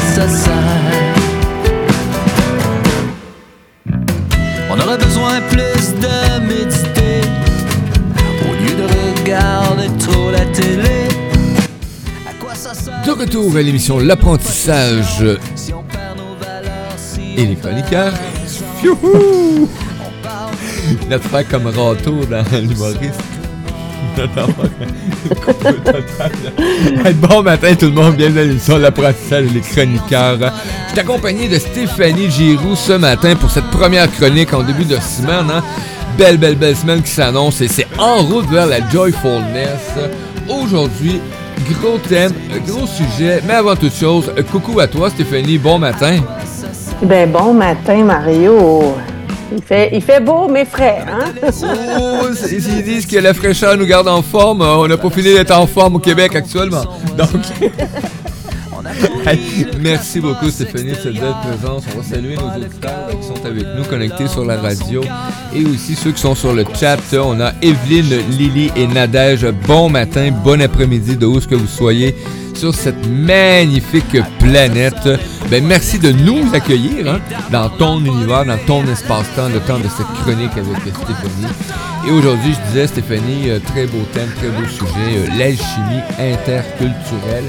ça. 0.00 0.50
On 4.70 4.78
aurait 4.80 4.98
besoin 4.98 5.40
plus 5.48 5.94
de 5.94 6.40
méditer 6.46 7.20
au 8.42 8.52
lieu 8.54 8.74
de 8.76 9.20
regarder 9.20 9.88
trop 9.98 10.30
la 10.30 10.44
télé. 10.46 11.08
À 12.28 12.32
quoi 12.40 12.54
ça 12.54 12.74
sert 12.74 13.02
De 13.04 13.12
retour 13.12 13.56
à 13.56 13.62
l'émission 13.62 13.98
L'apprentissage 13.98 15.24
si 15.54 15.72
on 15.72 15.82
perd 15.82 16.18
nos 16.18 16.34
valeurs 16.44 16.94
si 16.96 17.34
et 17.40 17.46
les 17.46 17.56
chroniqueurs. 17.56 18.14
Youhou! 18.82 19.68
Notre 21.10 21.24
frère 21.24 21.48
comme 21.48 21.66
râteau 21.66 22.24
dans 22.26 22.44
l'humoriste. 22.52 23.35
Bon 27.28 27.42
matin 27.42 27.74
tout 27.74 27.86
le 27.86 27.92
monde, 27.92 28.14
bienvenue 28.16 28.40
à 28.40 28.44
l'émission 28.44 28.78
L'apprentissage 28.78 29.46
les 29.52 29.60
chroniqueurs. 29.60 30.38
Je 30.86 30.90
suis 30.92 31.00
accompagné 31.00 31.48
de 31.48 31.58
Stéphanie 31.58 32.30
Giroux 32.30 32.76
ce 32.76 32.92
matin 32.94 33.34
pour 33.36 33.50
cette 33.50 33.70
première 33.70 34.10
chronique 34.10 34.52
en 34.54 34.62
début 34.62 34.84
de 34.84 34.96
semaine. 34.96 35.50
hein. 35.52 35.62
Belle, 36.18 36.38
belle, 36.38 36.56
belle 36.56 36.76
semaine 36.76 37.02
qui 37.02 37.10
s'annonce 37.10 37.60
et 37.60 37.68
c'est 37.68 37.86
en 37.98 38.22
route 38.22 38.48
vers 38.50 38.66
la 38.66 38.86
joyfulness. 38.88 39.92
Aujourd'hui, 40.48 41.20
gros 41.80 41.98
thème, 41.98 42.32
gros 42.66 42.86
sujet, 42.86 43.42
mais 43.46 43.54
avant 43.54 43.76
toute 43.76 43.94
chose, 43.94 44.32
coucou 44.50 44.80
à 44.80 44.86
toi 44.86 45.10
Stéphanie, 45.10 45.58
bon 45.58 45.78
matin. 45.78 46.18
Ben 47.02 47.30
bon 47.30 47.52
matin, 47.52 48.04
Mario. 48.04 48.94
Il 49.56 49.62
fait, 49.62 49.88
il 49.94 50.02
fait 50.02 50.20
beau, 50.20 50.48
mais 50.48 50.66
frais, 50.66 51.02
hein? 51.08 51.32
Oh, 51.98 52.26
ils 52.50 52.82
disent 52.82 53.06
que 53.06 53.16
la 53.16 53.32
fraîcheur 53.32 53.74
nous 53.78 53.86
garde 53.86 54.06
en 54.06 54.20
forme. 54.20 54.60
On 54.60 54.86
n'a 54.86 54.98
pas 54.98 55.08
fini 55.08 55.32
d'être 55.32 55.56
en 55.56 55.66
forme 55.66 55.96
au 55.96 55.98
Québec 55.98 56.36
actuellement. 56.36 56.84
Donc, 57.16 57.30
merci 59.80 60.20
beaucoup 60.20 60.50
Stéphanie 60.50 60.90
de 60.90 60.96
cette 60.96 61.14
belle 61.14 61.34
présence. 61.42 61.84
On 61.94 62.00
va 62.00 62.04
saluer 62.04 62.36
nos 62.36 62.54
auditeurs 62.54 63.08
qui 63.18 63.26
sont 63.26 63.46
avec 63.46 63.64
nous 63.76 63.84
connectés 63.84 64.28
sur 64.28 64.44
la 64.44 64.60
radio 64.60 65.02
et 65.54 65.64
aussi 65.64 65.94
ceux 65.94 66.12
qui 66.12 66.20
sont 66.20 66.34
sur 66.34 66.52
le 66.52 66.66
chat. 66.78 66.98
On 67.14 67.40
a 67.40 67.52
Evelyne, 67.62 68.14
Lily 68.30 68.72
et 68.76 68.86
Nadège. 68.86 69.46
Bon 69.66 69.88
matin, 69.88 70.30
bon 70.44 70.60
après-midi 70.60 71.16
de 71.16 71.24
où 71.24 71.40
ce 71.40 71.48
que 71.48 71.54
vous 71.54 71.66
soyez 71.66 72.14
sur 72.56 72.74
cette 72.74 73.06
magnifique 73.06 74.16
planète. 74.38 75.08
Ben, 75.50 75.64
merci 75.64 75.98
de 75.98 76.10
nous 76.10 76.54
accueillir 76.54 77.08
hein, 77.08 77.20
dans 77.52 77.68
ton 77.68 78.00
univers, 78.00 78.44
dans 78.44 78.58
ton 78.66 78.84
espace-temps, 78.86 79.48
le 79.52 79.60
temps 79.60 79.78
de 79.78 79.88
cette 79.88 80.06
chronique 80.22 80.52
avec 80.52 80.94
Stéphanie. 80.94 81.52
Et 82.08 82.10
aujourd'hui, 82.10 82.54
je 82.54 82.68
disais, 82.68 82.86
Stéphanie, 82.86 83.50
euh, 83.50 83.58
très 83.60 83.86
beau 83.86 84.02
thème, 84.12 84.30
très 84.36 84.48
beau 84.48 84.66
sujet, 84.66 85.18
euh, 85.18 85.26
l'alchimie 85.38 86.02
interculturelle. 86.18 87.44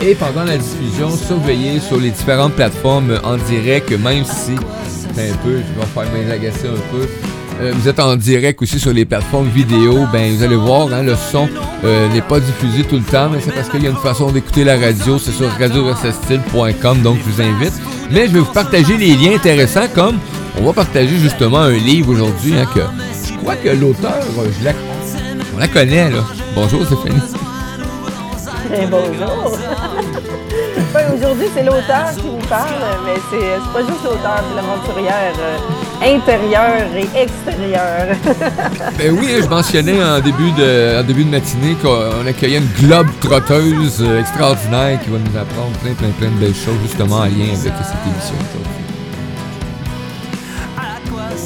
Et 0.00 0.14
pendant 0.14 0.44
la 0.44 0.56
diffusion, 0.56 1.10
surveillez 1.10 1.80
sur 1.80 1.98
les 1.98 2.10
différentes 2.10 2.54
plateformes 2.54 3.18
en 3.24 3.36
direct, 3.36 3.90
même 3.92 4.24
si 4.24 4.54
c'est 5.14 5.30
un 5.30 5.36
peu, 5.36 5.58
je 5.58 5.80
vais 5.80 5.86
faire 5.94 6.26
m'agacer 6.28 6.68
un 6.68 6.92
peu. 6.92 7.08
Euh, 7.60 7.72
vous 7.74 7.88
êtes 7.88 8.00
en 8.00 8.16
direct 8.16 8.60
aussi 8.62 8.78
sur 8.78 8.92
les 8.92 9.04
plateformes 9.04 9.48
vidéo, 9.48 10.06
ben 10.12 10.34
vous 10.34 10.42
allez 10.42 10.56
voir, 10.56 10.92
hein, 10.92 11.02
le 11.02 11.14
son 11.14 11.48
euh, 11.84 12.08
n'est 12.08 12.22
pas 12.22 12.40
diffusé 12.40 12.82
tout 12.84 12.96
le 12.96 13.02
temps, 13.02 13.28
mais 13.30 13.38
c'est 13.40 13.52
parce 13.52 13.68
qu'il 13.68 13.82
y 13.82 13.86
a 13.86 13.90
une 13.90 13.96
façon 13.96 14.30
d'écouter 14.32 14.64
la 14.64 14.78
radio, 14.78 15.18
c'est 15.18 15.32
sur 15.32 15.48
radio-style.com, 15.48 17.02
donc 17.02 17.18
je 17.18 17.30
vous 17.30 17.40
invite. 17.40 17.74
Mais 18.10 18.26
je 18.26 18.32
vais 18.32 18.40
vous 18.40 18.52
partager 18.52 18.96
les 18.96 19.14
liens 19.16 19.36
intéressants, 19.36 19.88
comme 19.94 20.18
on 20.58 20.64
va 20.64 20.72
partager 20.72 21.16
justement 21.16 21.58
un 21.58 21.72
livre 21.72 22.10
aujourd'hui, 22.12 22.58
hein, 22.58 22.66
que 22.74 22.80
je 23.26 23.34
crois 23.38 23.56
que 23.56 23.68
l'auteur, 23.68 24.22
euh, 24.38 24.48
je 24.58 24.64
la, 24.64 24.72
on 25.54 25.58
la 25.58 25.68
connaît 25.68 26.10
là. 26.10 26.24
Bonjour 26.54 26.84
Stéphanie. 26.84 27.20
Ben 28.70 28.88
bonjour. 28.90 29.58
Aujourd'hui, 31.16 31.46
c'est 31.54 31.64
l'auteur 31.64 32.14
qui 32.16 32.22
vous 32.22 32.48
parle, 32.48 32.80
mais 33.04 33.14
c'est 33.30 33.72
pas 33.72 33.80
juste 33.80 34.04
l'auteur, 34.04 34.42
c'est 34.48 34.56
l'aventurière 34.56 35.34
euh, 35.38 35.58
intérieure 36.02 36.86
et 36.96 37.08
extérieure. 37.22 38.16
Ben 38.98 39.10
oui, 39.18 39.28
je 39.42 39.48
mentionnais 39.48 40.02
en 40.02 40.20
début 40.20 40.52
de, 40.52 41.00
en 41.00 41.04
début 41.04 41.24
de 41.24 41.30
matinée 41.30 41.74
qu'on 41.82 42.26
accueillait 42.26 42.58
une 42.58 42.86
globe 42.86 43.08
trotteuse 43.20 44.00
euh, 44.02 44.20
extraordinaire 44.20 45.00
qui 45.02 45.10
va 45.10 45.18
nous 45.18 45.38
apprendre 45.38 45.76
plein, 45.82 45.92
plein, 45.94 46.10
plein 46.18 46.30
de 46.30 46.36
belles 46.36 46.54
choses 46.54 46.78
justement 46.82 47.16
en 47.16 47.24
lien 47.24 47.48
avec 47.48 47.56
cette 47.58 47.72
émission. 47.72 48.34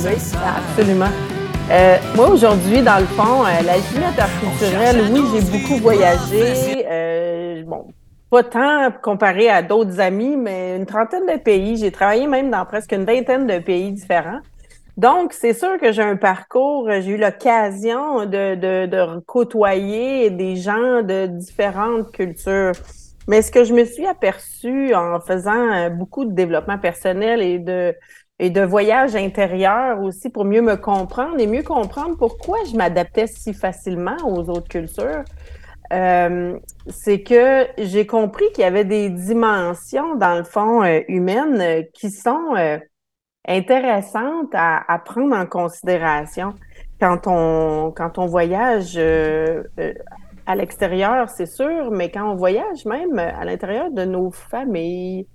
Oui, 0.04 0.12
absolument. 0.44 1.10
Euh, 1.70 1.96
moi, 2.16 2.28
aujourd'hui, 2.30 2.80
dans 2.82 2.98
le 2.98 3.06
fond, 3.06 3.44
euh, 3.44 3.62
la 3.64 3.76
vie 3.78 4.04
interculturelle, 4.04 5.10
oui, 5.12 5.22
j'ai 5.34 5.42
beaucoup 5.42 5.76
voyagé. 5.82 6.84
euh, 6.90 7.62
bon, 7.66 7.84
pas 8.30 8.44
tant 8.44 8.90
comparé 9.02 9.48
à 9.48 9.62
d'autres 9.62 10.00
amis, 10.00 10.36
mais 10.36 10.76
une 10.76 10.86
trentaine 10.86 11.26
de 11.26 11.38
pays. 11.38 11.76
J'ai 11.76 11.90
travaillé 11.92 12.26
même 12.26 12.50
dans 12.50 12.64
presque 12.66 12.92
une 12.92 13.04
vingtaine 13.04 13.46
de 13.46 13.58
pays 13.58 13.92
différents. 13.92 14.40
Donc, 14.96 15.32
c'est 15.32 15.54
sûr 15.54 15.78
que 15.80 15.92
j'ai 15.92 16.02
un 16.02 16.16
parcours, 16.16 16.90
j'ai 16.90 17.12
eu 17.12 17.16
l'occasion 17.16 18.26
de, 18.26 18.56
de, 18.56 18.86
de 18.86 19.20
côtoyer 19.20 20.30
des 20.30 20.56
gens 20.56 21.02
de 21.02 21.26
différentes 21.26 22.10
cultures. 22.10 22.72
Mais 23.28 23.42
ce 23.42 23.52
que 23.52 23.62
je 23.62 23.74
me 23.74 23.84
suis 23.84 24.06
aperçue 24.06 24.94
en 24.94 25.20
faisant 25.20 25.72
euh, 25.72 25.90
beaucoup 25.90 26.24
de 26.24 26.32
développement 26.32 26.78
personnel 26.78 27.42
et 27.42 27.58
de, 27.58 27.94
et 28.38 28.50
de 28.50 28.62
voyage 28.62 29.14
intérieur 29.16 30.00
aussi 30.02 30.30
pour 30.30 30.44
mieux 30.44 30.62
me 30.62 30.76
comprendre 30.76 31.38
et 31.38 31.46
mieux 31.46 31.62
comprendre 31.62 32.16
pourquoi 32.16 32.58
je 32.70 32.76
m'adaptais 32.76 33.26
si 33.26 33.52
facilement 33.52 34.16
aux 34.24 34.48
autres 34.48 34.68
cultures, 34.68 35.24
euh, 35.92 36.58
c'est 36.88 37.22
que 37.22 37.66
j'ai 37.78 38.06
compris 38.06 38.44
qu'il 38.52 38.62
y 38.62 38.66
avait 38.66 38.84
des 38.84 39.10
dimensions, 39.10 40.16
dans 40.16 40.36
le 40.36 40.44
fond, 40.44 40.82
euh, 40.82 41.00
humaines 41.08 41.60
euh, 41.60 41.82
qui 41.94 42.10
sont 42.10 42.54
euh, 42.56 42.78
intéressantes 43.46 44.54
à, 44.54 44.84
à 44.92 44.98
prendre 44.98 45.36
en 45.36 45.46
considération. 45.46 46.54
Quand 47.00 47.26
on, 47.26 47.92
quand 47.92 48.18
on 48.18 48.26
voyage 48.26 48.98
à 50.48 50.56
l'extérieur, 50.56 51.28
c'est 51.28 51.46
sûr, 51.46 51.90
mais 51.90 52.10
quand 52.10 52.32
on 52.32 52.34
voyage 52.34 52.86
même 52.86 53.18
à 53.18 53.44
l'intérieur 53.44 53.90
de 53.90 54.04
nos 54.04 54.30
familles, 54.30 55.26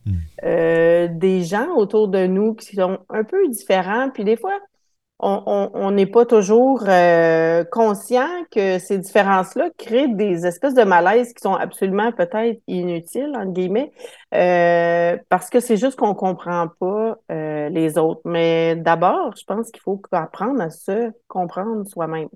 euh, 0.43 1.07
des 1.09 1.43
gens 1.43 1.69
autour 1.75 2.07
de 2.07 2.25
nous 2.25 2.55
qui 2.55 2.75
sont 2.75 2.97
un 3.09 3.23
peu 3.23 3.47
différents, 3.47 4.09
puis 4.09 4.23
des 4.23 4.35
fois, 4.35 4.59
on 5.25 5.91
n'est 5.91 6.05
pas 6.05 6.25
toujours 6.25 6.83
euh, 6.87 7.63
conscient 7.71 8.27
que 8.51 8.77
ces 8.79 8.97
différences-là 8.97 9.69
créent 9.77 10.09
des 10.09 10.45
espèces 10.45 10.73
de 10.73 10.83
malaises 10.83 11.33
qui 11.33 11.41
sont 11.41 11.53
absolument 11.53 12.11
peut-être 12.11 12.59
inutiles, 12.67 13.33
entre 13.35 13.53
guillemets, 13.53 13.91
euh, 14.35 15.17
parce 15.29 15.49
que 15.49 15.59
c'est 15.59 15.77
juste 15.77 15.97
qu'on 15.97 16.13
comprend 16.13 16.67
pas 16.79 17.17
euh, 17.31 17.69
les 17.69 17.97
autres. 17.97 18.21
Mais 18.25 18.75
d'abord, 18.75 19.33
je 19.37 19.43
pense 19.45 19.71
qu'il 19.71 19.81
faut 19.81 20.01
apprendre 20.11 20.61
à 20.61 20.69
se 20.69 21.11
comprendre 21.27 21.87
soi-même. 21.87 22.29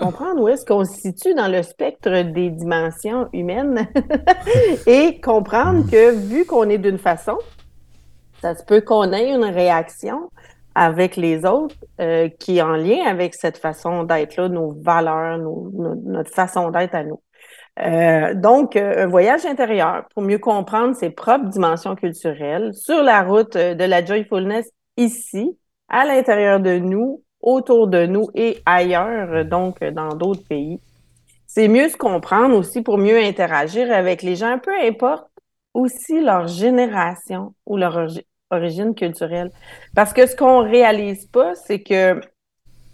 Comprendre 0.00 0.40
où 0.40 0.48
est-ce 0.48 0.64
qu'on 0.64 0.86
se 0.86 0.94
situe 0.98 1.34
dans 1.34 1.48
le 1.48 1.62
spectre 1.62 2.22
des 2.22 2.48
dimensions 2.48 3.28
humaines 3.34 3.86
et 4.86 5.20
comprendre 5.20 5.84
que 5.90 6.12
vu 6.12 6.46
qu'on 6.46 6.70
est 6.70 6.78
d'une 6.78 6.96
façon, 6.96 7.36
ça 8.40 8.54
se 8.54 8.64
peut 8.64 8.80
qu'on 8.80 9.12
ait 9.12 9.34
une 9.34 9.44
réaction 9.44 10.30
avec 10.76 11.16
les 11.16 11.46
autres 11.46 11.74
euh, 12.02 12.28
qui 12.28 12.58
est 12.58 12.62
en 12.62 12.76
lien 12.76 13.06
avec 13.06 13.34
cette 13.34 13.56
façon 13.56 14.04
d'être-là, 14.04 14.50
nos 14.50 14.72
valeurs, 14.72 15.38
notre 15.38 16.30
façon 16.30 16.70
d'être 16.70 16.94
à 16.94 17.02
nous. 17.02 17.22
Euh, 17.80 18.34
donc, 18.34 18.76
euh, 18.76 19.04
un 19.04 19.06
voyage 19.06 19.46
intérieur 19.46 20.04
pour 20.12 20.22
mieux 20.22 20.38
comprendre 20.38 20.94
ses 20.94 21.08
propres 21.08 21.46
dimensions 21.46 21.96
culturelles 21.96 22.74
sur 22.74 23.02
la 23.02 23.22
route 23.22 23.54
de 23.56 23.84
la 23.84 24.04
joyfulness 24.04 24.68
ici, 24.98 25.56
à 25.88 26.04
l'intérieur 26.04 26.60
de 26.60 26.78
nous, 26.78 27.22
autour 27.40 27.88
de 27.88 28.04
nous 28.04 28.28
et 28.34 28.58
ailleurs, 28.66 29.46
donc 29.46 29.82
dans 29.82 30.14
d'autres 30.14 30.46
pays. 30.46 30.78
C'est 31.46 31.68
mieux 31.68 31.88
se 31.88 31.96
comprendre 31.96 32.54
aussi 32.54 32.82
pour 32.82 32.98
mieux 32.98 33.18
interagir 33.18 33.90
avec 33.90 34.20
les 34.20 34.36
gens, 34.36 34.58
peu 34.58 34.74
importe 34.78 35.26
aussi 35.72 36.20
leur 36.20 36.48
génération 36.48 37.54
ou 37.64 37.78
leur 37.78 38.08
origine 38.50 38.94
culturelle. 38.94 39.50
Parce 39.94 40.12
que 40.12 40.26
ce 40.26 40.36
qu'on 40.36 40.62
réalise 40.62 41.26
pas, 41.26 41.54
c'est 41.54 41.82
que 41.82 42.20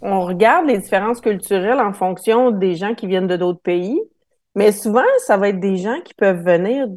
on 0.01 0.21
regarde 0.21 0.67
les 0.67 0.77
différences 0.79 1.21
culturelles 1.21 1.79
en 1.79 1.93
fonction 1.93 2.51
des 2.51 2.75
gens 2.75 2.93
qui 2.95 3.07
viennent 3.07 3.27
de 3.27 3.37
d'autres 3.37 3.61
pays, 3.61 3.99
mais 4.55 4.71
souvent, 4.71 5.03
ça 5.25 5.37
va 5.37 5.49
être 5.49 5.59
des 5.59 5.77
gens 5.77 5.99
qui 6.01 6.13
peuvent 6.13 6.43
venir 6.43 6.87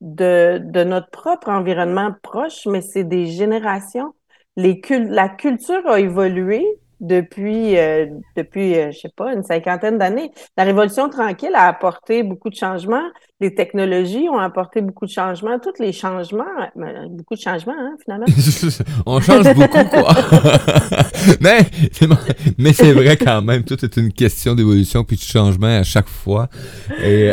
de, 0.00 0.84
notre 0.84 1.10
propre 1.10 1.48
environnement 1.48 2.12
proche, 2.22 2.66
mais 2.66 2.80
c'est 2.80 3.04
des 3.04 3.26
générations. 3.26 4.14
Les 4.56 4.80
cul- 4.80 5.08
la 5.08 5.28
culture 5.28 5.86
a 5.86 6.00
évolué 6.00 6.64
depuis, 7.00 7.78
euh, 7.78 8.06
depuis 8.36 8.76
euh, 8.78 8.90
je 8.92 8.98
sais 9.00 9.12
pas, 9.16 9.32
une 9.32 9.42
cinquantaine 9.42 9.98
d'années. 9.98 10.30
La 10.56 10.64
Révolution 10.64 11.08
tranquille 11.08 11.54
a 11.54 11.66
apporté 11.68 12.22
beaucoup 12.22 12.50
de 12.50 12.54
changements. 12.54 13.08
Les 13.42 13.54
technologies 13.54 14.28
ont 14.28 14.38
apporté 14.38 14.80
beaucoup 14.80 15.04
de 15.04 15.10
changements. 15.10 15.58
Tous 15.58 15.82
les 15.82 15.92
changements, 15.92 16.44
ben, 16.76 17.08
beaucoup 17.10 17.34
de 17.34 17.40
changements, 17.40 17.74
hein, 17.76 17.96
finalement. 18.02 18.26
On 19.06 19.20
change 19.20 19.52
beaucoup, 19.54 19.84
quoi. 19.90 20.14
mais 21.40 21.58
mais 22.56 22.72
c'est 22.72 22.92
vrai 22.92 23.16
quand 23.16 23.42
même. 23.42 23.64
Tout 23.64 23.84
est 23.84 23.96
une 23.96 24.12
question 24.12 24.54
d'évolution 24.54 25.02
puis 25.02 25.16
de 25.16 25.22
changement 25.22 25.78
à 25.80 25.82
chaque 25.82 26.08
fois. 26.08 26.48
Et, 27.04 27.32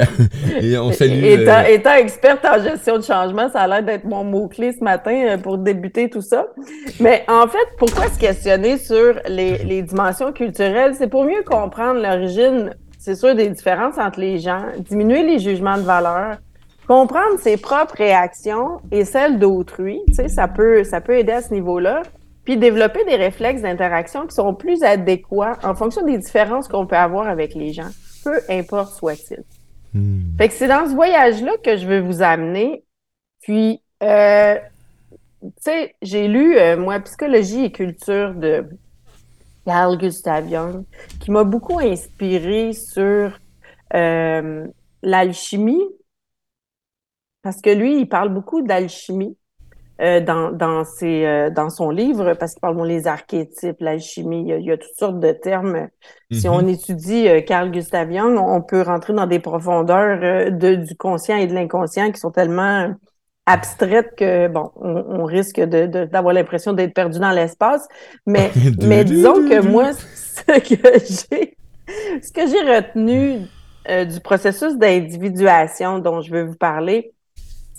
on 0.77 0.91
salue... 0.91 1.23
Étant, 1.23 1.63
étant, 1.63 1.93
experte 1.95 2.43
en 2.45 2.61
gestion 2.61 2.97
de 2.97 3.03
changement, 3.03 3.49
ça 3.51 3.61
a 3.61 3.67
l'air 3.67 3.83
d'être 3.83 4.05
mon 4.05 4.23
mot-clé 4.23 4.73
ce 4.77 4.83
matin 4.83 5.13
euh, 5.13 5.37
pour 5.37 5.59
débuter 5.59 6.09
tout 6.09 6.21
ça. 6.21 6.47
Mais 6.99 7.23
en 7.27 7.47
fait, 7.47 7.67
pourquoi 7.77 8.07
se 8.09 8.17
questionner 8.17 8.77
sur 8.77 9.19
les, 9.27 9.59
les 9.63 9.83
dimensions 9.83 10.31
culturelles? 10.33 10.95
C'est 10.97 11.09
pour 11.09 11.23
mieux 11.23 11.43
comprendre 11.45 12.01
l'origine 12.01 12.71
c'est 12.99 13.15
sûr, 13.15 13.33
des 13.33 13.49
différences 13.49 13.97
entre 13.97 14.19
les 14.19 14.39
gens, 14.39 14.61
diminuer 14.77 15.23
les 15.23 15.39
jugements 15.39 15.77
de 15.77 15.83
valeur, 15.83 16.37
comprendre 16.85 17.39
ses 17.39 17.55
propres 17.55 17.95
réactions 17.95 18.81
et 18.91 19.05
celles 19.05 19.39
d'autrui, 19.39 20.01
tu 20.09 20.15
sais, 20.15 20.27
ça 20.27 20.47
peut, 20.47 20.83
ça 20.83 20.99
peut 20.99 21.17
aider 21.17 21.31
à 21.31 21.41
ce 21.41 21.53
niveau-là. 21.53 22.03
Puis 22.43 22.57
développer 22.57 23.05
des 23.05 23.15
réflexes 23.15 23.61
d'interaction 23.61 24.25
qui 24.25 24.35
sont 24.35 24.55
plus 24.55 24.81
adéquats 24.83 25.57
en 25.63 25.75
fonction 25.75 26.03
des 26.03 26.17
différences 26.17 26.67
qu'on 26.67 26.87
peut 26.87 26.95
avoir 26.97 27.27
avec 27.27 27.53
les 27.53 27.73
gens, 27.73 27.89
peu 28.23 28.39
importe 28.49 28.93
soit-il. 28.95 29.43
Hmm. 29.93 30.35
Fait 30.37 30.47
que 30.47 30.53
c'est 30.55 30.67
dans 30.67 30.87
ce 30.87 30.93
voyage-là 30.93 31.51
que 31.63 31.77
je 31.77 31.85
veux 31.85 31.99
vous 31.99 32.21
amener. 32.23 32.83
Puis, 33.43 33.81
euh, 34.01 34.55
tu 35.41 35.49
sais, 35.59 35.95
j'ai 36.01 36.27
lu, 36.27 36.57
euh, 36.57 36.75
moi, 36.75 36.99
psychologie 37.01 37.65
et 37.65 37.71
culture 37.71 38.33
de 38.33 38.65
Carl 39.69 39.99
Gustav 39.99 40.49
Jung, 40.49 40.83
qui 41.19 41.29
m'a 41.29 41.43
beaucoup 41.43 41.77
inspiré 41.77 42.73
sur 42.73 43.39
euh, 43.93 44.67
l'alchimie, 45.03 45.85
parce 47.43 47.61
que 47.61 47.69
lui, 47.69 47.99
il 47.99 48.09
parle 48.09 48.29
beaucoup 48.29 48.63
d'alchimie 48.63 49.37
euh, 50.01 50.21
dans, 50.21 50.51
dans, 50.51 50.85
ses, 50.85 51.23
euh, 51.23 51.51
dans 51.51 51.69
son 51.69 51.91
livre, 51.91 52.33
parce 52.33 52.53
qu'il 52.53 52.61
parle 52.61 52.77
bon, 52.77 52.83
les 52.83 53.05
archétypes, 53.05 53.79
l'alchimie, 53.79 54.43
il, 54.49 54.65
y 54.65 54.71
a 54.71 54.77
toutes 54.77 54.97
sortes 54.97 55.19
de 55.19 55.33
termes. 55.33 55.87
Si 56.31 56.47
mm-hmm. 56.47 56.49
on 56.49 56.67
étudie 56.67 57.27
Carl 57.45 57.69
Gustav 57.69 58.11
Jung, 58.11 58.39
on 58.39 58.63
peut 58.63 58.81
rentrer 58.81 59.13
dans 59.13 59.27
des 59.27 59.39
profondeurs 59.39 60.49
de, 60.51 60.75
du 60.77 60.95
conscient 60.97 61.37
et 61.37 61.45
de 61.45 61.53
l'inconscient 61.53 62.11
qui 62.11 62.19
sont 62.19 62.31
tellement 62.31 62.91
abstraite 63.49 64.15
que, 64.15 64.47
bon, 64.47 64.71
on, 64.75 65.25
risque 65.25 65.59
d'avoir 65.59 66.33
l'impression 66.33 66.73
d'être 66.73 66.93
perdu 66.93 67.19
dans 67.19 67.31
l'espace. 67.31 67.87
Mais, 68.25 68.51
mais 68.81 69.03
disons 69.03 69.33
que 69.33 69.61
moi, 69.61 69.91
ce 69.93 70.43
que 70.43 70.99
j'ai, 70.99 71.57
ce 72.21 72.31
que 72.31 72.47
j'ai 72.47 72.75
retenu 72.75 73.47
euh, 73.89 74.05
du 74.05 74.19
processus 74.19 74.77
d'individuation 74.77 75.99
dont 75.99 76.21
je 76.21 76.31
veux 76.31 76.43
vous 76.43 76.55
parler, 76.55 77.11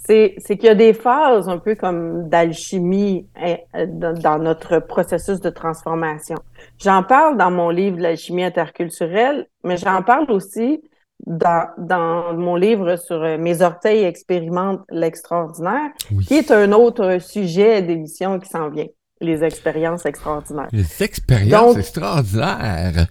c'est 0.05 0.57
qu'il 0.57 0.65
y 0.65 0.69
a 0.69 0.75
des 0.75 0.93
phases 0.93 1.49
un 1.49 1.59
peu 1.59 1.77
comme 1.77 2.29
d'alchimie 2.29 3.29
hein, 3.37 3.59
dans 3.87 4.41
notre 4.41 4.81
processus 4.81 5.41
de 5.41 5.51
transformation. 5.51 6.35
J'en 6.79 7.05
parle 7.05 7.37
dans 7.37 7.53
mon 7.53 7.71
livre 7.71 8.01
L'alchimie 8.01 8.43
interculturelle, 8.43 9.47
mais 9.63 9.77
j'en 9.77 10.03
parle 10.03 10.29
aussi 10.33 10.83
dans, 11.27 11.69
dans, 11.79 12.35
mon 12.35 12.57
livre 12.57 12.97
sur 12.97 13.23
euh, 13.23 13.39
Mes 13.39 13.63
orteils 13.63 14.05
expérimentent 14.05 14.85
l'extraordinaire, 14.91 15.91
qui 16.27 16.35
est 16.35 16.51
un 16.51 16.73
autre 16.73 17.19
sujet 17.21 17.83
d'émission 17.83 18.39
qui 18.39 18.49
s'en 18.49 18.71
vient. 18.71 18.87
Les 19.23 19.45
expériences 19.45 20.07
extraordinaires. 20.07 20.69
Les 20.73 21.03
expériences 21.03 21.77
extraordinaires. 21.77 23.07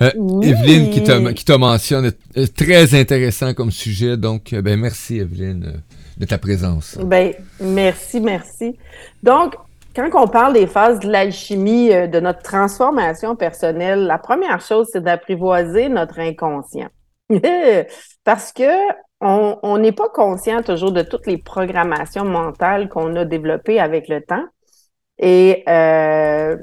Euh, 0.00 0.10
Evelyne 0.42 0.90
qui 0.90 1.44
te, 1.44 1.56
mentionne 1.56 2.10
est 2.34 2.56
très 2.56 2.98
intéressant 2.98 3.54
comme 3.54 3.70
sujet. 3.70 4.16
Donc, 4.16 4.52
euh, 4.52 4.60
ben, 4.60 4.78
merci 4.78 5.20
Evelyne 5.20 5.80
de 6.18 6.26
ta 6.26 6.38
présence. 6.38 6.98
Ben, 7.00 7.32
merci, 7.60 8.20
merci. 8.20 8.76
Donc, 9.22 9.54
quand 9.94 10.10
on 10.14 10.26
parle 10.26 10.54
des 10.54 10.66
phases 10.66 10.98
de 10.98 11.08
l'alchimie, 11.08 11.90
de 11.90 12.18
notre 12.18 12.42
transformation 12.42 13.36
personnelle, 13.36 14.06
la 14.06 14.18
première 14.18 14.60
chose, 14.60 14.88
c'est 14.90 15.02
d'apprivoiser 15.02 15.88
notre 15.88 16.18
inconscient. 16.18 16.88
Parce 18.24 18.52
que 18.52 18.92
on 19.24 19.78
n'est 19.78 19.92
pas 19.92 20.08
conscient 20.08 20.62
toujours 20.62 20.90
de 20.90 21.02
toutes 21.02 21.26
les 21.26 21.38
programmations 21.38 22.24
mentales 22.24 22.88
qu'on 22.88 23.14
a 23.14 23.24
développées 23.24 23.78
avec 23.78 24.08
le 24.08 24.20
temps. 24.20 24.44
Et 25.18 25.62
euh, 25.68 26.56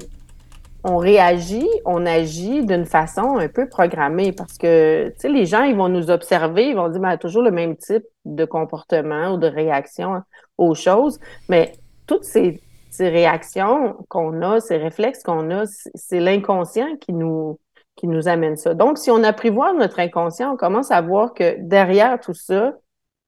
on 0.84 0.96
réagit, 0.98 1.68
on 1.84 2.04
agit 2.06 2.64
d'une 2.64 2.84
façon 2.84 3.38
un 3.38 3.48
peu 3.48 3.68
programmée 3.68 4.32
parce 4.32 4.58
que, 4.58 5.08
tu 5.10 5.14
sais, 5.18 5.28
les 5.28 5.46
gens, 5.46 5.62
ils 5.62 5.76
vont 5.76 5.88
nous 5.88 6.10
observer, 6.10 6.68
ils 6.68 6.76
vont 6.76 6.88
dire, 6.88 7.00
ben, 7.00 7.16
toujours 7.16 7.42
le 7.42 7.50
même 7.50 7.76
type 7.76 8.04
de 8.24 8.44
comportement 8.44 9.34
ou 9.34 9.38
de 9.38 9.46
réaction 9.46 10.22
aux 10.58 10.74
choses. 10.74 11.18
Mais 11.48 11.72
toutes 12.06 12.24
ces, 12.24 12.60
ces 12.90 13.08
réactions 13.08 13.96
qu'on 14.08 14.42
a, 14.42 14.60
ces 14.60 14.76
réflexes 14.76 15.22
qu'on 15.22 15.50
a, 15.50 15.64
c'est 15.94 16.20
l'inconscient 16.20 16.96
qui 17.00 17.12
nous, 17.12 17.58
qui 18.00 18.08
nous 18.08 18.28
amène 18.28 18.56
ça. 18.56 18.72
Donc, 18.72 18.96
si 18.96 19.10
on 19.10 19.22
apprivoise 19.22 19.76
notre 19.76 20.00
inconscient, 20.00 20.54
on 20.54 20.56
commence 20.56 20.90
à 20.90 21.02
voir 21.02 21.34
que 21.34 21.56
derrière 21.58 22.18
tout 22.18 22.32
ça, 22.32 22.72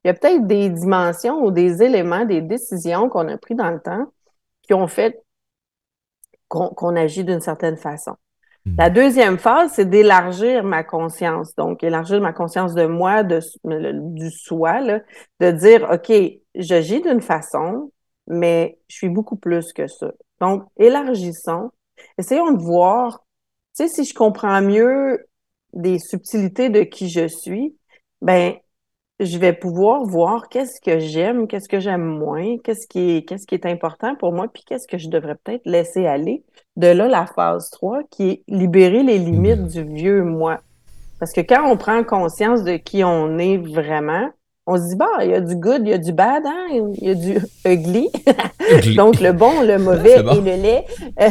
il 0.02 0.08
y 0.08 0.10
a 0.10 0.14
peut-être 0.14 0.46
des 0.46 0.70
dimensions 0.70 1.44
ou 1.44 1.50
des 1.50 1.82
éléments, 1.82 2.24
des 2.24 2.40
décisions 2.40 3.10
qu'on 3.10 3.28
a 3.28 3.36
pris 3.36 3.54
dans 3.54 3.70
le 3.70 3.80
temps 3.80 4.06
qui 4.62 4.72
ont 4.72 4.86
fait 4.86 5.22
qu'on 6.48 6.96
agit 6.96 7.22
d'une 7.22 7.42
certaine 7.42 7.76
façon. 7.76 8.12
Hmm. 8.64 8.76
La 8.78 8.88
deuxième 8.88 9.36
phase, 9.36 9.72
c'est 9.74 9.84
d'élargir 9.84 10.64
ma 10.64 10.84
conscience. 10.84 11.54
Donc, 11.54 11.84
élargir 11.84 12.22
ma 12.22 12.32
conscience 12.32 12.72
de 12.72 12.86
moi, 12.86 13.22
de, 13.24 13.40
du 14.14 14.30
soi, 14.30 14.80
de 14.80 15.50
dire, 15.50 15.86
OK, 15.92 16.12
j'agis 16.54 17.02
d'une 17.02 17.20
façon, 17.20 17.92
mais 18.26 18.78
je 18.88 18.96
suis 18.96 19.10
beaucoup 19.10 19.36
plus 19.36 19.74
que 19.74 19.86
ça. 19.86 20.12
Donc, 20.40 20.64
élargissons. 20.78 21.70
Essayons 22.16 22.52
de 22.52 22.62
voir 22.62 23.21
sais, 23.74 23.88
si 23.88 24.04
je 24.04 24.14
comprends 24.14 24.60
mieux 24.62 25.26
des 25.72 25.98
subtilités 25.98 26.68
de 26.68 26.82
qui 26.82 27.08
je 27.08 27.26
suis, 27.28 27.76
ben 28.20 28.54
je 29.20 29.38
vais 29.38 29.52
pouvoir 29.52 30.04
voir 30.04 30.48
qu'est-ce 30.48 30.80
que 30.80 30.98
j'aime, 30.98 31.46
qu'est-ce 31.46 31.68
que 31.68 31.80
j'aime 31.80 32.04
moins, 32.04 32.58
qu'est-ce 32.58 32.86
qui 32.88 33.16
est 33.16 33.28
qu'est-ce 33.28 33.46
qui 33.46 33.54
est 33.54 33.66
important 33.66 34.16
pour 34.16 34.32
moi, 34.32 34.48
puis 34.52 34.64
qu'est-ce 34.66 34.88
que 34.88 34.98
je 34.98 35.08
devrais 35.08 35.36
peut-être 35.36 35.62
laisser 35.64 36.06
aller. 36.06 36.44
De 36.76 36.88
là 36.88 37.08
la 37.08 37.26
phase 37.26 37.70
3 37.70 38.02
qui 38.10 38.28
est 38.30 38.42
libérer 38.48 39.02
les 39.02 39.18
limites 39.18 39.66
du 39.68 39.84
vieux 39.84 40.24
moi. 40.24 40.60
Parce 41.20 41.32
que 41.32 41.40
quand 41.40 41.70
on 41.70 41.76
prend 41.76 42.02
conscience 42.02 42.64
de 42.64 42.76
qui 42.76 43.04
on 43.04 43.38
est 43.38 43.58
vraiment, 43.58 44.28
on 44.66 44.76
se 44.76 44.88
dit, 44.88 44.96
bah, 44.96 45.06
il 45.22 45.30
y 45.30 45.34
a 45.34 45.40
du 45.40 45.56
good, 45.56 45.82
il 45.82 45.88
y 45.88 45.92
a 45.92 45.98
du 45.98 46.12
bad, 46.12 46.44
hein? 46.46 46.66
il 46.70 47.08
y 47.08 47.10
a 47.10 47.14
du 47.14 47.38
ugly. 47.64 48.08
Donc, 48.96 49.20
le 49.20 49.32
bon, 49.32 49.62
le 49.62 49.78
mauvais 49.78 50.20
et 50.20 50.40
le 50.40 50.62
lait 50.62 50.84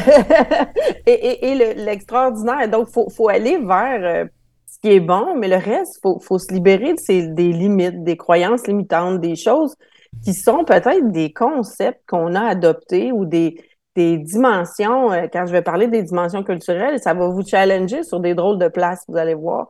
et, 1.07 1.51
et, 1.51 1.75
l'extraordinaire. 1.75 2.69
Donc, 2.69 2.88
il 2.89 2.94
faut, 2.94 3.10
faut, 3.10 3.30
aller 3.30 3.57
vers 3.57 4.04
euh, 4.04 4.25
ce 4.68 4.80
qui 4.81 4.94
est 4.94 5.00
bon, 5.00 5.36
mais 5.38 5.48
le 5.48 5.56
reste, 5.56 5.98
il 5.98 6.01
faut, 6.01 6.19
faut, 6.19 6.39
se 6.39 6.54
libérer 6.54 6.94
de 6.94 7.00
ces, 7.00 7.28
des 7.28 7.54
limites, 7.54 8.04
des 8.04 8.18
croyances 8.18 8.68
limitantes, 8.68 9.22
des 9.22 9.36
choses 9.36 9.75
qui 10.24 10.33
sont 10.33 10.66
peut-être 10.66 11.12
des 11.12 11.31
concepts 11.31 12.01
qu'on 12.07 12.35
a 12.35 12.42
adoptés 12.42 13.14
ou 13.14 13.26
des, 13.26 13.56
des 13.95 14.18
dimensions. 14.18 15.11
Euh, 15.11 15.28
quand 15.31 15.45
je 15.45 15.52
vais 15.52 15.61
parler 15.61 15.88
des 15.88 16.04
dimensions 16.04 16.44
culturelles, 16.44 17.00
ça 17.00 17.14
va 17.14 17.28
vous 17.28 17.45
challenger 17.45 18.04
sur 18.04 18.19
des 18.19 18.35
drôles 18.35 18.59
de 18.59 18.68
places, 18.68 19.04
vous 19.07 19.18
allez 19.18 19.33
voir. 19.33 19.68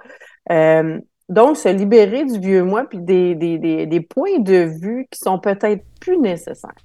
Euh, 0.52 1.00
donc, 1.32 1.56
se 1.56 1.70
libérer 1.70 2.26
du 2.26 2.40
vieux 2.40 2.64
moi 2.64 2.84
puis 2.84 3.00
des, 3.00 3.36
des, 3.36 3.58
des, 3.58 3.86
des 3.86 4.02
points 4.02 4.40
de 4.40 4.68
vue 4.82 5.08
qui 5.10 5.18
sont 5.18 5.40
peut-être 5.40 5.82
plus 6.02 6.18
nécessaires. 6.18 6.76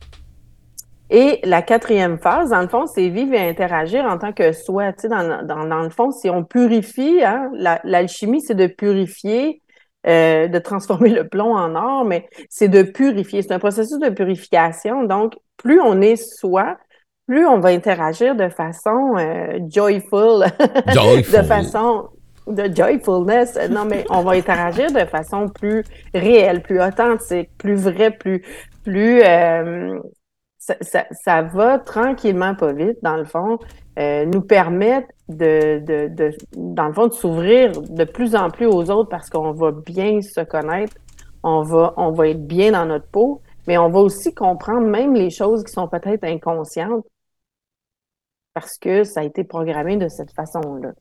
Et 1.11 1.41
la 1.43 1.63
quatrième 1.63 2.19
phase, 2.19 2.51
dans 2.51 2.63
le 2.63 2.69
fond, 2.69 2.87
c'est 2.87 3.09
vivre 3.09 3.35
et 3.35 3.49
interagir 3.49 4.05
en 4.05 4.19
tant 4.19 4.33
que 4.33 4.53
soi. 4.53 4.93
Tu 4.93 5.03
sais, 5.03 5.09
dans, 5.09 5.45
dans, 5.45 5.67
dans 5.67 5.83
le 5.83 5.91
fond, 5.91 6.13
si 6.13 6.31
on 6.31 6.45
purifie, 6.45 7.25
hein, 7.25 7.51
l'alchimie, 7.83 8.41
c'est 8.41 8.55
de 8.55 8.69
purifier, 8.69 9.63
euh, 10.07 10.47
de 10.47 10.59
transformer 10.61 11.11
le 11.11 11.27
plomb 11.27 11.57
en 11.57 11.75
or, 11.75 12.05
mais 12.05 12.29
c'est 12.49 12.69
de 12.69 12.83
purifier. 12.83 13.43
C'est 13.43 13.53
un 13.53 13.59
processus 13.59 13.99
de 13.99 14.11
purification. 14.11 15.03
Donc, 15.03 15.35
plus 15.57 15.81
on 15.81 16.01
est 16.01 16.17
soi, 16.17 16.77
plus 17.27 17.47
on 17.47 17.59
va 17.59 17.71
interagir 17.71 18.37
de 18.37 18.49
façon 18.49 19.17
euh, 19.17 19.59
joyful, 19.69 20.45
de 20.87 21.43
façon 21.43 22.11
de 22.47 22.75
joyfulness. 22.75 23.59
Non, 23.71 23.85
mais 23.85 24.05
on 24.11 24.23
va 24.23 24.33
interagir 24.33 24.93
de 24.93 25.05
façon 25.05 25.49
plus 25.49 25.85
réelle, 26.15 26.63
plus 26.63 26.81
authentique, 26.81 27.51
plus 27.59 27.75
vraie, 27.75 28.11
plus, 28.11 28.43
plus. 28.85 29.23
Euh, 29.23 29.99
ça, 30.59 31.43
va 31.43 31.79
tranquillement, 31.79 32.55
pas 32.55 32.73
vite, 32.73 32.99
dans 33.03 33.17
le 33.17 33.25
fond, 33.25 33.59
euh, 33.99 34.25
nous 34.27 34.41
permettre 34.41 35.09
de, 35.29 35.79
de, 35.79 36.09
de, 36.09 36.37
dans 36.57 36.89
le 36.89 36.93
fond, 36.93 37.07
de 37.07 37.13
s'ouvrir 37.13 37.81
de 37.83 38.05
plus 38.05 38.35
en 38.35 38.51
plus 38.51 38.67
aux 38.67 38.91
autres 38.91 39.09
parce 39.09 39.31
qu'on 39.31 39.53
va 39.53 39.71
bien 39.73 40.21
se 40.23 40.41
connaître, 40.41 40.97
on 41.43 41.63
va, 41.63 41.95
on 41.97 42.11
va 42.11 42.29
être 42.29 42.47
bien 42.47 42.73
dans 42.73 42.87
notre 42.87 43.07
peau, 43.07 43.43
mais 43.67 43.79
on 43.79 43.91
va 43.91 44.01
aussi 44.01 44.35
comprendre 44.35 44.87
même 44.87 45.15
les 45.15 45.31
choses 45.31 45.63
qui 45.63 45.73
sont 45.73 45.89
peut-être 45.89 46.25
inconscientes 46.25 47.05
parce 48.55 48.79
que 48.79 49.05
ça 49.05 49.21
a 49.21 49.25
été 49.25 49.45
programmé 49.45 49.97
de 49.97 50.09
cette 50.09 50.33
façon-là. 50.33 50.93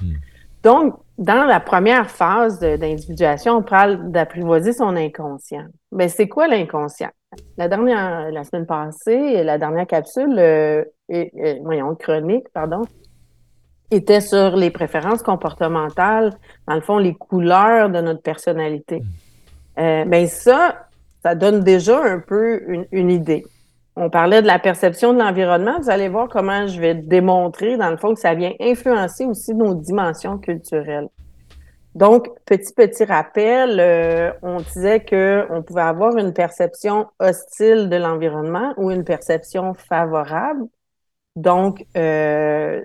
Hmm. 0.00 0.14
Donc, 0.62 0.94
dans 1.18 1.44
la 1.44 1.60
première 1.60 2.10
phase 2.10 2.58
d'individuation, 2.60 3.58
on 3.58 3.62
parle 3.62 4.10
d'apprivoiser 4.10 4.72
son 4.72 4.96
inconscient. 4.96 5.66
Mais 5.90 6.08
c'est 6.08 6.28
quoi 6.28 6.48
l'inconscient? 6.48 7.10
La 7.56 7.68
dernière, 7.68 8.30
la 8.30 8.44
semaine 8.44 8.66
passée, 8.66 9.42
la 9.42 9.58
dernière 9.58 9.86
capsule, 9.86 10.38
euh, 10.38 10.84
voyons, 11.62 11.94
chronique, 11.94 12.48
pardon, 12.52 12.82
était 13.90 14.20
sur 14.20 14.56
les 14.56 14.70
préférences 14.70 15.22
comportementales, 15.22 16.32
dans 16.66 16.74
le 16.74 16.80
fond, 16.80 16.98
les 16.98 17.14
couleurs 17.14 17.90
de 17.90 18.00
notre 18.00 18.22
personnalité. 18.22 19.02
Euh, 19.78 20.04
ben 20.04 20.26
ça, 20.26 20.86
ça 21.22 21.34
donne 21.34 21.60
déjà 21.60 22.02
un 22.02 22.18
peu 22.18 22.62
une, 22.90 23.10
idée. 23.10 23.44
On 23.94 24.08
parlait 24.08 24.40
de 24.40 24.46
la 24.46 24.58
perception 24.58 25.12
de 25.12 25.18
l'environnement. 25.18 25.78
Vous 25.80 25.90
allez 25.90 26.08
voir 26.08 26.28
comment 26.28 26.66
je 26.66 26.80
vais 26.80 26.94
démontrer, 26.94 27.76
dans 27.76 27.90
le 27.90 27.98
fond, 27.98 28.14
que 28.14 28.20
ça 28.20 28.34
vient 28.34 28.54
influencer 28.58 29.26
aussi 29.26 29.54
nos 29.54 29.74
dimensions 29.74 30.38
culturelles. 30.38 31.08
Donc, 31.94 32.28
petit, 32.46 32.72
petit 32.72 33.04
rappel, 33.04 33.78
euh, 33.78 34.32
on 34.40 34.60
disait 34.60 35.04
qu'on 35.04 35.62
pouvait 35.62 35.82
avoir 35.82 36.16
une 36.16 36.32
perception 36.32 37.08
hostile 37.18 37.90
de 37.90 37.96
l'environnement 37.96 38.72
ou 38.78 38.90
une 38.90 39.04
perception 39.04 39.74
favorable. 39.74 40.64
Donc, 41.36 41.84
euh, 41.96 42.80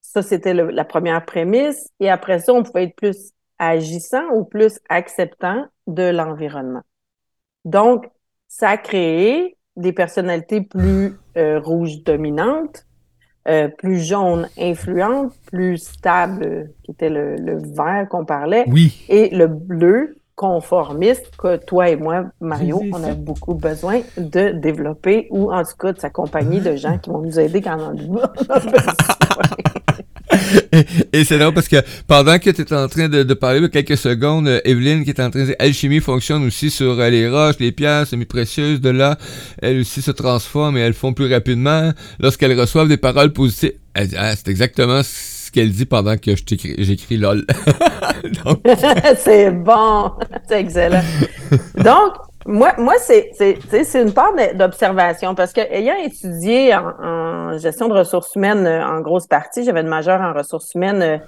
ça, 0.00 0.22
c'était 0.22 0.54
la 0.54 0.84
première 0.86 1.24
prémisse. 1.26 1.90
Et 2.00 2.10
après 2.10 2.38
ça, 2.40 2.54
on 2.54 2.62
pouvait 2.62 2.84
être 2.84 2.96
plus 2.96 3.32
agissant 3.58 4.26
ou 4.32 4.44
plus 4.44 4.80
acceptant 4.88 5.66
de 5.86 6.04
l'environnement. 6.04 6.82
Donc, 7.66 8.10
ça 8.48 8.70
a 8.70 8.76
créé 8.78 9.58
des 9.76 9.92
personnalités 9.92 10.60
plus 10.60 11.18
euh, 11.36 11.60
rouges 11.60 12.02
dominantes, 12.04 12.86
euh, 13.48 13.68
plus 13.68 14.00
jaunes 14.00 14.48
influentes, 14.58 15.32
plus 15.46 15.78
stables, 15.78 16.70
qui 16.82 16.90
était 16.90 17.08
le, 17.08 17.36
le 17.36 17.58
vert 17.58 18.06
qu'on 18.08 18.24
parlait, 18.24 18.64
oui. 18.68 19.04
et 19.08 19.34
le 19.34 19.46
bleu 19.46 20.16
conformiste 20.40 21.36
que 21.36 21.56
toi 21.56 21.90
et 21.90 21.96
moi, 21.96 22.24
Mario, 22.40 22.82
on 22.92 23.04
a 23.04 23.14
beaucoup 23.14 23.54
besoin 23.54 24.00
de 24.16 24.52
développer 24.52 25.28
ou 25.30 25.52
en 25.52 25.62
tout 25.64 25.76
cas 25.78 25.92
de 25.92 25.98
s'accompagner 25.98 26.60
de 26.60 26.76
gens 26.76 26.96
qui 26.96 27.10
vont 27.10 27.20
nous 27.20 27.38
aider 27.38 27.60
quand 27.60 27.76
on 27.78 28.16
a 28.16 28.30
et, 31.12 31.24
c'est 31.24 31.38
drôle 31.38 31.54
parce 31.54 31.68
que 31.68 31.76
pendant 32.06 32.38
que 32.38 32.50
tu 32.50 32.62
es 32.62 32.72
en 32.72 32.88
train 32.88 33.08
de, 33.08 33.34
parler, 33.34 33.68
quelques 33.68 33.96
secondes, 33.96 34.48
euh, 34.48 34.60
Evelyne 34.64 35.04
qui 35.04 35.10
est 35.10 35.20
en 35.20 35.30
train 35.30 35.40
de 35.40 35.46
dire 35.46 35.56
Alchimie 35.58 36.00
fonctionne 36.00 36.44
aussi 36.44 36.70
sur 36.70 36.98
euh, 36.98 37.10
les 37.10 37.28
roches, 37.28 37.56
les 37.60 37.72
pierres 37.72 38.06
semi-précieuses, 38.06 38.80
de 38.80 38.90
là, 38.90 39.16
elles 39.62 39.80
aussi 39.80 40.02
se 40.02 40.10
transforment 40.10 40.76
et 40.76 40.80
elles 40.80 40.94
font 40.94 41.12
plus 41.12 41.32
rapidement 41.32 41.92
lorsqu'elles 42.18 42.58
reçoivent 42.58 42.88
des 42.88 42.96
paroles 42.96 43.32
positives. 43.32 43.72
Ah, 43.94 44.36
c'est 44.36 44.48
exactement 44.48 45.02
ce 45.02 45.50
qu'elle 45.50 45.70
dit 45.72 45.86
pendant 45.86 46.16
que 46.16 46.32
j'écris 46.78 47.16
LOL. 47.16 47.44
c'est 49.18 49.50
bon, 49.50 50.12
c'est 50.48 50.60
excellent. 50.60 51.02
Donc, 51.76 52.29
moi, 52.50 52.74
moi 52.78 52.94
c'est 52.98 54.02
une 54.02 54.12
part 54.12 54.34
d'observation 54.54 55.34
parce 55.34 55.52
que 55.52 55.60
ayant 55.60 55.96
étudié 55.96 56.74
en, 56.74 57.56
gestion 57.58 57.88
de 57.88 57.94
ressources 57.94 58.34
humaines 58.34 58.66
euh, 58.66 58.84
en 58.84 59.00
grosse 59.00 59.26
partie, 59.26 59.64
j'avais 59.64 59.80
une 59.80 59.88
majeure 59.88 60.20
en 60.20 60.32
ressources 60.32 60.74
humaines, 60.74 61.02
euh, 61.02 61.18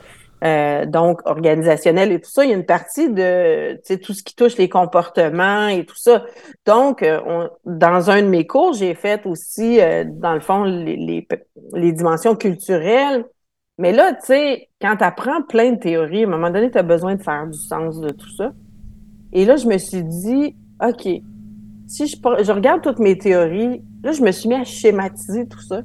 euh, 0.45 0.87
donc 0.87 1.21
organisationnelles 1.25 2.13
et 2.13 2.21
tout 2.21 2.31
ça. 2.31 2.45
Il 2.45 2.51
y 2.51 2.53
a 2.53 2.57
une 2.57 2.67
partie 2.67 3.09
de 3.09 3.81
tout 3.97 4.13
ce 4.13 4.23
qui 4.23 4.35
touche 4.35 4.57
les 4.57 4.69
comportements 4.69 5.69
et 5.69 5.85
tout 5.85 5.97
ça. 5.97 6.25
Donc, 6.67 7.05
dans 7.65 8.11
un 8.11 8.23
de 8.23 8.27
mes 8.27 8.45
cours, 8.45 8.73
j'ai 8.73 8.95
fait 8.95 9.25
aussi, 9.25 9.79
dans 10.05 10.35
le 10.35 10.41
fond, 10.41 10.65
les, 10.65 10.97
les, 10.97 11.29
les 11.75 11.93
dimensions 11.93 12.35
culturelles. 12.35 13.25
Mais 13.79 13.93
là, 13.93 14.15
tu 14.15 14.27
sais, 14.27 14.69
quand 14.81 14.97
tu 14.97 15.05
apprends 15.05 15.43
plein 15.43 15.73
de 15.73 15.79
théories, 15.79 16.25
à 16.25 16.27
un 16.27 16.31
moment 16.31 16.51
donné, 16.51 16.73
tu 16.73 16.79
as 16.79 16.83
besoin 16.83 17.15
de 17.15 17.23
faire 17.23 17.47
du 17.47 17.59
sens 17.59 18.01
de 18.01 18.11
tout 18.11 18.31
ça. 18.37 18.53
Et 19.33 19.45
là, 19.45 19.55
je 19.55 19.69
me 19.69 19.79
suis 19.79 20.03
dit, 20.03 20.57
OK, 20.83 21.09
si 21.87 22.07
je, 22.07 22.17
je, 22.17 22.53
regarde 22.53 22.83
toutes 22.83 22.99
mes 22.99 23.17
théories, 23.17 23.83
là, 24.03 24.13
je 24.13 24.23
me 24.23 24.33
suis 24.33 24.49
mis 24.49 24.57
à 24.57 24.65
schématiser 24.65 25.47
tout 25.47 25.61
ça, 25.61 25.83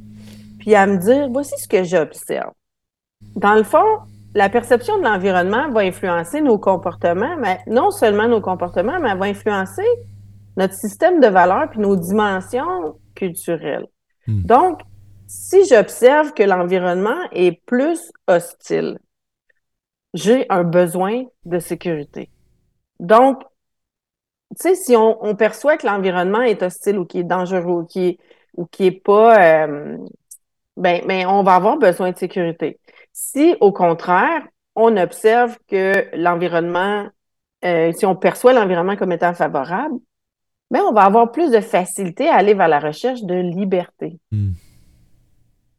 puis 0.59 0.73
à 0.75 0.87
me 0.87 0.97
dire, 0.97 1.29
voici 1.29 1.53
ce 1.57 1.67
que 1.67 1.83
j'observe. 1.83 2.51
Dans 3.35 3.55
le 3.55 3.63
fond, 3.63 3.85
la 4.33 4.49
perception 4.49 4.97
de 4.99 5.03
l'environnement 5.03 5.69
va 5.71 5.81
influencer 5.81 6.41
nos 6.41 6.57
comportements, 6.57 7.37
mais 7.37 7.59
non 7.67 7.91
seulement 7.91 8.27
nos 8.27 8.41
comportements, 8.41 8.99
mais 8.99 9.09
elle 9.09 9.17
va 9.17 9.25
influencer 9.25 9.87
notre 10.55 10.73
système 10.73 11.19
de 11.19 11.27
valeurs 11.27 11.69
puis 11.69 11.79
nos 11.79 11.95
dimensions 11.95 12.95
culturelles. 13.15 13.87
Hmm. 14.27 14.41
Donc, 14.41 14.81
si 15.27 15.65
j'observe 15.65 16.33
que 16.33 16.43
l'environnement 16.43 17.19
est 17.31 17.61
plus 17.65 18.11
hostile, 18.27 18.97
j'ai 20.13 20.45
un 20.49 20.63
besoin 20.63 21.23
de 21.45 21.59
sécurité. 21.59 22.29
Donc, 22.99 23.41
tu 24.55 24.69
sais, 24.69 24.75
si 24.75 24.95
on, 24.95 25.35
perçoit 25.35 25.77
que 25.77 25.85
l'environnement 25.85 26.41
est 26.41 26.63
hostile 26.63 26.97
ou 26.97 27.05
qui 27.05 27.19
est 27.19 27.23
dangereux 27.23 27.81
ou 27.81 27.85
qui 27.85 28.07
est, 28.07 28.19
ou 28.55 28.65
qui 28.65 28.85
est 28.85 28.91
pas, 28.91 29.65
euh, 29.65 29.97
ben, 30.77 31.01
ben, 31.05 31.27
on 31.27 31.43
va 31.43 31.55
avoir 31.55 31.77
besoin 31.77 32.11
de 32.11 32.17
sécurité. 32.17 32.79
Si, 33.11 33.55
au 33.59 33.71
contraire, 33.71 34.47
on 34.75 34.95
observe 34.95 35.57
que 35.67 36.05
l'environnement, 36.15 37.07
euh, 37.65 37.91
si 37.91 38.05
on 38.05 38.15
perçoit 38.15 38.53
l'environnement 38.53 38.95
comme 38.95 39.11
étant 39.11 39.33
favorable, 39.33 39.95
ben, 40.71 40.81
on 40.81 40.93
va 40.93 41.03
avoir 41.03 41.31
plus 41.31 41.51
de 41.51 41.59
facilité 41.59 42.29
à 42.29 42.35
aller 42.35 42.53
vers 42.53 42.67
la 42.67 42.79
recherche 42.79 43.23
de 43.23 43.35
liberté. 43.35 44.17
Hmm. 44.31 44.51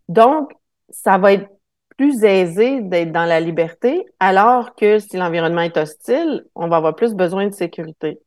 Donc, 0.09 0.53
ça 0.91 1.19
va 1.19 1.33
être 1.33 1.49
plus 1.97 2.23
aisé 2.23 2.81
d'être 2.81 3.13
dans 3.13 3.25
la 3.25 3.41
liberté, 3.41 4.07
alors 4.21 4.75
que 4.77 4.99
si 4.99 5.17
l'environnement 5.17 5.63
est 5.63 5.77
hostile, 5.77 6.45
on 6.55 6.69
va 6.69 6.77
avoir 6.77 6.95
plus 6.95 7.15
besoin 7.15 7.47
de 7.49 7.53
sécurité 7.53 8.21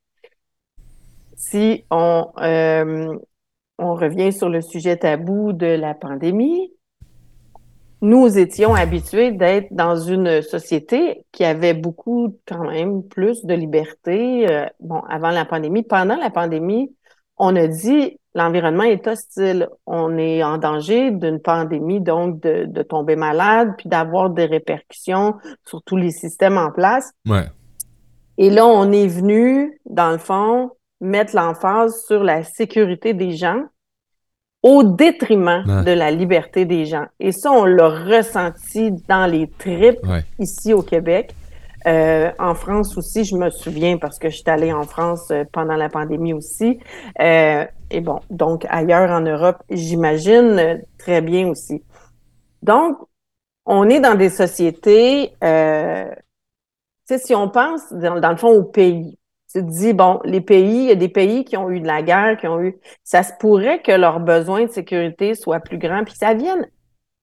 si 1.42 1.86
on, 1.90 2.28
euh, 2.40 3.18
on 3.80 3.96
revient 3.96 4.32
sur 4.32 4.48
le 4.48 4.62
sujet 4.62 4.96
tabou 4.98 5.54
de 5.54 5.66
la 5.66 5.96
pandémie, 5.96 6.72
nous 8.02 8.38
étions 8.38 8.76
habitués 8.76 9.32
d'être 9.32 9.74
dans 9.74 9.96
une 9.96 10.44
société 10.44 11.26
qui 11.32 11.44
avait 11.44 11.74
beaucoup, 11.74 12.38
quand 12.48 12.70
même, 12.70 13.04
plus 13.04 13.44
de 13.44 13.56
liberté. 13.56 14.48
Euh, 14.52 14.68
bon, 14.80 15.00
avant 15.10 15.32
la 15.32 15.46
pandémie, 15.46 15.82
pendant 15.82 16.16
la 16.16 16.30
pandémie, 16.30 16.96
on 17.38 17.56
a 17.56 17.66
dit 17.66 18.20
l'environnement 18.36 18.84
est 18.84 19.08
hostile. 19.08 19.68
On 19.88 20.20
est 20.20 20.44
en 20.44 20.60
danger 20.60 21.10
d'une 21.10 21.40
pandémie, 21.40 22.02
donc 22.02 22.40
de, 22.40 22.66
de 22.66 22.84
tomber 22.84 23.16
malade, 23.16 23.74
puis 23.80 23.90
d'avoir 23.90 24.30
des 24.30 24.46
répercussions 24.46 25.36
sur 25.66 25.82
tous 25.82 25.98
les 25.98 26.12
systèmes 26.12 26.60
en 26.60 26.72
place. 26.72 27.12
Ouais. 27.28 27.46
Et 28.38 28.52
là, 28.52 28.68
on 28.68 28.92
est 28.92 29.08
venu, 29.08 29.80
dans 29.86 30.12
le 30.12 30.20
fond, 30.20 30.72
mettre 31.02 31.36
l'emphase 31.36 32.04
sur 32.06 32.24
la 32.24 32.44
sécurité 32.44 33.14
des 33.14 33.32
gens 33.32 33.64
au 34.64 34.84
détriment 34.84 35.64
de 35.84 35.92
la 35.92 36.12
liberté 36.12 36.66
des 36.66 36.86
gens. 36.86 37.08
Et 37.20 37.32
ça, 37.32 37.52
on 37.52 37.66
l'a 37.66 37.90
ressenti 37.90 38.92
dans 39.08 39.26
les 39.26 39.50
tripes 39.58 40.06
ici 40.40 40.74
au 40.74 40.84
Québec. 40.84 41.34
Euh, 41.88 42.32
en 42.38 42.54
France 42.54 42.96
aussi, 42.96 43.24
je 43.26 43.36
me 43.36 43.50
souviens 43.50 43.98
parce 43.98 44.20
que 44.20 44.30
je 44.30 44.36
suis 44.36 44.50
allée 44.50 44.72
en 44.72 44.84
France 44.84 45.32
euh, 45.32 45.46
pendant 45.52 45.76
la 45.76 45.90
pandémie 45.90 46.32
aussi. 46.32 46.80
Euh, 47.20 47.66
et 47.90 48.02
bon, 48.02 48.20
donc 48.30 48.68
ailleurs 48.70 49.10
en 49.10 49.22
Europe, 49.22 49.58
j'imagine 49.72 50.84
très 51.00 51.22
bien 51.22 51.48
aussi. 51.48 51.84
Donc, 52.62 52.98
on 53.66 53.90
est 53.90 54.00
dans 54.00 54.16
des 54.16 54.30
sociétés, 54.30 55.34
euh, 55.44 56.10
tu 57.08 57.16
sais, 57.16 57.18
si 57.18 57.36
on 57.36 57.50
pense 57.50 57.92
dans, 57.92 58.32
le 58.32 58.38
fond 58.38 58.50
au 58.50 58.64
pays, 58.64 59.18
tu 59.52 59.66
te 59.66 59.70
dis, 59.70 59.94
bon, 59.94 60.20
les 60.24 60.42
pays, 60.42 60.84
il 60.84 60.90
y 60.90 60.92
a 60.92 60.96
des 60.96 61.10
pays 61.10 61.46
qui 61.46 61.58
ont 61.58 61.70
eu 61.70 61.80
de 61.80 61.88
la 61.88 62.02
guerre, 62.02 62.38
qui 62.38 62.48
ont 62.48 62.62
eu. 62.62 62.80
Ça 63.04 63.24
se 63.24 63.34
pourrait 63.40 63.82
que 63.82 63.92
leurs 63.92 64.20
besoins 64.20 64.66
de 64.66 64.72
sécurité 64.72 65.36
soient 65.36 65.60
plus 65.60 65.78
grands, 65.78 66.04
puis 66.04 66.16
ça 66.16 66.34
vienne 66.34 66.68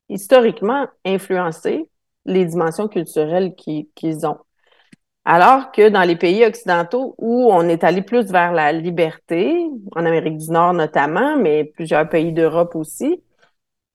historiquement 0.08 0.86
influencer 1.04 1.88
les 2.24 2.44
dimensions 2.44 2.88
culturelles 2.88 3.54
qu'ils 3.54 4.26
ont. 4.26 4.38
Alors 5.24 5.72
que 5.72 5.90
dans 5.90 6.02
les 6.02 6.16
pays 6.16 6.44
occidentaux 6.44 7.14
où 7.18 7.50
on 7.52 7.68
est 7.68 7.84
allé 7.84 8.00
plus 8.00 8.30
vers 8.32 8.52
la 8.52 8.72
liberté, 8.72 9.66
en 9.94 10.06
Amérique 10.06 10.38
du 10.38 10.50
Nord 10.50 10.72
notamment, 10.72 11.36
mais 11.36 11.64
plusieurs 11.64 12.08
pays 12.08 12.32
d'Europe 12.32 12.74
aussi, 12.74 13.22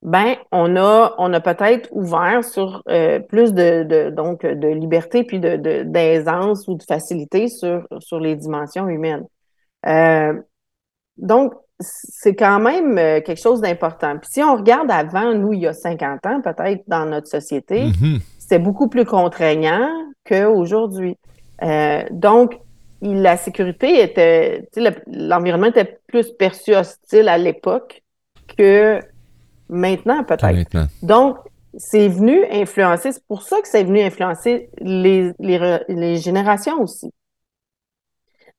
ben 0.04 0.36
on 0.52 0.76
a 0.76 1.16
on 1.18 1.32
a 1.34 1.40
peut-être 1.40 1.88
ouvert 1.92 2.44
sur 2.44 2.84
euh, 2.90 3.20
plus 3.20 3.54
de, 3.54 3.84
de, 3.84 4.10
donc 4.10 4.46
de 4.46 4.68
liberté 4.68 5.24
puis 5.24 5.40
de 5.40 5.56
d'aisance 5.84 6.68
ou 6.68 6.76
de 6.76 6.84
facilité 6.84 7.48
sur 7.48 7.88
sur 8.00 8.20
les 8.20 8.36
dimensions 8.36 8.88
humaines. 8.90 9.26
Euh, 9.86 10.34
donc 11.18 11.54
c'est 11.80 12.36
quand 12.36 12.60
même 12.60 12.98
euh, 12.98 13.22
quelque 13.22 13.42
chose 13.42 13.62
d'important. 13.62 14.18
Puis 14.18 14.30
si 14.32 14.44
on 14.44 14.56
regarde 14.56 14.92
avant 14.92 15.34
nous 15.34 15.54
il 15.54 15.62
y 15.62 15.68
a 15.68 15.74
50 15.74 16.26
ans 16.26 16.42
peut-être 16.42 16.84
dans 16.88 17.06
notre 17.06 17.28
société, 17.28 17.86
mm-hmm. 17.86 18.20
c'était 18.40 18.60
beaucoup 18.60 18.90
plus 18.90 19.06
contraignant 19.06 19.90
qu'aujourd'hui. 20.26 21.18
Euh, 21.64 22.04
donc 22.12 22.60
la 23.02 23.38
sécurité 23.38 24.02
était 24.02 24.68
l'environnement 25.08 25.68
était 25.68 26.00
plus 26.08 26.30
perçu 26.32 26.76
hostile 26.76 27.30
à 27.30 27.38
l'époque 27.38 28.02
que 28.58 29.00
Maintenant, 29.70 30.24
peut-être. 30.24 30.88
Donc, 31.02 31.38
c'est 31.78 32.08
venu 32.08 32.46
influencer, 32.52 33.14
c'est 33.14 33.26
pour 33.28 33.42
ça 33.42 33.62
que 33.62 33.68
c'est 33.68 33.84
venu 33.84 34.02
influencer 34.02 34.70
les, 34.80 35.32
les, 35.40 36.18
générations 36.18 36.80
aussi. 36.82 37.12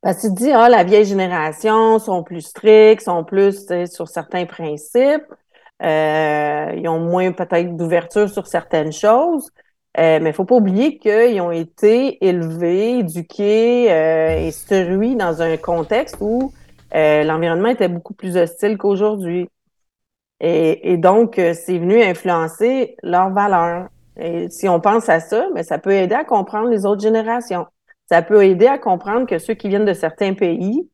Parce 0.01 0.17
que 0.17 0.27
tu 0.27 0.35
te 0.35 0.39
dis, 0.39 0.51
ah, 0.51 0.69
la 0.69 0.85
vieille 0.85 1.05
génération 1.05 1.99
sont 1.99 2.23
plus 2.23 2.43
stricts, 2.43 3.03
sont 3.03 3.25
plus 3.25 3.67
sur 3.87 4.09
certains 4.09 4.47
principes, 4.47 5.25
euh, 5.83 6.73
ils 6.77 6.89
ont 6.89 7.01
moins 7.01 7.33
peut-être 7.33 7.77
d'ouverture 7.77 8.29
sur 8.29 8.47
certaines 8.47 8.93
choses. 8.93 9.51
Euh, 9.97 10.19
mais 10.21 10.31
il 10.31 10.33
faut 10.33 10.45
pas 10.45 10.57
oublier 10.57 10.99
qu'ils 10.99 11.41
ont 11.41 11.53
été 11.53 12.25
élevés, 12.27 12.99
éduqués 12.99 13.93
euh, 13.93 14.39
et 14.39 14.49
instruits 14.49 15.15
dans 15.15 15.41
un 15.41 15.57
contexte 15.57 16.17
où 16.21 16.53
l'environnement 16.93 17.69
était 17.69 17.89
beaucoup 17.89 18.15
plus 18.15 18.37
hostile 18.37 18.77
qu'aujourd'hui. 18.77 19.49
Et, 20.47 20.99
donc, 20.99 21.37
c'est 21.37 21.79
venu 21.79 22.03
influencer 22.03 22.97
leurs 23.03 23.31
valeurs. 23.31 23.89
Et 24.19 24.51
si 24.51 24.69
on 24.69 24.79
pense 24.79 25.09
à 25.09 25.19
ça, 25.19 25.47
mais 25.55 25.63
ça 25.63 25.79
peut 25.79 25.93
aider 25.93 26.15
à 26.15 26.25
comprendre 26.25 26.69
les 26.69 26.85
autres 26.85 27.01
générations. 27.01 27.67
Ça 28.11 28.21
peut 28.21 28.45
aider 28.45 28.67
à 28.67 28.77
comprendre 28.77 29.27
que 29.27 29.39
ceux 29.39 29.55
qui 29.55 29.69
viennent 29.69 29.87
de 29.87 29.95
certains 29.95 30.35
pays, 30.35 30.87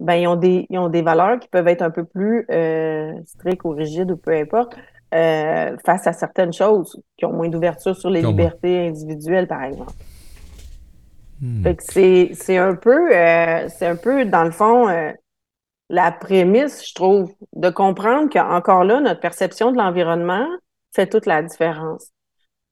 ben, 0.00 0.14
ils 0.14 0.26
ont 0.26 0.36
des, 0.36 0.66
ils 0.70 0.78
ont 0.78 0.88
des 0.88 1.02
valeurs 1.02 1.38
qui 1.38 1.48
peuvent 1.48 1.68
être 1.68 1.82
un 1.82 1.90
peu 1.90 2.04
plus 2.04 2.46
strictes 3.26 3.64
ou 3.64 3.70
rigides 3.70 4.10
ou 4.10 4.16
peu 4.16 4.32
importe, 4.32 4.74
euh, 5.14 5.76
face 5.86 6.08
à 6.08 6.12
certaines 6.12 6.52
choses 6.52 7.00
qui 7.16 7.24
ont 7.24 7.32
moins 7.32 7.48
d'ouverture 7.48 7.94
sur 7.94 8.10
les 8.10 8.20
libertés 8.20 8.88
individuelles, 8.88 9.46
par 9.46 9.62
exemple. 9.62 9.92
Hmm. 11.40 11.64
c'est, 11.78 12.56
un 12.56 12.74
peu, 12.74 13.14
euh, 13.14 13.68
c'est 13.68 13.86
un 13.86 13.94
peu, 13.94 14.24
dans 14.24 14.42
le 14.42 14.50
fond, 14.50 14.88
euh, 14.88 15.12
la 15.90 16.12
prémisse, 16.12 16.86
je 16.88 16.94
trouve, 16.94 17.32
de 17.54 17.70
comprendre 17.70 18.28
qu'encore 18.30 18.84
là, 18.84 19.00
notre 19.00 19.20
perception 19.20 19.72
de 19.72 19.76
l'environnement 19.76 20.46
fait 20.94 21.06
toute 21.06 21.26
la 21.26 21.42
différence. 21.42 22.10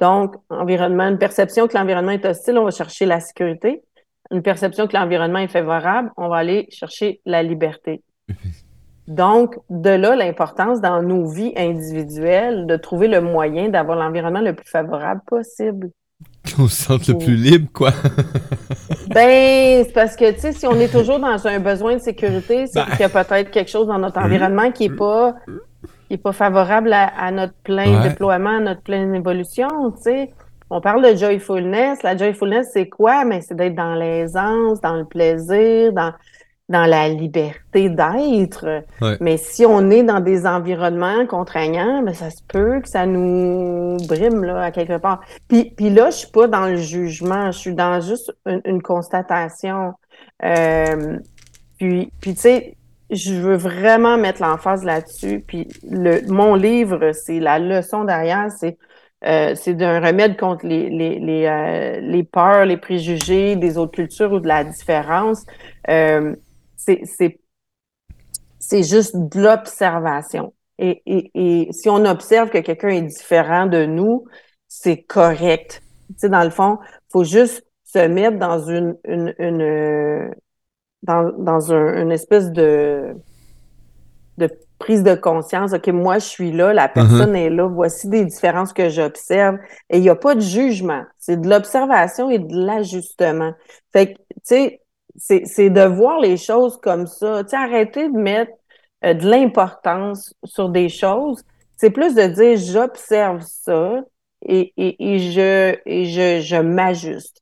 Donc, 0.01 0.35
environnement, 0.49 1.05
une 1.05 1.19
perception 1.19 1.69
que 1.69 1.77
l'environnement 1.77 2.13
est 2.13 2.25
hostile, 2.25 2.59
on 2.59 2.65
va 2.65 2.71
chercher 2.71 3.07
la 3.07 3.21
sécurité. 3.21 3.83
Une 4.31 4.43
perception 4.43 4.87
que 4.87 4.97
l'environnement 4.97 5.39
est 5.39 5.49
favorable, 5.49 6.11
on 6.17 6.29
va 6.29 6.39
aller 6.39 6.67
chercher 6.71 7.21
la 7.27 7.43
liberté. 7.43 8.03
Donc, 9.09 9.57
de 9.69 9.91
là, 9.91 10.17
l'importance 10.17 10.81
dans 10.81 11.03
nos 11.03 11.29
vies 11.29 11.53
individuelles 11.57 12.67
de 12.67 12.77
trouver 12.77 13.09
le 13.09 13.21
moyen 13.21 13.69
d'avoir 13.69 13.99
l'environnement 13.99 14.41
le 14.41 14.55
plus 14.55 14.69
favorable 14.69 15.21
possible. 15.27 15.91
Qu'on 16.55 16.69
se 16.69 16.83
sente 16.83 17.09
le 17.09 17.19
plus 17.19 17.35
libre, 17.35 17.69
quoi. 17.73 17.91
ben, 19.09 19.85
c'est 19.85 19.93
parce 19.93 20.17
que, 20.17 20.31
tu 20.33 20.41
sais, 20.41 20.53
si 20.53 20.67
on 20.67 20.75
est 20.75 20.93
toujours 20.93 21.19
dans 21.19 21.47
un 21.47 21.61
besoin 21.61 21.95
de 21.95 22.01
sécurité, 22.01 22.67
c'est 22.67 22.81
ben. 22.81 22.91
qu'il 22.91 23.01
y 23.01 23.05
a 23.05 23.09
peut-être 23.09 23.51
quelque 23.51 23.71
chose 23.71 23.87
dans 23.87 23.99
notre 23.99 24.19
environnement 24.19 24.71
qui 24.71 24.89
n'est 24.89 24.97
pas, 24.97 25.35
qui 26.09 26.15
est 26.15 26.19
pas 26.19 26.33
favorable 26.33 26.93
à, 26.93 27.31
notre 27.31 27.55
plein 27.65 28.03
déploiement, 28.03 28.57
à 28.57 28.61
notre 28.61 28.83
pleine 28.83 29.15
évolution, 29.15 29.69
tu 29.97 30.03
sais. 30.03 30.31
On 30.75 30.81
parle 30.81 31.03
de 31.03 31.15
joyfulness. 31.15 32.03
La 32.03 32.17
joyfulness, 32.17 32.71
c'est 32.73 32.89
quoi? 32.89 33.27
Mais 33.27 33.43
c'est 33.43 33.55
d'être 33.55 33.75
dans 33.75 33.95
l'aisance, 33.95 34.81
dans 34.81 34.97
le 34.97 35.05
plaisir, 35.05 35.93
dans 35.93 36.13
dans 36.73 36.87
la 36.87 37.09
liberté 37.09 37.89
d'être. 37.89 38.83
Mais 39.21 39.37
si 39.37 39.65
on 39.65 39.91
est 39.91 40.03
dans 40.03 40.19
des 40.19 40.47
environnements 40.47 41.27
contraignants, 41.27 42.03
ben 42.03 42.15
ça 42.15 42.31
se 42.31 42.43
peut 42.49 42.81
que 42.81 42.89
ça 42.89 43.07
nous 43.07 43.99
brime 44.09 44.43
là, 44.43 44.63
à 44.63 44.71
quelque 44.73 44.99
part. 44.99 45.21
Puis, 45.49 45.73
puis 45.77 45.91
là, 45.91 46.11
je 46.11 46.17
suis 46.17 46.31
pas 46.31 46.49
dans 46.49 46.67
le 46.67 46.77
jugement, 46.77 47.53
je 47.53 47.59
suis 47.59 47.75
dans 47.75 48.01
juste 48.01 48.33
une, 48.47 48.83
constatation. 48.83 49.93
Euh, 50.45 51.19
puis, 51.79 52.11
puis 52.21 52.35
tu 52.35 52.41
sais, 52.41 52.77
je 53.11 53.35
veux 53.35 53.57
vraiment 53.57 54.17
mettre 54.17 54.43
l'emphase 54.43 54.83
là-dessus. 54.83 55.45
Puis 55.47 55.69
le, 55.89 56.27
mon 56.33 56.55
livre, 56.55 57.13
c'est 57.13 57.39
la 57.39 57.59
leçon 57.59 58.05
derrière, 58.05 58.51
c'est 58.51 58.77
euh, 59.25 59.55
c'est 59.55 59.75
d'un 59.75 60.01
remède 60.01 60.37
contre 60.37 60.67
les, 60.67 60.91
les, 60.91 61.21
les, 61.21 61.47
euh, 61.47 62.01
les, 62.01 62.25
peurs, 62.25 62.65
les 62.65 62.77
préjugés 62.77 63.55
des 63.55 63.79
autres 63.79 63.93
cultures 63.93 64.33
ou 64.33 64.41
de 64.41 64.49
la 64.49 64.65
différence. 64.65 65.45
Euh, 65.89 66.35
c'est 68.59 68.83
juste 68.83 69.17
de 69.17 69.41
l'observation. 69.41 70.55
Et, 70.79 71.03
et, 71.07 71.31
et, 71.35 71.73
si 71.73 71.89
on 71.89 72.05
observe 72.05 72.51
que 72.51 72.59
quelqu'un 72.59 72.89
est 72.89 73.03
différent 73.03 73.67
de 73.67 73.85
nous, 73.85 74.25
c'est 74.69 75.03
correct. 75.03 75.83
Tu 76.09 76.15
sais, 76.19 76.29
dans 76.29 76.45
le 76.45 76.51
fond, 76.51 76.79
faut 77.11 77.25
juste 77.25 77.65
se 77.85 78.07
mettre 78.07 78.39
dans 78.39 78.59
une, 78.59 78.97
une, 79.05 79.35
une 79.39 80.35
dans, 81.03 81.31
dans 81.39 81.73
un, 81.73 82.03
une 82.03 82.13
espèce 82.13 82.51
de, 82.53 83.15
de 84.39 84.49
prise 84.79 85.03
de 85.03 85.15
conscience. 85.15 85.73
OK, 85.73 85.89
moi, 85.89 86.19
je 86.19 86.27
suis 86.27 86.53
là, 86.53 86.73
la 86.73 86.89
personne 86.89 87.35
uh-huh. 87.35 87.47
est 87.47 87.51
là, 87.51 87.67
voici 87.69 88.09
des 88.09 88.25
différences 88.25 88.73
que 88.73 88.89
j'observe. 88.89 89.59
Et 89.91 89.99
il 89.99 90.03
n'y 90.03 90.09
a 90.09 90.17
pas 90.17 90.35
de 90.35 90.41
jugement. 90.41 91.05
C'est 91.19 91.41
de 91.41 91.49
l'observation 91.49 92.31
et 92.31 92.39
de 92.39 92.57
l'ajustement. 92.57 93.53
Fait 93.93 94.15
que, 94.15 94.19
tu 94.19 94.41
sais, 94.43 94.81
c'est 95.17 95.71
de 95.71 95.83
voir 95.83 96.21
les 96.21 96.37
choses 96.37 96.79
comme 96.81 97.07
ça. 97.07 97.45
Tu 97.45 97.55
arrêter 97.57 98.09
de 98.09 98.17
mettre 98.19 98.53
euh, 99.05 99.15
de 99.15 99.29
l'importance 99.29 100.35
sur 100.45 100.69
des 100.69 100.89
choses. 100.89 101.43
C'est 101.77 101.91
plus 101.91 102.15
de 102.15 102.27
dire 102.27 102.57
j'observe 102.57 103.41
ça 103.43 104.01
et, 104.47 104.73
et, 104.77 105.15
et, 105.15 105.19
je, 105.33 105.77
et 105.87 106.05
je, 106.07 106.41
je 106.41 106.57
m'ajuste. 106.57 107.41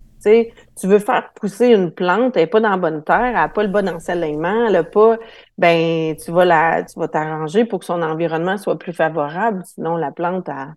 Tu 0.00 0.30
sais, 0.30 0.54
tu 0.80 0.86
veux 0.86 1.00
faire 1.00 1.32
pousser 1.34 1.68
une 1.68 1.90
plante, 1.92 2.36
elle 2.36 2.44
n'est 2.44 2.46
pas 2.46 2.60
dans 2.60 2.70
la 2.70 2.76
bonne 2.76 3.02
terre, 3.04 3.24
elle 3.24 3.34
n'a 3.34 3.48
pas 3.48 3.64
le 3.64 3.70
bon 3.70 3.88
ensoleillement, 3.88 4.66
elle 4.66 4.72
n'a 4.74 4.84
pas, 4.84 5.18
ben, 5.58 6.16
tu 6.16 6.30
vas 6.30 6.44
la, 6.44 6.84
tu 6.84 6.98
vas 6.98 7.08
t'arranger 7.08 7.64
pour 7.64 7.80
que 7.80 7.86
son 7.86 8.02
environnement 8.02 8.56
soit 8.56 8.78
plus 8.78 8.92
favorable, 8.92 9.62
sinon 9.66 9.96
la 9.96 10.12
plante, 10.12 10.48
elle, 10.48 10.74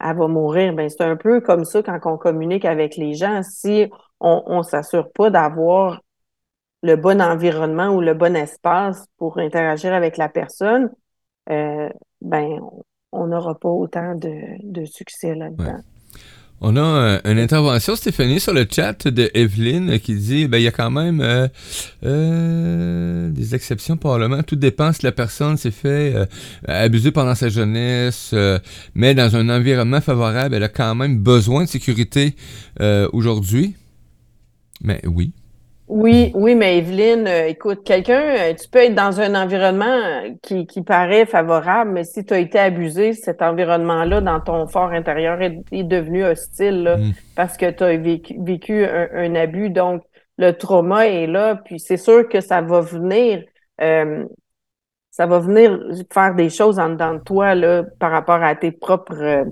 elle 0.00 0.16
va 0.16 0.28
mourir. 0.28 0.74
Ben, 0.74 0.88
c'est 0.88 1.02
un 1.02 1.16
peu 1.16 1.40
comme 1.40 1.64
ça 1.64 1.82
quand 1.82 1.98
on 2.04 2.16
communique 2.16 2.64
avec 2.64 2.96
les 2.96 3.14
gens. 3.14 3.42
Si 3.42 3.90
on 4.20 4.58
ne 4.58 4.62
s'assure 4.62 5.10
pas 5.12 5.30
d'avoir 5.30 6.00
le 6.84 6.96
bon 6.96 7.22
environnement 7.22 7.88
ou 7.88 8.00
le 8.02 8.12
bon 8.12 8.36
espace 8.36 9.06
pour 9.16 9.38
interagir 9.38 9.94
avec 9.94 10.18
la 10.18 10.28
personne, 10.28 10.90
euh, 11.50 11.88
ben, 12.20 12.60
on 13.10 13.26
n'aura 13.26 13.58
pas 13.58 13.70
autant 13.70 14.14
de, 14.14 14.84
succès 14.84 15.34
là-dedans. 15.34 15.80
On 16.66 16.76
a 16.76 16.80
euh, 16.80 17.20
une 17.26 17.38
intervention, 17.38 17.94
Stéphanie, 17.94 18.40
sur 18.40 18.54
le 18.54 18.66
chat 18.66 19.06
de 19.06 19.30
Evelyne 19.34 20.00
qui 20.00 20.14
dit 20.14 20.48
ben, 20.48 20.56
il 20.56 20.64
y 20.64 20.66
a 20.66 20.70
quand 20.70 20.90
même 20.90 21.20
euh, 22.02 23.28
des 23.28 23.54
exceptions 23.54 23.98
probablement. 23.98 24.42
Tout 24.42 24.56
dépend 24.56 24.90
si 24.94 25.02
la 25.02 25.12
personne 25.12 25.58
s'est 25.58 25.70
fait 25.70 26.14
abuser 26.66 27.10
pendant 27.10 27.34
sa 27.34 27.50
jeunesse, 27.50 28.34
mais 28.94 29.14
dans 29.14 29.36
un 29.36 29.50
environnement 29.50 30.00
favorable, 30.00 30.54
elle 30.54 30.62
a 30.62 30.70
quand 30.70 30.94
même 30.94 31.18
besoin 31.18 31.64
de 31.64 31.68
sécurité 31.68 32.34
aujourd'hui. 33.12 33.74
Mais 34.82 35.02
oui. 35.04 35.32
Oui, 35.94 36.32
oui, 36.34 36.56
mais 36.56 36.78
Evelyne, 36.78 37.28
euh, 37.28 37.46
écoute, 37.46 37.84
quelqu'un, 37.84 38.20
euh, 38.20 38.54
tu 38.54 38.68
peux 38.68 38.80
être 38.80 38.96
dans 38.96 39.20
un 39.20 39.40
environnement 39.40 39.86
euh, 39.86 40.30
qui, 40.42 40.66
qui 40.66 40.82
paraît 40.82 41.24
favorable, 41.24 41.92
mais 41.92 42.02
si 42.02 42.24
tu 42.24 42.34
as 42.34 42.40
été 42.40 42.58
abusé, 42.58 43.12
cet 43.12 43.42
environnement-là, 43.42 44.20
dans 44.20 44.40
ton 44.40 44.66
fort 44.66 44.90
intérieur, 44.90 45.40
est, 45.40 45.84
devenu 45.84 46.24
hostile 46.24 46.96
mm. 46.98 47.12
parce 47.36 47.56
que 47.56 47.70
tu 47.70 47.84
as 47.84 47.96
vécu, 47.96 48.84
un, 48.84 49.36
abus. 49.36 49.70
Donc, 49.70 50.02
le 50.36 50.50
trauma 50.50 51.06
est 51.06 51.28
là, 51.28 51.54
puis 51.64 51.78
c'est 51.78 51.96
sûr 51.96 52.28
que 52.28 52.40
ça 52.40 52.60
va 52.60 52.80
venir. 52.80 53.44
ça 53.78 55.26
va 55.26 55.38
venir 55.38 55.78
faire 56.12 56.34
des 56.34 56.50
choses 56.50 56.80
en 56.80 56.88
dedans 56.88 57.14
de 57.14 57.20
toi 57.20 57.54
là, 57.54 57.84
par 58.00 58.10
rapport 58.10 58.42
à 58.42 58.56
tes 58.56 58.72
propres 58.72 59.46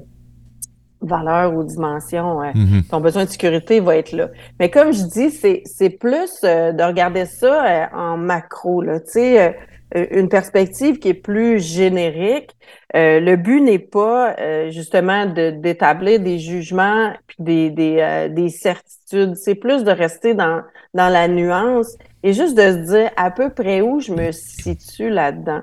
valeur 1.03 1.55
ou 1.55 1.65
dimension, 1.65 2.41
mm-hmm. 2.41 2.89
ton 2.89 3.01
besoin 3.01 3.25
de 3.25 3.31
sécurité 3.31 3.81
va 3.81 3.97
être 3.97 4.13
là. 4.13 4.31
Mais 4.59 4.71
comme 4.71 4.93
je 4.93 5.03
dis, 5.03 5.31
c'est, 5.31 5.63
c'est 5.67 5.91
plus 5.91 6.41
euh, 6.45 6.73
de 6.73 6.83
regarder 6.83 7.27
ça 7.27 7.67
euh, 7.67 7.87
en 7.95 8.17
macro, 8.17 8.83
là, 8.83 9.01
tu 9.01 9.13
sais, 9.13 9.57
euh, 9.95 10.07
une 10.11 10.29
perspective 10.29 10.99
qui 10.99 11.09
est 11.09 11.15
plus 11.15 11.61
générique. 11.61 12.57
le 12.95 13.37
but 13.37 13.61
n'est 13.61 13.79
pas 13.79 14.35
justement 14.71 15.27
de, 15.27 15.51
d'établir 15.51 16.19
des 16.19 16.39
jugements 16.39 17.13
puis 17.27 17.37
des, 17.39 17.69
des, 17.69 18.29
des 18.31 18.49
certitudes. 18.49 19.37
C'est 19.37 19.55
plus 19.55 19.85
de 19.85 19.91
rester 19.91 20.33
dans, 20.33 20.63
dans 20.95 21.11
la 21.11 21.29
nuance 21.29 21.99
et 22.23 22.33
juste 22.33 22.57
de 22.57 22.63
se 22.63 22.91
dire 22.91 23.11
à 23.17 23.31
peu 23.31 23.51
près 23.51 23.83
où 23.83 24.01
je 24.01 24.13
me 24.13 24.33
situe 24.33 25.11
là-dedans. 25.11 25.61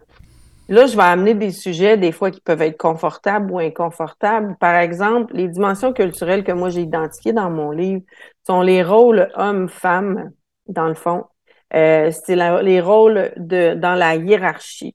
Là, 0.69 0.85
je 0.85 0.95
vais 0.95 1.01
amener 1.03 1.33
des 1.33 1.49
sujets, 1.51 1.97
des 1.97 2.11
fois, 2.11 2.29
qui 2.29 2.41
peuvent 2.41 2.61
être 2.61 2.77
confortables 2.77 3.51
ou 3.51 3.57
inconfortables. 3.57 4.55
Par 4.59 4.75
exemple, 4.75 5.33
les 5.35 5.47
dimensions 5.47 5.93
culturelles 5.93 6.43
que 6.43 6.51
moi 6.51 6.69
j'ai 6.69 6.81
identifiées 6.81 7.33
dans 7.33 7.49
mon 7.49 7.71
livre 7.71 8.03
sont 8.45 8.61
les 8.61 8.83
rôles 8.83 9.31
hommes-femmes, 9.33 10.31
dans 10.67 10.87
le 10.87 10.93
fond. 10.93 11.25
Euh, 11.73 12.11
c'est 12.11 12.35
les 12.35 12.81
rôles 12.81 13.31
de, 13.37 13.73
dans 13.73 13.95
la 13.95 14.15
hiérarchie. 14.15 14.93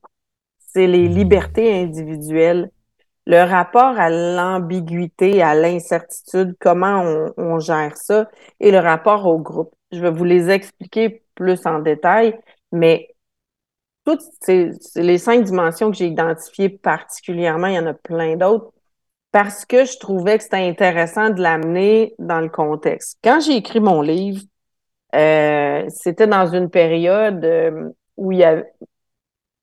C'est 0.59 0.87
les 0.87 1.09
libertés 1.09 1.83
individuelles. 1.83 2.71
Le 3.27 3.43
rapport 3.43 3.99
à 3.99 4.09
l'ambiguïté, 4.09 5.41
à 5.41 5.55
l'incertitude, 5.55 6.55
comment 6.57 7.01
on, 7.01 7.33
on 7.35 7.59
gère 7.59 7.97
ça, 7.97 8.29
et 8.61 8.71
le 8.71 8.79
rapport 8.79 9.25
au 9.25 9.39
groupe. 9.39 9.73
Je 9.91 9.99
vais 9.99 10.11
vous 10.11 10.23
les 10.23 10.49
expliquer 10.49 11.23
plus 11.35 11.65
en 11.65 11.79
détail, 11.79 12.39
mais 12.71 13.14
toutes 14.05 14.21
ces, 14.41 14.71
les 14.95 15.17
cinq 15.17 15.43
dimensions 15.43 15.91
que 15.91 15.97
j'ai 15.97 16.07
identifiées 16.07 16.69
particulièrement, 16.69 17.67
il 17.67 17.75
y 17.75 17.79
en 17.79 17.87
a 17.87 17.93
plein 17.93 18.35
d'autres, 18.35 18.71
parce 19.31 19.65
que 19.65 19.83
je 19.85 19.97
trouvais 19.97 20.37
que 20.37 20.43
c'était 20.43 20.57
intéressant 20.57 21.29
de 21.29 21.41
l'amener 21.41 22.15
dans 22.19 22.39
le 22.39 22.49
contexte. 22.49 23.17
Quand 23.23 23.39
j'ai 23.39 23.57
écrit 23.57 23.79
mon 23.79 24.01
livre, 24.01 24.41
euh, 25.15 25.83
c'était 25.89 26.27
dans 26.27 26.47
une 26.47 26.69
période 26.69 27.43
euh, 27.43 27.89
où 28.15 28.31
il 28.31 28.39
y 28.39 28.43
avait, 28.43 28.71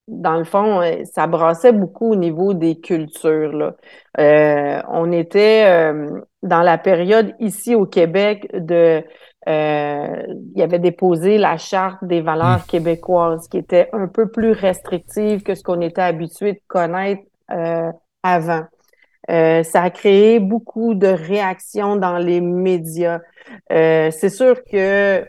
dans 0.09 0.37
le 0.37 0.45
fond, 0.45 0.83
euh, 0.83 1.05
ça 1.05 1.27
brassait 1.27 1.73
beaucoup 1.73 2.13
au 2.13 2.17
niveau 2.17 2.55
des 2.55 2.81
cultures. 2.81 3.53
Là. 3.53 3.77
Euh, 4.19 4.83
on 4.89 5.13
était 5.13 5.65
euh, 5.67 6.21
dans 6.43 6.63
la 6.63 6.77
période 6.77 7.35
ici 7.39 7.75
au 7.75 7.87
Québec 7.87 8.49
de 8.53 9.03
il 9.47 10.53
y 10.55 10.63
avait 10.63 10.79
déposé 10.79 11.39
la 11.39 11.57
charte 11.57 12.05
des 12.05 12.21
valeurs 12.21 12.61
mmh. 12.61 12.69
québécoises 12.69 13.49
qui 13.49 13.59
était 13.59 13.89
un 13.93 14.07
peu 14.07 14.29
plus 14.29 14.53
restrictive 14.53 15.43
que 15.43 15.55
ce 15.55 15.63
qu'on 15.63 15.81
était 15.81 16.03
habitué 16.03 16.53
de 16.53 16.61
connaître 16.69 17.23
avant. 18.23 18.65
ça 19.29 19.83
a 19.83 19.91
créé 19.91 20.39
beaucoup 20.39 20.95
de 20.95 21.09
réactions 21.09 21.97
dans 21.97 22.19
les 22.19 22.41
médias. 22.41 23.21
c'est 23.69 24.31
sûr 24.31 24.63
que 24.65 25.27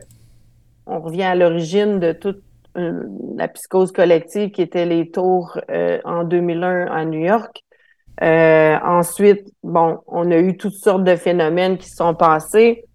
on 0.86 1.00
revient 1.00 1.24
à 1.24 1.36
l'origine 1.36 2.00
de 2.00 2.12
toute 2.12 2.44
euh, 2.76 3.04
la 3.36 3.48
psychose 3.50 3.92
collective 3.92 4.50
qui 4.50 4.64
était 4.64 4.86
les 4.86 5.12
tours 5.12 5.60
euh, 5.70 6.00
en 6.06 6.24
2001 6.24 6.88
à 6.88 7.06
New 7.06 7.20
York. 7.20 7.64
Euh, 8.22 8.78
ensuite, 8.84 9.48
bon, 9.64 10.00
on 10.08 10.32
a 10.32 10.38
eu 10.38 10.58
toutes 10.58 10.74
sortes 10.74 11.04
de 11.04 11.16
phénomènes 11.16 11.78
qui 11.78 11.90
sont 11.90 12.16
passés. 12.16 12.86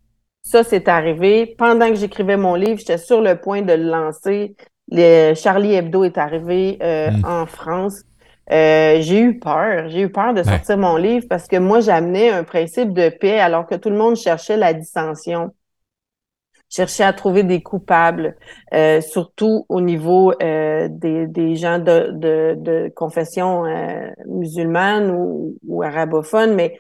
Ça, 0.49 0.65
c'est 0.65 0.89
arrivé. 0.89 1.55
Pendant 1.59 1.89
que 1.89 1.97
j'écrivais 1.97 2.39
mon 2.39 2.55
livre, 2.55 2.79
j'étais 2.79 2.97
sur 2.97 3.21
le 3.21 3.39
point 3.39 3.61
de 3.61 3.75
le 3.75 3.85
lancer. 3.85 4.57
Les, 4.89 5.35
Charlie 5.35 5.75
Hebdo 5.75 6.05
est 6.05 6.17
arrivé 6.17 6.79
mm. 6.81 7.25
en 7.27 7.45
France. 7.45 8.03
j'ai 8.51 9.21
eu 9.21 9.39
peur. 9.39 9.91
J'ai 9.91 10.01
eu 10.01 10.11
peur 10.11 10.33
de 10.33 10.43
sortir 10.43 10.79
mon 10.79 10.97
livre 10.97 11.27
parce 11.29 11.49
que 11.49 11.57
moi, 11.57 11.81
j'amenais 11.81 12.31
un 12.31 12.45
principe 12.45 12.95
de 12.95 13.11
paix 13.11 13.39
alors 13.39 13.67
que 13.67 13.75
tout 13.75 13.91
le 13.91 13.97
monde 13.97 14.17
cherchait 14.17 14.57
la 14.57 14.73
dissension 14.73 15.53
chercher 16.69 17.05
à 17.05 17.13
trouver 17.13 17.43
des 17.43 17.63
coupables, 17.63 18.37
euh, 18.75 19.01
surtout 19.01 19.65
au 19.69 19.81
niveau 19.81 20.33
euh, 20.43 20.89
des, 20.91 21.27
des, 21.27 21.57
gens 21.57 21.79
de, 21.79 22.11
de, 22.13 22.55
de 22.59 22.93
confession 22.95 23.65
euh, 23.65 24.11
musulmane 24.27 25.11
ou, 25.11 25.57
ou, 25.67 25.83
arabophone, 25.83 26.55
mais 26.55 26.77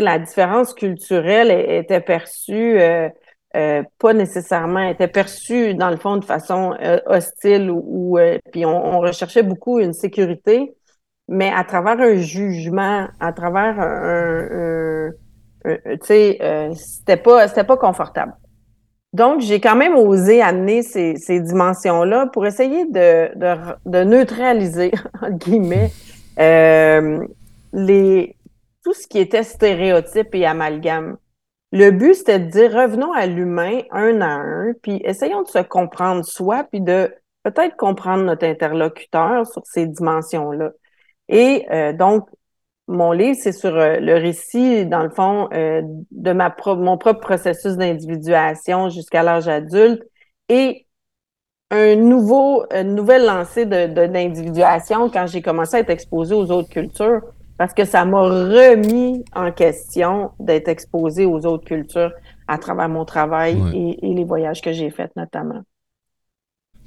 la 0.00 0.18
différence 0.18 0.74
culturelle 0.74 1.50
était 1.50 2.00
perçue 2.00 2.78
euh, 2.80 3.08
euh, 3.54 3.82
pas 3.98 4.14
nécessairement, 4.14 4.88
était 4.88 5.08
perçue 5.08 5.74
dans 5.74 5.90
le 5.90 5.96
fond 5.96 6.16
de 6.16 6.24
façon 6.24 6.74
hostile 7.06 7.70
ou, 7.70 8.18
puis 8.50 8.64
on, 8.64 9.00
recherchait 9.00 9.42
beaucoup 9.42 9.78
une 9.78 9.92
sécurité, 9.92 10.74
mais 11.28 11.52
à 11.54 11.62
travers 11.64 12.00
un 12.00 12.16
jugement, 12.16 13.08
à 13.20 13.32
travers 13.32 13.78
un, 13.78 15.10
un, 15.66 15.74
tu 15.84 15.98
sais, 16.02 16.38
c'était 16.74 17.18
pas 17.18 17.46
c'était 17.46 17.64
pas 17.64 17.76
confortable. 17.76 18.32
Donc, 19.12 19.42
j'ai 19.42 19.60
quand 19.60 19.76
même 19.76 19.94
osé 19.94 20.40
amener 20.40 20.82
ces, 20.82 21.16
ces 21.16 21.38
dimensions-là 21.38 22.28
pour 22.32 22.46
essayer 22.46 22.86
de, 22.86 23.36
de, 23.38 23.56
de 23.84 24.04
neutraliser, 24.04 24.90
entre 25.22 25.36
guillemets, 25.36 25.90
euh, 26.38 27.18
les, 27.74 28.34
tout 28.82 28.94
ce 28.94 29.06
qui 29.06 29.18
était 29.18 29.42
stéréotype 29.42 30.34
et 30.34 30.46
amalgame. 30.46 31.16
Le 31.72 31.90
but, 31.90 32.14
c'était 32.14 32.38
de 32.38 32.50
dire 32.50 32.72
revenons 32.72 33.12
à 33.12 33.26
l'humain 33.26 33.80
un 33.90 34.20
à 34.20 34.26
un, 34.26 34.72
puis 34.82 35.00
essayons 35.04 35.42
de 35.42 35.48
se 35.48 35.60
comprendre 35.60 36.24
soi, 36.24 36.64
puis 36.64 36.80
de 36.80 37.14
peut-être 37.44 37.76
comprendre 37.76 38.24
notre 38.24 38.46
interlocuteur 38.46 39.46
sur 39.46 39.62
ces 39.64 39.86
dimensions-là. 39.86 40.72
Et 41.28 41.66
euh, 41.72 41.92
donc, 41.92 42.28
mon 42.88 43.12
livre, 43.12 43.38
c'est 43.40 43.52
sur 43.52 43.74
euh, 43.76 43.98
le 43.98 44.14
récit, 44.14 44.86
dans 44.86 45.02
le 45.02 45.10
fond, 45.10 45.48
euh, 45.52 45.82
de 46.10 46.32
ma 46.32 46.54
mon 46.66 46.98
propre 46.98 47.20
processus 47.20 47.76
d'individuation 47.76 48.90
jusqu'à 48.90 49.22
l'âge 49.22 49.48
adulte 49.48 50.02
et 50.48 50.86
un 51.70 51.96
nouveau, 51.96 52.66
une 52.70 52.94
nouvelle 52.94 53.24
lancée 53.24 53.64
de, 53.64 53.86
d'individuation 53.86 55.08
quand 55.08 55.26
j'ai 55.26 55.40
commencé 55.40 55.76
à 55.76 55.80
être 55.80 55.90
exposée 55.90 56.34
aux 56.34 56.50
autres 56.50 56.68
cultures, 56.68 57.22
parce 57.58 57.74
que 57.74 57.84
ça 57.84 58.04
m'a 58.04 58.20
remis 58.20 59.24
en 59.34 59.52
question 59.52 60.30
d'être 60.40 60.68
exposée 60.68 61.26
aux 61.26 61.44
autres 61.46 61.64
cultures 61.64 62.12
à 62.48 62.58
travers 62.58 62.88
mon 62.88 63.04
travail 63.04 63.62
et, 63.74 64.10
et 64.10 64.14
les 64.14 64.24
voyages 64.24 64.60
que 64.60 64.72
j'ai 64.72 64.90
faits 64.90 65.12
notamment. 65.16 65.62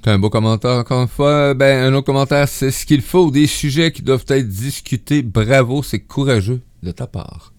C'est 0.04 0.12
un 0.12 0.18
beau 0.18 0.30
commentaire 0.30 0.78
encore 0.78 1.02
une 1.02 1.08
fois. 1.08 1.54
Ben, 1.54 1.84
un 1.84 1.94
autre 1.94 2.06
commentaire, 2.06 2.46
c'est 2.46 2.70
ce 2.70 2.86
qu'il 2.86 3.02
faut, 3.02 3.30
des 3.30 3.48
sujets 3.48 3.90
qui 3.90 4.02
doivent 4.02 4.24
être 4.28 4.46
discutés. 4.46 5.22
Bravo, 5.22 5.82
c'est 5.82 5.98
courageux 5.98 6.60
de 6.82 6.92
ta 6.92 7.08
part. 7.08 7.52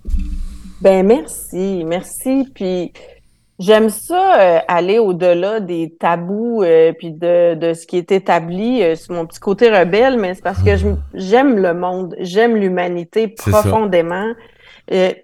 Ben, 0.79 1.05
merci, 1.05 1.83
merci. 1.85 2.47
Puis, 2.53 2.93
j'aime 3.59 3.89
ça, 3.89 4.39
euh, 4.39 4.59
aller 4.67 4.99
au-delà 4.99 5.59
des 5.59 5.95
tabous, 5.99 6.63
euh, 6.63 6.93
puis 6.93 7.11
de, 7.11 7.55
de, 7.55 7.73
ce 7.73 7.85
qui 7.87 7.97
est 7.97 8.11
établi. 8.11 8.83
Euh, 8.83 8.95
c'est 8.95 9.11
mon 9.11 9.25
petit 9.25 9.39
côté 9.39 9.69
rebelle, 9.69 10.17
mais 10.17 10.33
c'est 10.35 10.43
parce 10.43 10.61
que 10.61 10.75
j'aime 11.13 11.59
le 11.59 11.73
monde, 11.73 12.15
j'aime 12.19 12.55
l'humanité 12.55 13.27
profondément. 13.27 14.33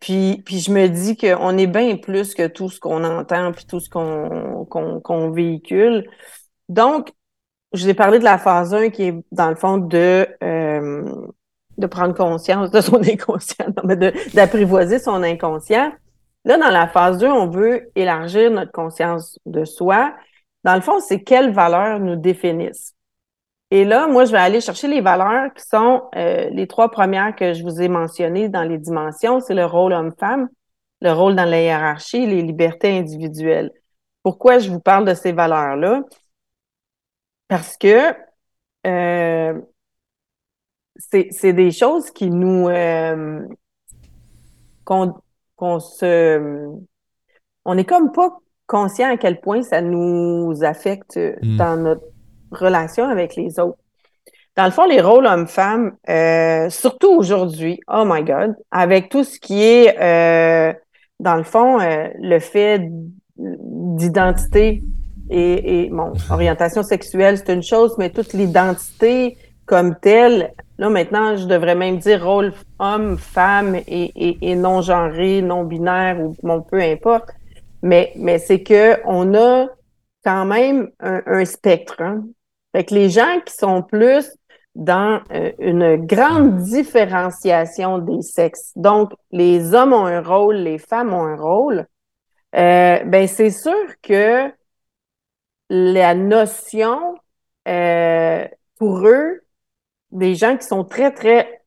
puis, 0.02 0.42
puis 0.46 0.60
je 0.60 0.72
me 0.72 0.88
dis 0.88 1.16
qu'on 1.16 1.58
est 1.58 1.68
bien 1.68 1.96
plus 1.98 2.34
que 2.36 2.48
tout 2.48 2.70
ce 2.70 2.80
qu'on 2.80 3.04
entend, 3.04 3.52
puis 3.52 3.66
tout 3.66 3.80
ce 3.80 3.90
qu'on 3.90 4.66
qu'on 4.70 5.32
véhicule. 5.32 6.10
Donc, 6.70 7.14
je 7.74 7.84
vous 7.84 7.90
ai 7.90 7.94
parlé 7.94 8.20
de 8.20 8.24
la 8.24 8.38
phase 8.38 8.74
1 8.74 8.90
qui 8.90 9.04
est, 9.04 9.16
dans 9.32 9.50
le 9.50 9.56
fond, 9.56 9.78
de, 9.78 10.28
euh, 10.44 11.04
de 11.78 11.88
prendre 11.88 12.14
conscience 12.14 12.72
de 12.72 12.82
son 12.82 13.02
inconscient, 13.10 13.66
d'apprivoiser 14.34 15.00
son 15.00 15.24
inconscient. 15.24 15.92
Là, 16.46 16.58
dans 16.58 16.70
la 16.70 16.88
phase 16.88 17.20
2, 17.20 17.28
on 17.28 17.48
veut 17.48 17.90
élargir 17.96 18.52
notre 18.52 18.72
conscience 18.72 19.40
de 19.46 19.66
soi. 19.66 20.14
Dans 20.64 20.76
le 20.76 20.82
fond, 20.82 21.00
c'est 21.00 21.24
quelles 21.24 21.52
valeurs 21.52 22.00
nous 22.00 22.16
définissent. 22.16 22.96
Et 23.72 23.86
là, 23.86 24.08
moi, 24.08 24.26
je 24.26 24.32
vais 24.32 24.38
aller 24.38 24.62
chercher 24.62 24.88
les 24.88 25.02
valeurs 25.02 25.54
qui 25.54 25.64
sont 25.64 26.04
euh, 26.16 26.50
les 26.52 26.68
trois 26.68 26.92
premières 26.92 27.36
que 27.36 27.54
je 27.54 27.64
vous 27.64 27.82
ai 27.82 27.88
mentionnées 27.88 28.50
dans 28.50 28.64
les 28.64 28.78
dimensions. 28.78 29.40
C'est 29.40 29.56
le 29.56 29.66
rôle 29.66 29.94
homme-femme, 29.94 30.48
le 31.02 31.12
rôle 31.12 31.36
dans 31.36 31.46
la 31.46 31.62
hiérarchie, 31.62 32.28
les 32.28 32.42
libertés 32.44 32.98
individuelles. 32.98 33.72
Pourquoi 34.22 34.60
je 34.60 34.70
vous 34.70 34.80
parle 34.80 35.06
de 35.06 35.14
ces 35.14 35.32
valeurs-là? 35.32 36.04
Parce 37.48 37.78
que 37.78 38.14
euh, 38.86 39.60
c'est 40.98 41.54
des 41.54 41.72
choses 41.72 42.12
qui 42.12 42.30
nous. 42.30 42.70
Euh, 42.70 43.42
qu'on 44.86 45.16
se. 45.80 46.70
On 47.66 47.76
n'est 47.76 47.86
comme 47.86 48.12
pas 48.12 48.40
conscient 48.68 49.10
à 49.10 49.18
quel 49.18 49.40
point 49.40 49.62
ça 49.62 49.82
nous 49.82 50.64
affecte 50.64 51.18
hmm. 51.18 51.58
dans 51.58 51.78
notre 51.78 52.06
relation 52.52 53.08
avec 53.08 53.36
les 53.36 53.60
autres. 53.60 53.78
Dans 54.56 54.66
le 54.66 54.72
fond, 54.72 54.86
les 54.86 55.02
rôles 55.02 55.26
hommes-femmes, 55.26 55.94
euh, 56.10 56.70
surtout 56.70 57.10
aujourd'hui, 57.10 57.80
oh 57.88 58.04
my 58.06 58.24
God, 58.24 58.56
avec 58.70 59.10
tout 59.10 59.24
ce 59.24 59.40
qui 59.40 59.64
est, 59.64 59.96
dans 61.20 61.36
le 61.36 61.44
fond, 61.44 61.80
le 61.80 62.40
fait 62.40 62.88
d'identité 63.36 64.84
et, 65.30 65.90
bon, 65.92 66.14
orientation 66.30 66.84
sexuelle, 66.84 67.38
c'est 67.38 67.54
une 67.54 67.64
chose, 67.64 67.96
mais 67.98 68.10
toute 68.10 68.34
l'identité 68.34 69.38
comme 69.66 69.96
telle, 69.96 70.54
là 70.84 70.90
maintenant, 70.90 71.38
je 71.38 71.46
devrais 71.46 71.76
même 71.76 71.98
dire 71.98 72.26
rôle 72.26 72.54
homme, 72.78 73.18
femme 73.18 73.76
et, 73.88 74.52
et, 74.52 74.56
non 74.56 74.82
genré, 74.82 75.42
non 75.42 75.64
binaire 75.64 76.20
ou 76.20 76.36
bon, 76.44 76.62
peu 76.62 76.82
importe. 76.82 77.30
Mais, 77.82 78.12
mais 78.18 78.38
c'est 78.38 78.64
que 78.64 79.00
on 79.06 79.34
a 79.34 79.68
quand 80.26 80.44
même 80.44 80.90
un, 81.00 81.46
spectre. 81.46 82.02
Hein? 82.02 82.26
Les 82.90 83.10
gens 83.10 83.40
qui 83.46 83.54
sont 83.54 83.82
plus 83.82 84.30
dans 84.76 85.22
euh, 85.32 85.54
une 85.60 86.06
grande 86.06 86.58
différenciation 86.58 88.00
des 88.00 88.22
sexes. 88.22 88.74
Donc, 88.76 89.14
les 89.32 89.74
hommes 89.74 89.94
ont 89.94 90.06
un 90.06 90.22
rôle, 90.22 90.56
les 90.56 90.80
femmes 90.80 91.14
ont 91.14 91.24
un 91.26 91.38
rôle. 91.38 91.86
Euh, 92.56 93.04
ben 93.06 93.28
c'est 93.28 93.52
sûr 93.52 93.86
que 94.02 94.52
la 95.70 96.14
notion, 96.14 97.16
euh, 97.70 98.46
pour 98.78 99.08
eux, 99.08 99.43
des 100.14 100.36
gens 100.36 100.58
qui 100.58 100.66
sont 100.66 100.84
très, 100.84 101.12
très 101.12 101.64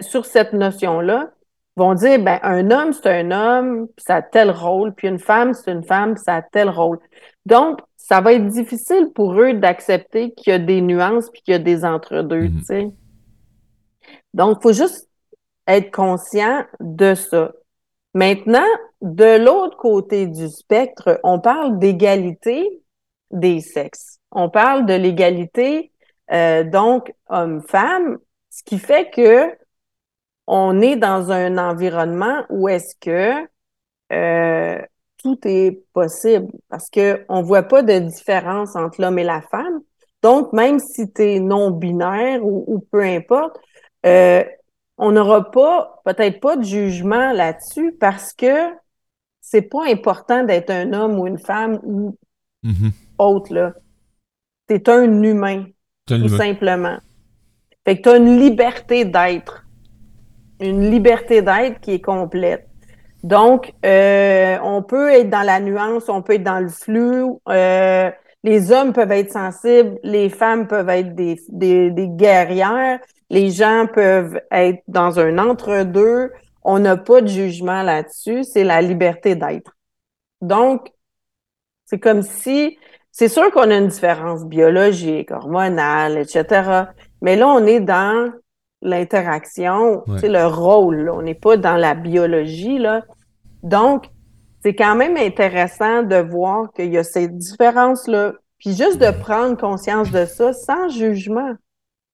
sur 0.00 0.26
cette 0.26 0.52
notion-là, 0.52 1.30
vont 1.76 1.94
dire, 1.94 2.22
ben, 2.22 2.38
un 2.42 2.70
homme, 2.70 2.92
c'est 2.92 3.08
un 3.08 3.30
homme, 3.30 3.86
puis 3.88 4.04
ça 4.06 4.16
a 4.16 4.22
tel 4.22 4.50
rôle, 4.50 4.92
puis 4.94 5.08
une 5.08 5.18
femme, 5.18 5.54
c'est 5.54 5.70
une 5.72 5.84
femme, 5.84 6.14
puis 6.14 6.22
ça 6.24 6.36
a 6.36 6.42
tel 6.42 6.68
rôle. 6.68 6.98
Donc, 7.46 7.80
ça 7.96 8.20
va 8.20 8.34
être 8.34 8.46
difficile 8.46 9.10
pour 9.14 9.40
eux 9.40 9.54
d'accepter 9.54 10.32
qu'il 10.32 10.52
y 10.52 10.54
a 10.54 10.58
des 10.58 10.80
nuances, 10.82 11.30
puis 11.30 11.40
qu'il 11.42 11.52
y 11.52 11.54
a 11.54 11.58
des 11.58 11.84
entre-deux, 11.84 12.48
mm-hmm. 12.48 12.58
tu 12.58 12.64
sais. 12.64 12.90
Donc, 14.34 14.58
il 14.58 14.62
faut 14.62 14.72
juste 14.72 15.08
être 15.66 15.90
conscient 15.90 16.64
de 16.80 17.14
ça. 17.14 17.52
Maintenant, 18.14 18.66
de 19.00 19.42
l'autre 19.42 19.76
côté 19.76 20.26
du 20.26 20.48
spectre, 20.48 21.20
on 21.24 21.40
parle 21.40 21.78
d'égalité, 21.78 22.82
des 23.30 23.60
sexes. 23.60 24.18
On 24.30 24.50
parle 24.50 24.84
de 24.84 24.94
l'égalité, 24.94 25.91
euh, 26.32 26.64
donc 26.64 27.12
homme-femme, 27.28 28.18
ce 28.50 28.62
qui 28.62 28.78
fait 28.78 29.10
que 29.10 29.56
on 30.46 30.80
est 30.80 30.96
dans 30.96 31.30
un 31.30 31.58
environnement 31.58 32.44
où 32.50 32.68
est-ce 32.68 32.94
que 33.00 33.46
euh, 34.12 34.82
tout 35.22 35.38
est 35.44 35.82
possible 35.92 36.48
parce 36.68 36.90
que 36.90 37.24
on 37.28 37.42
voit 37.42 37.62
pas 37.62 37.82
de 37.82 37.98
différence 37.98 38.76
entre 38.76 39.00
l'homme 39.00 39.18
et 39.18 39.24
la 39.24 39.40
femme. 39.40 39.80
Donc, 40.22 40.52
même 40.52 40.78
si 40.78 41.12
tu 41.12 41.22
es 41.22 41.40
non-binaire 41.40 42.44
ou, 42.44 42.84
peu 42.92 43.02
importe, 43.02 43.58
euh, 44.06 44.44
on 44.96 45.12
n'aura 45.12 45.50
pas, 45.50 46.00
peut-être 46.04 46.40
pas 46.40 46.56
de 46.56 46.62
jugement 46.62 47.32
là-dessus 47.32 47.92
parce 47.98 48.32
que 48.32 48.70
c'est 49.40 49.62
pas 49.62 49.84
important 49.86 50.44
d'être 50.44 50.70
un 50.70 50.92
homme 50.92 51.18
ou 51.18 51.26
une 51.26 51.40
femme 51.40 51.80
ou 51.82 52.16
mm-hmm. 52.62 52.92
autre, 53.18 53.52
là. 53.52 53.74
T'es 54.68 54.88
un 54.88 55.22
humain, 55.22 55.66
tout 56.06 56.28
simplement. 56.28 56.98
Fait 57.84 57.96
que 57.96 58.02
tu 58.02 58.08
as 58.08 58.16
une 58.16 58.38
liberté 58.38 59.04
d'être. 59.04 59.64
Une 60.60 60.90
liberté 60.90 61.42
d'être 61.42 61.80
qui 61.80 61.92
est 61.92 62.00
complète. 62.00 62.68
Donc, 63.22 63.72
euh, 63.84 64.58
on 64.62 64.82
peut 64.82 65.10
être 65.10 65.30
dans 65.30 65.42
la 65.42 65.60
nuance, 65.60 66.08
on 66.08 66.22
peut 66.22 66.34
être 66.34 66.42
dans 66.42 66.60
le 66.60 66.68
flou. 66.68 67.40
Euh, 67.48 68.10
les 68.44 68.72
hommes 68.72 68.92
peuvent 68.92 69.12
être 69.12 69.30
sensibles, 69.30 69.98
les 70.02 70.28
femmes 70.28 70.66
peuvent 70.66 70.88
être 70.88 71.14
des, 71.14 71.40
des, 71.48 71.90
des 71.90 72.08
guerrières, 72.08 72.98
les 73.30 73.50
gens 73.50 73.86
peuvent 73.92 74.40
être 74.50 74.82
dans 74.88 75.20
un 75.20 75.38
entre-deux. 75.38 76.32
On 76.64 76.80
n'a 76.80 76.96
pas 76.96 77.20
de 77.20 77.28
jugement 77.28 77.82
là-dessus, 77.82 78.44
c'est 78.44 78.64
la 78.64 78.82
liberté 78.82 79.36
d'être. 79.36 79.76
Donc, 80.40 80.88
c'est 81.84 82.00
comme 82.00 82.22
si, 82.22 82.78
c'est 83.12 83.28
sûr 83.28 83.50
qu'on 83.50 83.70
a 83.70 83.76
une 83.76 83.88
différence 83.88 84.44
biologique, 84.46 85.30
hormonale, 85.30 86.16
etc. 86.16 86.84
Mais 87.20 87.36
là, 87.36 87.46
on 87.46 87.64
est 87.66 87.80
dans 87.80 88.32
l'interaction, 88.80 90.02
c'est 90.18 90.30
le 90.30 90.46
rôle. 90.46 91.10
On 91.10 91.22
n'est 91.22 91.34
pas 91.34 91.58
dans 91.58 91.76
la 91.76 91.94
biologie. 91.94 92.78
Là. 92.78 93.02
Donc, 93.62 94.06
c'est 94.62 94.74
quand 94.74 94.96
même 94.96 95.16
intéressant 95.16 96.02
de 96.02 96.16
voir 96.16 96.72
qu'il 96.72 96.90
y 96.92 96.98
a 96.98 97.04
ces 97.04 97.28
différences-là. 97.28 98.32
Puis 98.58 98.74
juste 98.74 98.98
de 98.98 99.10
prendre 99.10 99.56
conscience 99.56 100.10
de 100.10 100.24
ça 100.24 100.52
sans 100.52 100.88
jugement. 100.88 101.52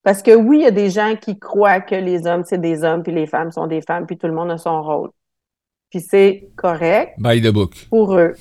Parce 0.03 0.23
que 0.23 0.35
oui, 0.35 0.59
il 0.59 0.63
y 0.63 0.67
a 0.67 0.71
des 0.71 0.91
gens 0.91 1.15
qui 1.15 1.39
croient 1.39 1.81
que 1.81 1.95
les 1.95 2.27
hommes, 2.27 2.43
c'est 2.45 2.61
des 2.61 2.83
hommes, 2.83 3.03
puis 3.03 3.13
les 3.13 3.27
femmes 3.27 3.53
sont 3.53 3.67
des 3.67 3.83
femmes, 3.83 4.07
puis 4.07 4.17
tout 4.17 4.27
le 4.27 4.33
monde 4.33 4.51
a 4.51 4.59
son 4.59 4.83
rôle. 4.83 5.11
Puis 5.91 6.01
c'est 6.01 6.49
correct. 6.57 7.13
By 7.19 7.41
the 7.41 7.53
book. 7.53 7.87
Pour 7.91 8.15
eux. 8.15 8.35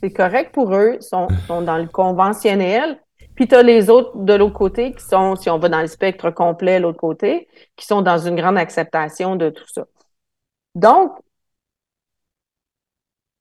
C'est 0.00 0.12
correct 0.12 0.52
pour 0.52 0.74
eux, 0.74 0.98
sont, 1.00 1.28
sont 1.46 1.62
dans 1.62 1.78
le 1.78 1.86
conventionnel. 1.86 3.00
Puis 3.34 3.48
tu 3.48 3.54
as 3.54 3.62
les 3.62 3.90
autres 3.90 4.16
de 4.16 4.34
l'autre 4.34 4.54
côté 4.54 4.92
qui 4.92 5.04
sont, 5.04 5.36
si 5.36 5.50
on 5.50 5.58
va 5.58 5.68
dans 5.68 5.80
le 5.80 5.86
spectre 5.86 6.30
complet, 6.30 6.80
l'autre 6.80 6.98
côté, 6.98 7.48
qui 7.76 7.86
sont 7.86 8.02
dans 8.02 8.18
une 8.18 8.36
grande 8.36 8.58
acceptation 8.58 9.36
de 9.36 9.50
tout 9.50 9.66
ça. 9.68 9.84
Donc, 10.74 11.12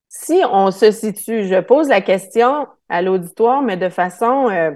si 0.09 0.41
on 0.49 0.71
se 0.71 0.91
situe, 0.91 1.45
je 1.45 1.59
pose 1.59 1.89
la 1.89 2.01
question 2.01 2.67
à 2.89 3.01
l'auditoire, 3.01 3.61
mais 3.61 3.77
de 3.77 3.89
façon, 3.89 4.49
euh, 4.49 4.71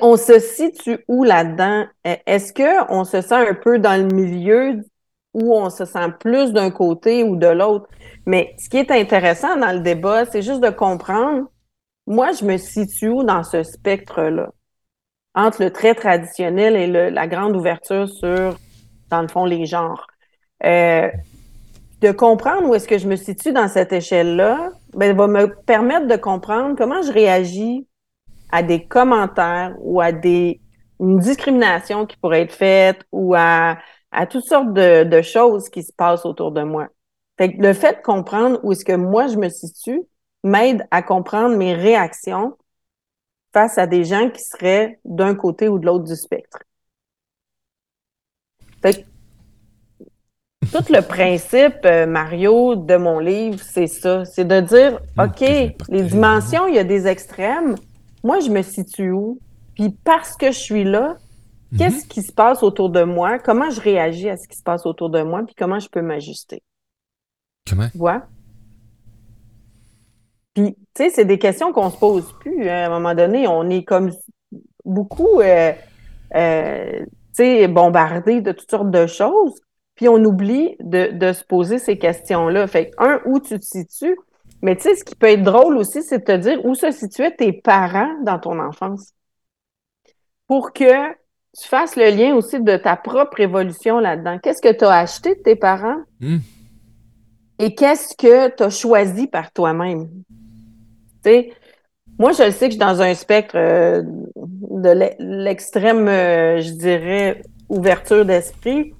on 0.00 0.16
se 0.16 0.38
situe 0.38 1.04
où 1.08 1.24
là-dedans? 1.24 1.86
Est-ce 2.04 2.52
qu'on 2.52 3.04
se 3.04 3.20
sent 3.20 3.48
un 3.48 3.54
peu 3.54 3.78
dans 3.78 4.00
le 4.00 4.14
milieu 4.14 4.82
où 5.34 5.54
on 5.54 5.70
se 5.70 5.84
sent 5.84 6.12
plus 6.20 6.52
d'un 6.52 6.70
côté 6.70 7.24
ou 7.24 7.36
de 7.36 7.46
l'autre? 7.46 7.88
Mais 8.26 8.54
ce 8.58 8.68
qui 8.68 8.76
est 8.78 8.90
intéressant 8.90 9.56
dans 9.56 9.72
le 9.72 9.80
débat, 9.80 10.24
c'est 10.26 10.42
juste 10.42 10.60
de 10.60 10.70
comprendre, 10.70 11.48
moi, 12.06 12.32
je 12.32 12.44
me 12.44 12.56
situe 12.56 13.08
où 13.08 13.24
dans 13.24 13.42
ce 13.42 13.62
spectre-là? 13.62 14.48
Entre 15.34 15.62
le 15.62 15.70
très 15.70 15.94
traditionnel 15.94 16.76
et 16.76 17.10
la 17.10 17.26
grande 17.26 17.56
ouverture 17.56 18.08
sur, 18.08 18.56
dans 19.08 19.22
le 19.22 19.28
fond, 19.28 19.46
les 19.46 19.64
genres. 19.64 20.06
Euh, 20.64 21.08
de 22.02 22.10
comprendre 22.10 22.68
où 22.68 22.74
est-ce 22.74 22.88
que 22.88 22.98
je 22.98 23.08
me 23.08 23.16
situe 23.16 23.52
dans 23.52 23.68
cette 23.68 23.92
échelle-là, 23.92 24.70
ben, 24.94 25.16
va 25.16 25.26
me 25.28 25.46
permettre 25.46 26.06
de 26.06 26.16
comprendre 26.16 26.76
comment 26.76 27.00
je 27.00 27.12
réagis 27.12 27.86
à 28.50 28.62
des 28.62 28.84
commentaires 28.84 29.74
ou 29.78 30.00
à 30.00 30.12
des 30.12 30.60
une 31.00 31.18
discrimination 31.18 32.06
qui 32.06 32.16
pourrait 32.16 32.42
être 32.42 32.52
faite 32.52 33.00
ou 33.10 33.34
à, 33.34 33.78
à 34.12 34.26
toutes 34.26 34.44
sortes 34.44 34.72
de, 34.72 35.04
de, 35.04 35.22
choses 35.22 35.68
qui 35.68 35.82
se 35.82 35.92
passent 35.92 36.24
autour 36.26 36.52
de 36.52 36.62
moi. 36.62 36.88
Fait 37.38 37.52
que 37.52 37.62
le 37.62 37.72
fait 37.72 37.98
de 37.98 38.02
comprendre 38.02 38.60
où 38.62 38.72
est-ce 38.72 38.84
que 38.84 38.92
moi 38.92 39.26
je 39.26 39.36
me 39.36 39.48
situe 39.48 40.02
m'aide 40.44 40.86
à 40.90 41.02
comprendre 41.02 41.56
mes 41.56 41.74
réactions 41.74 42.56
face 43.52 43.78
à 43.78 43.86
des 43.86 44.04
gens 44.04 44.30
qui 44.30 44.42
seraient 44.42 44.98
d'un 45.04 45.34
côté 45.34 45.68
ou 45.68 45.78
de 45.78 45.86
l'autre 45.86 46.04
du 46.04 46.16
spectre. 46.16 46.58
Fait 48.80 49.02
que 49.02 49.12
tout 50.72 50.92
le 50.92 51.00
principe, 51.02 51.84
euh, 51.84 52.06
Mario, 52.06 52.76
de 52.76 52.96
mon 52.96 53.18
livre, 53.18 53.58
c'est 53.60 53.86
ça. 53.86 54.24
C'est 54.24 54.46
de 54.46 54.60
dire, 54.60 55.00
hum, 55.18 55.26
OK, 55.26 55.40
les 55.40 56.02
dimensions, 56.02 56.66
il 56.66 56.74
y 56.74 56.78
a 56.78 56.84
des 56.84 57.06
extrêmes. 57.06 57.74
Moi, 58.24 58.40
je 58.40 58.50
me 58.50 58.62
situe 58.62 59.10
où? 59.10 59.38
Puis 59.74 59.90
parce 60.04 60.36
que 60.36 60.46
je 60.46 60.58
suis 60.58 60.84
là, 60.84 61.16
qu'est-ce 61.76 62.04
mhm. 62.04 62.08
qui 62.08 62.22
se 62.22 62.32
passe 62.32 62.62
autour 62.62 62.90
de 62.90 63.02
moi? 63.02 63.38
Comment 63.38 63.70
je 63.70 63.80
réagis 63.80 64.28
à 64.28 64.36
ce 64.36 64.48
qui 64.48 64.56
se 64.56 64.62
passe 64.62 64.86
autour 64.86 65.10
de 65.10 65.22
moi? 65.22 65.42
Puis 65.44 65.54
comment 65.54 65.78
je 65.78 65.88
peux 65.88 66.02
m'ajuster? 66.02 66.62
Comment? 67.68 67.88
Tu 67.90 67.98
vois? 67.98 68.26
Puis, 70.54 70.74
tu 70.74 71.04
sais, 71.04 71.10
c'est 71.10 71.24
des 71.24 71.38
questions 71.38 71.72
qu'on 71.72 71.90
se 71.90 71.96
pose 71.96 72.30
plus. 72.40 72.68
Hein. 72.68 72.84
À 72.84 72.86
un 72.86 72.90
moment 72.90 73.14
donné, 73.14 73.48
on 73.48 73.68
est 73.70 73.84
comme 73.84 74.10
beaucoup, 74.84 75.40
euh, 75.40 75.72
euh, 76.34 77.00
tu 77.00 77.06
sais, 77.32 77.68
bombardé 77.68 78.40
de 78.40 78.52
toutes 78.52 78.70
sortes 78.70 78.90
de 78.90 79.06
choses. 79.06 79.60
Puis 79.94 80.08
on 80.08 80.22
oublie 80.24 80.76
de, 80.80 81.32
se 81.32 81.44
poser 81.44 81.78
ces 81.78 81.98
questions-là. 81.98 82.66
Fait 82.66 82.90
un, 82.98 83.20
où 83.24 83.40
tu 83.40 83.58
te 83.58 83.64
situes, 83.64 84.16
mais 84.62 84.76
tu 84.76 84.82
sais, 84.82 84.94
ce 84.94 85.04
qui 85.04 85.14
peut 85.14 85.28
être 85.28 85.42
drôle 85.42 85.76
aussi, 85.76 86.02
c'est 86.02 86.18
de 86.18 86.24
te 86.24 86.36
dire 86.36 86.64
où 86.64 86.74
se 86.74 86.90
situaient 86.90 87.34
tes 87.34 87.52
parents 87.52 88.14
dans 88.22 88.38
ton 88.38 88.58
enfance? 88.58 89.12
Pour 90.46 90.72
que 90.72 91.14
tu 91.58 91.68
fasses 91.68 91.96
le 91.96 92.10
lien 92.10 92.34
aussi 92.34 92.60
de 92.60 92.76
ta 92.76 92.96
propre 92.96 93.40
évolution 93.40 93.98
là-dedans. 93.98 94.38
Qu'est-ce 94.42 94.62
que 94.62 94.72
tu 94.72 94.84
as 94.84 94.94
acheté 94.94 95.34
de 95.34 95.40
tes 95.40 95.56
parents? 95.56 96.00
Hmm. 96.20 96.38
Et 97.58 97.74
qu'est-ce 97.74 98.16
que 98.16 98.48
tu 98.54 98.62
as 98.62 98.70
choisi 98.70 99.26
par 99.26 99.52
toi-même? 99.52 100.08
Tu 101.24 101.30
sais, 101.30 101.52
moi, 102.18 102.32
je 102.32 102.42
le 102.44 102.50
sais 102.50 102.66
que 102.66 102.74
je 102.74 102.78
suis 102.78 102.78
dans 102.78 103.02
un 103.02 103.14
spectre 103.14 103.54
euh, 103.56 104.02
de 104.04 105.14
l'extrême, 105.18 106.08
euh, 106.08 106.60
je 106.60 106.72
dirais, 106.72 107.42
ouverture 107.68 108.24
d'esprit. 108.24 108.94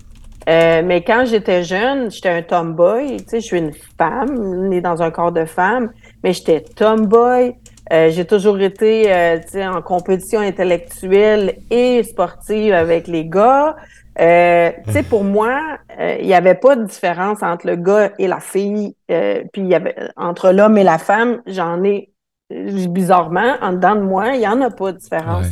Euh, 0.49 0.83
mais 0.85 1.03
quand 1.03 1.25
j'étais 1.25 1.63
jeune, 1.63 2.11
j'étais 2.11 2.29
un 2.29 2.43
tomboy. 2.43 3.17
Tu 3.19 3.25
sais, 3.29 3.41
je 3.41 3.47
suis 3.47 3.59
une 3.59 3.73
femme, 3.97 4.69
née 4.69 4.81
dans 4.81 5.03
un 5.03 5.11
corps 5.11 5.33
de 5.33 5.45
femme, 5.45 5.93
mais 6.23 6.33
j'étais 6.33 6.61
tomboy. 6.61 7.55
Euh, 7.93 8.09
j'ai 8.11 8.25
toujours 8.25 8.59
été 8.59 9.13
euh, 9.13 9.39
en 9.71 9.83
compétition 9.83 10.41
intellectuelle 10.41 11.59
et 11.71 12.03
sportive 12.03 12.73
avec 12.73 13.07
les 13.07 13.27
gars. 13.27 13.77
Euh, 14.19 14.71
tu 14.87 14.93
sais, 14.93 15.03
pour 15.03 15.25
moi, 15.25 15.79
il 15.99 16.27
n'y 16.27 16.35
avait 16.35 16.55
pas 16.55 16.77
de 16.77 16.85
différence 16.85 17.43
entre 17.43 17.67
le 17.67 17.77
gars 17.77 18.13
et 18.19 18.29
la 18.29 18.41
fille. 18.41 18.95
puis 19.07 19.63
il 19.63 19.67
y 19.67 19.75
avait 19.75 19.95
entre 20.17 20.53
l'homme 20.53 20.79
et 20.79 20.85
la 20.85 20.99
femme, 20.99 21.43
j'en 21.47 21.83
ai 21.85 22.11
bizarrement 22.51 23.57
en 23.61 23.73
dedans 23.73 23.97
de 23.97 24.03
moi, 24.03 24.35
il 24.35 24.41
n'y 24.41 24.49
en 24.49 24.61
a 24.61 24.71
pas 24.71 24.93
de 24.93 24.99
différence. 24.99 25.47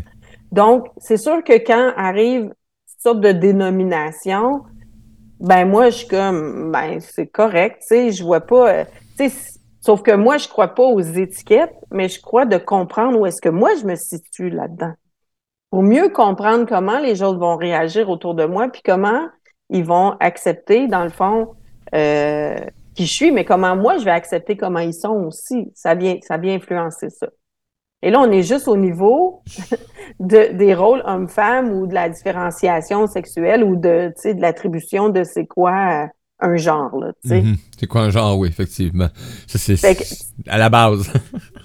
Donc, 0.52 0.88
c'est 0.98 1.16
sûr 1.16 1.42
que 1.44 1.54
quand 1.64 1.92
arrive 1.96 2.42
une 2.42 2.52
sorte 2.98 3.20
de 3.20 3.32
dénomination, 3.32 4.62
ben 5.38 5.64
moi, 5.66 5.88
je 5.88 5.96
suis 5.96 6.08
comme, 6.08 6.70
ben 6.70 7.00
c'est 7.00 7.28
correct, 7.28 7.78
tu 7.80 7.86
sais, 7.88 8.12
je 8.12 8.22
vois 8.22 8.40
pas, 8.40 8.84
tu 9.16 9.30
sais, 9.30 9.59
sauf 9.80 10.02
que 10.02 10.14
moi, 10.14 10.38
je 10.38 10.48
crois 10.48 10.68
pas 10.68 10.84
aux 10.84 11.00
étiquettes, 11.00 11.74
mais 11.90 12.08
je 12.08 12.20
crois 12.20 12.46
de 12.46 12.56
comprendre 12.56 13.18
où 13.18 13.26
est-ce 13.26 13.40
que 13.40 13.48
moi, 13.48 13.70
je 13.80 13.86
me 13.86 13.96
situe 13.96 14.50
là-dedans. 14.50 14.92
Pour 15.70 15.82
mieux 15.82 16.08
comprendre 16.08 16.66
comment 16.66 16.98
les 16.98 17.22
autres 17.22 17.38
vont 17.38 17.56
réagir 17.56 18.08
autour 18.08 18.34
de 18.34 18.44
moi, 18.44 18.68
puis 18.68 18.82
comment 18.84 19.28
ils 19.68 19.84
vont 19.84 20.16
accepter, 20.20 20.88
dans 20.88 21.04
le 21.04 21.10
fond, 21.10 21.54
euh, 21.94 22.56
qui 22.94 23.06
je 23.06 23.12
suis, 23.12 23.30
mais 23.30 23.44
comment 23.44 23.76
moi, 23.76 23.98
je 23.98 24.04
vais 24.04 24.10
accepter 24.10 24.56
comment 24.56 24.80
ils 24.80 24.94
sont 24.94 25.24
aussi. 25.26 25.70
Ça 25.74 25.94
vient, 25.94 26.18
ça 26.22 26.36
vient 26.38 26.54
influencer 26.54 27.08
ça. 27.10 27.28
Et 28.02 28.10
là, 28.10 28.20
on 28.20 28.30
est 28.30 28.42
juste 28.42 28.66
au 28.66 28.76
niveau 28.76 29.42
de, 30.20 30.52
des 30.52 30.74
rôles 30.74 31.02
hommes-femmes 31.04 31.70
ou 31.70 31.86
de 31.86 31.94
la 31.94 32.08
différenciation 32.08 33.06
sexuelle 33.06 33.62
ou 33.62 33.76
de, 33.76 34.12
de 34.24 34.40
l'attribution 34.40 35.10
de 35.10 35.22
c'est 35.22 35.46
quoi 35.46 36.04
euh, 36.04 36.06
un 36.40 36.56
genre. 36.56 36.96
Là, 36.98 37.12
mm-hmm. 37.24 37.56
C'est 37.78 37.86
quoi 37.86 38.02
un 38.02 38.10
genre, 38.10 38.38
oui, 38.38 38.48
effectivement. 38.48 39.08
Ça, 39.46 39.58
c'est 39.58 39.76
à 40.48 40.58
la 40.58 40.68
base. 40.68 41.12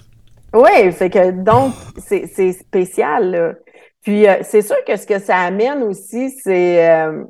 oui, 0.54 0.92
fait 0.92 1.10
que 1.10 1.30
donc, 1.30 1.74
c'est 1.98 2.52
spécial. 2.52 3.30
Là. 3.30 3.54
Puis, 4.02 4.28
euh, 4.28 4.36
c'est 4.42 4.62
sûr 4.62 4.76
que 4.86 4.96
ce 4.96 5.06
que 5.06 5.18
ça 5.18 5.38
amène 5.38 5.82
aussi, 5.82 6.30
c'est. 6.42 6.88
Euh, 6.90 7.24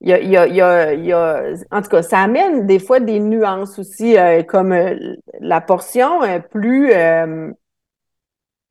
il 0.00 0.10
y 0.10 0.12
a, 0.12 0.20
y, 0.20 0.60
a, 0.60 0.94
y, 0.94 1.12
a, 1.12 1.42
en 1.72 1.82
tout 1.82 1.88
cas, 1.88 2.02
ça 2.02 2.20
amène 2.20 2.68
des 2.68 2.78
fois 2.78 3.00
des 3.00 3.18
nuances 3.18 3.80
aussi, 3.80 4.14
comme 4.46 4.72
la 5.40 5.60
portion 5.60 6.20
plus 6.52 6.92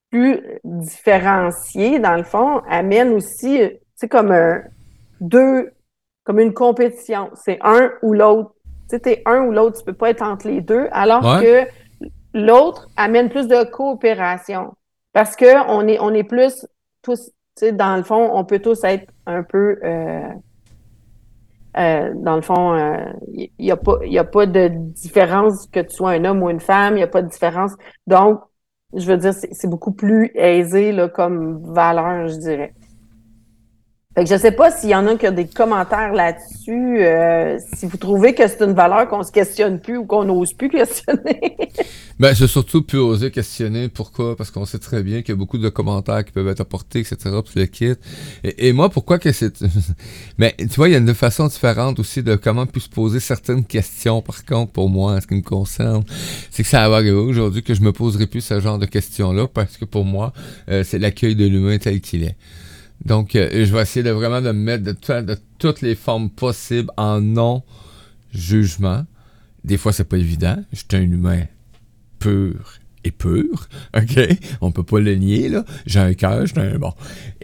plus 0.10 0.42
différencié, 0.64 2.00
dans 2.00 2.16
le 2.16 2.24
fond, 2.24 2.62
amène 2.70 3.10
aussi, 3.10 3.60
c'est 3.96 4.08
comme 4.08 4.34
deux, 5.20 5.72
comme 6.28 6.40
une 6.40 6.54
compétition. 6.54 7.30
C'est 7.36 7.58
un 7.62 7.90
ou 8.02 8.12
l'autre. 8.12 8.54
Tu 8.90 9.00
sais, 9.02 9.22
un 9.26 9.44
ou 9.44 9.54
l'autre, 9.54 9.80
tu 9.80 9.86
peux 9.86 9.94
pas 9.94 10.10
être 10.10 10.22
entre 10.22 10.50
les 10.50 10.60
deux, 10.60 10.88
alors 10.92 11.22
que 11.42 11.66
l'autre 12.34 12.90
amène 12.98 13.30
plus 13.30 13.48
de 13.48 13.64
coopération. 13.64 14.74
Parce 15.14 15.38
que 15.38 15.66
on 15.70 15.88
est, 15.88 16.00
on 16.02 16.14
est 16.14 16.26
plus 16.26 16.68
tous, 17.02 17.28
tu 17.28 17.32
sais, 17.56 17.72
dans 17.72 17.96
le 17.96 18.04
fond, 18.04 18.30
on 18.34 18.44
peut 18.44 18.60
tous 18.60 18.84
être 18.84 19.10
un 19.26 19.42
peu 19.44 19.80
euh, 19.84 20.30
euh, 21.78 22.12
dans 22.16 22.36
le 22.36 22.42
fond, 22.42 22.76
il 23.32 23.44
euh, 23.44 23.48
n'y 23.58 23.72
a, 23.72 23.78
pas, 23.78 23.98
a 24.04 24.24
pas 24.26 24.46
de 24.46 24.68
différence 24.68 25.66
que 25.68 25.80
tu 25.80 25.96
sois 25.96 26.12
un 26.12 26.26
homme 26.26 26.44
ou 26.44 26.50
une 26.50 26.60
femme, 26.60 26.96
il 26.96 26.98
n'y 26.98 27.04
a 27.04 27.08
pas 27.08 27.22
de 27.22 27.30
différence. 27.30 27.72
Donc, 28.06 28.42
je 28.94 29.06
veux 29.06 29.18
dire, 29.18 29.34
c'est 29.34 29.70
beaucoup 29.70 29.94
plus 29.94 30.32
aisé 30.36 30.92
là, 30.92 31.08
comme 31.08 31.64
valeur, 31.74 32.28
je 32.28 32.36
dirais. 32.36 32.74
Fait 34.18 34.24
que 34.24 34.32
je 34.32 34.42
sais 34.42 34.52
pas 34.52 34.72
s'il 34.72 34.90
y 34.90 34.96
en 34.96 35.06
a 35.06 35.16
qui 35.16 35.28
ont 35.28 35.32
des 35.32 35.46
commentaires 35.46 36.12
là-dessus, 36.12 37.04
euh, 37.04 37.60
si 37.76 37.86
vous 37.86 37.98
trouvez 37.98 38.34
que 38.34 38.48
c'est 38.48 38.64
une 38.64 38.74
valeur 38.74 39.08
qu'on 39.08 39.22
se 39.22 39.32
questionne 39.32 39.80
plus 39.80 39.98
ou 39.98 40.06
qu'on 40.06 40.24
n'ose 40.24 40.54
plus 40.54 40.70
questionner. 40.72 41.56
ben, 42.18 42.34
c'est 42.34 42.48
surtout 42.48 42.82
plus 42.82 42.98
oser 42.98 43.30
questionner. 43.30 43.90
Pourquoi? 43.90 44.36
Parce 44.36 44.50
qu'on 44.50 44.66
sait 44.66 44.80
très 44.80 45.04
bien 45.04 45.22
qu'il 45.22 45.30
y 45.30 45.32
a 45.34 45.36
beaucoup 45.36 45.60
de 45.60 45.70
commentaires 45.70 46.26
qui 46.26 46.32
peuvent 46.32 46.48
être 46.48 46.62
apportés, 46.62 47.02
etc., 47.02 47.16
puis 47.46 47.60
le 47.60 47.66
kit. 47.68 47.94
Et, 48.44 48.74
moi, 48.74 48.90
pourquoi 48.90 49.20
que 49.20 49.32
c'est... 49.32 49.54
Mais 50.40 50.56
tu 50.58 50.66
vois, 50.78 50.90
il 50.90 50.94
y 50.94 50.96
a 50.96 50.98
une 50.98 51.14
façon 51.14 51.46
différente 51.46 52.00
aussi 52.00 52.24
de 52.24 52.36
comment 52.36 52.66
puis 52.66 52.82
se 52.82 52.90
poser 52.90 53.20
certaines 53.20 53.66
questions, 53.66 54.24
par 54.24 54.44
contre, 54.46 54.72
pour 54.72 54.90
moi, 54.90 55.12
en 55.12 55.22
ce 55.22 55.28
qui 55.28 55.36
me 55.36 55.44
concerne. 55.44 56.04
C'est 56.50 56.64
que 56.64 56.70
ça 56.70 56.90
va 56.90 56.96
arriver 56.96 57.12
aujourd'hui 57.12 57.62
que 57.62 57.76
je 57.76 57.82
me 57.82 57.92
poserai 57.92 58.26
plus 58.26 58.42
ce 58.42 58.60
genre 58.62 58.80
de 58.80 58.88
questions-là, 58.88 59.46
parce 59.46 59.78
que 59.78 59.86
pour 59.86 60.06
moi, 60.06 60.34
euh, 60.72 60.84
c'est 60.84 60.98
l'accueil 60.98 61.36
de 61.36 61.46
l'humain 61.46 61.78
tel 61.78 62.02
qu'il 62.02 62.24
est. 62.24 62.36
Donc, 63.06 63.36
euh, 63.36 63.66
je 63.66 63.74
vais 63.74 63.82
essayer 63.82 64.04
de 64.04 64.12
vraiment 64.12 64.42
de 64.42 64.52
mettre 64.52 64.84
de, 64.84 65.22
de 65.22 65.38
toutes 65.60 65.82
les 65.82 65.96
formes 65.96 66.30
possibles 66.30 66.92
en 66.98 67.22
non-jugement. 67.22 69.06
Des 69.64 69.78
fois, 69.78 69.92
c'est 69.94 70.06
pas 70.06 70.18
évident. 70.18 70.58
Je 70.72 70.78
suis 70.78 70.88
un 70.94 71.02
humain 71.02 71.44
pur 72.20 72.80
et 73.04 73.12
pur, 73.12 73.68
ok? 73.98 74.28
On 74.62 74.72
peut 74.72 74.84
pas 74.84 75.00
le 75.00 75.16
nier, 75.16 75.50
là. 75.50 75.64
J'ai 75.86 76.00
un 76.00 76.14
cœur, 76.14 76.46
j'ai 76.46 76.60
un... 76.60 76.78
Bon. 76.78 76.94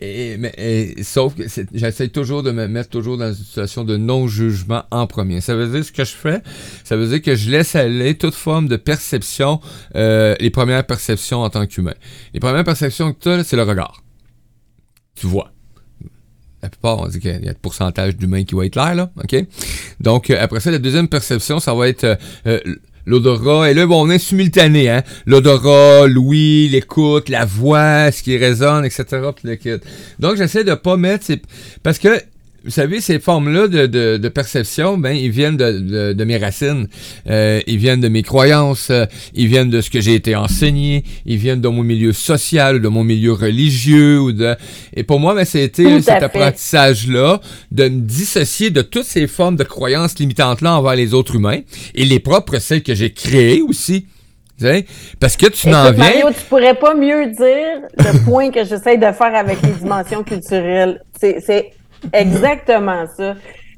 Et, 0.02 0.38
mais, 0.38 0.96
sauf 1.04 1.36
que 1.36 1.44
j'essaie 1.74 2.10
toujours 2.10 2.44
de 2.44 2.52
me 2.52 2.68
mettre 2.68 2.89
toujours 2.89 3.18
dans 3.18 3.30
une 3.30 3.36
situation 3.36 3.84
de 3.84 3.96
non-jugement 3.96 4.84
en 4.92 5.08
premier. 5.08 5.42
Ça 5.42 5.56
veut 5.56 5.68
dire 5.68 5.86
ce 5.86 5.92
que 5.92 6.04
je 6.04 6.13
fais, 6.13 6.42
ça 6.84 6.98
veut 6.98 7.08
dire 7.08 7.22
que 7.22 7.36
je 7.36 7.50
laisse 7.50 7.76
aller 7.76 8.16
toute 8.16 8.36
forme 8.36 8.68
de 8.68 8.76
perception, 8.76 9.62
euh, 9.96 10.36
les 10.39 10.50
premières 10.50 10.86
perceptions 10.86 11.42
en 11.42 11.50
tant 11.50 11.66
qu'humain. 11.66 11.96
Les 12.34 12.39
premières 12.39 12.63
perceptions 12.63 13.13
que 13.13 13.20
tu 13.20 13.30
as, 13.30 13.44
c'est 13.44 13.56
le 13.56 13.63
regard 13.63 14.04
tu 15.15 15.28
vois. 15.28 15.52
La 16.62 16.69
plupart, 16.69 16.99
on 16.99 17.08
dit 17.08 17.19
qu'il 17.19 17.43
y 17.43 17.47
a 17.47 17.52
un 17.52 17.56
pourcentage 17.62 18.15
d'humains 18.15 18.45
qui 18.45 18.56
vont 18.56 18.62
être 18.62 18.78
là, 18.78 18.93
là, 18.93 19.12
OK? 19.21 19.36
Donc, 19.99 20.30
euh, 20.30 20.38
après 20.39 20.62
ça, 20.62 20.71
la 20.71 20.80
deuxième 20.80 21.10
perception, 21.10 21.60
ça 21.60 21.73
va 21.73 21.89
être 21.89 22.06
euh, 22.06 22.15
euh, 22.47 22.60
l'odorat. 23.06 23.69
Et 23.69 23.73
là, 23.73 23.86
bon, 23.86 24.08
on 24.08 24.10
est 24.10 24.17
simultané, 24.17 24.89
hein? 24.89 25.04
L'odorat, 25.26 26.08
l'ouïe, 26.08 26.69
l'écoute, 26.69 27.28
la 27.28 27.43
voix, 27.43 28.13
ce 28.13 28.23
qui 28.23 28.38
résonne, 28.38 28.86
etc. 28.86 29.06
Donc, 30.19 30.38
j'essaie 30.38 30.63
de 30.63 30.73
pas 30.73 30.95
mettre... 30.95 31.34
Parce 31.84 31.99
que 31.99 32.17
vous 32.63 32.71
savez, 32.71 33.02
ces 33.02 33.19
formes-là 33.19 33.67
de, 33.67 33.88
de, 33.88 34.17
de, 34.17 34.30
perception, 34.30 34.97
ben, 34.97 35.12
ils 35.12 35.32
viennent 35.32 35.58
de, 35.58 36.13
de 36.13 36.23
mes 36.23 36.38
racines, 36.38 36.88
euh, 37.30 37.60
ils 37.67 37.78
viennent 37.78 37.99
de 37.99 38.08
mes 38.08 38.23
croyances, 38.23 38.88
euh, 38.89 39.06
ils 39.34 39.47
viennent 39.47 39.69
de 39.69 39.82
ce 39.82 39.89
que 39.89 39.99
j'ai 39.99 40.15
été 40.15 40.36
enseigné, 40.36 41.04
ils 41.26 41.38
viennent 41.38 41.60
de 41.60 41.67
mon 41.67 41.84
milieu 41.84 42.13
social, 42.13 42.82
de 42.82 42.88
mon 42.88 43.04
milieu 43.04 43.34
religieux, 43.34 44.19
ou 44.21 44.32
de. 44.32 44.56
Et 44.95 45.04
pour 45.04 45.19
moi, 45.19 45.36
ben, 45.36 45.43
c'était 45.43 46.02
cet 46.02 46.23
apprentissage-là 46.23 47.41
de 47.71 47.84
me 47.89 48.02
dissocier 48.02 48.69
de 48.69 48.82
toutes 48.82 49.06
ces 49.06 49.28
formes 49.28 49.58
de 49.58 49.63
croyances 49.63 50.17
limitantes-là 50.17 50.78
envers 50.78 50.95
les 50.95 51.13
autres 51.13 51.36
humains 51.36 51.60
et 51.95 52.06
les 52.06 52.19
propres 52.19 52.60
celles 52.60 52.84
que 52.84 52.95
j'ai 52.95 53.12
créées 53.12 53.62
aussi. 53.62 54.06
Parce 55.19 55.36
que 55.36 55.47
tu 55.47 55.67
n'en 55.67 55.91
viens. 55.91 56.06
Mario, 56.06 56.28
tu 56.30 56.45
pourrais 56.47 56.76
pas 56.76 56.95
mieux 56.95 57.28
dire 57.28 57.82
le 57.97 58.23
point 58.23 58.49
que 58.49 58.63
j'essaie 58.63 58.97
de 58.97 59.12
faire 59.12 59.36
avec 59.36 59.62
les 59.62 59.71
dimensions 59.71 60.23
culturelles. 60.23 61.02
C'est 61.19 61.73
exactement 62.13 63.06
ça. 63.16 63.36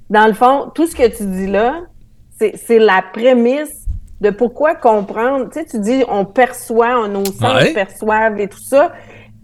Dans 0.09 0.27
le 0.27 0.33
fond, 0.33 0.71
tout 0.73 0.87
ce 0.87 0.95
que 0.95 1.07
tu 1.15 1.25
dis 1.25 1.47
là, 1.47 1.81
c'est 2.37 2.79
la 2.79 3.03
prémisse 3.13 3.85
de 4.21 4.29
pourquoi 4.29 4.75
comprendre. 4.75 5.49
Tu 5.49 5.59
sais, 5.59 5.65
tu 5.65 5.79
dis 5.79 6.03
on 6.07 6.25
perçoit, 6.25 7.07
nos 7.07 7.25
sens 7.25 7.69
perçoivent 7.73 8.39
et 8.39 8.47
tout 8.47 8.59
ça. 8.59 8.93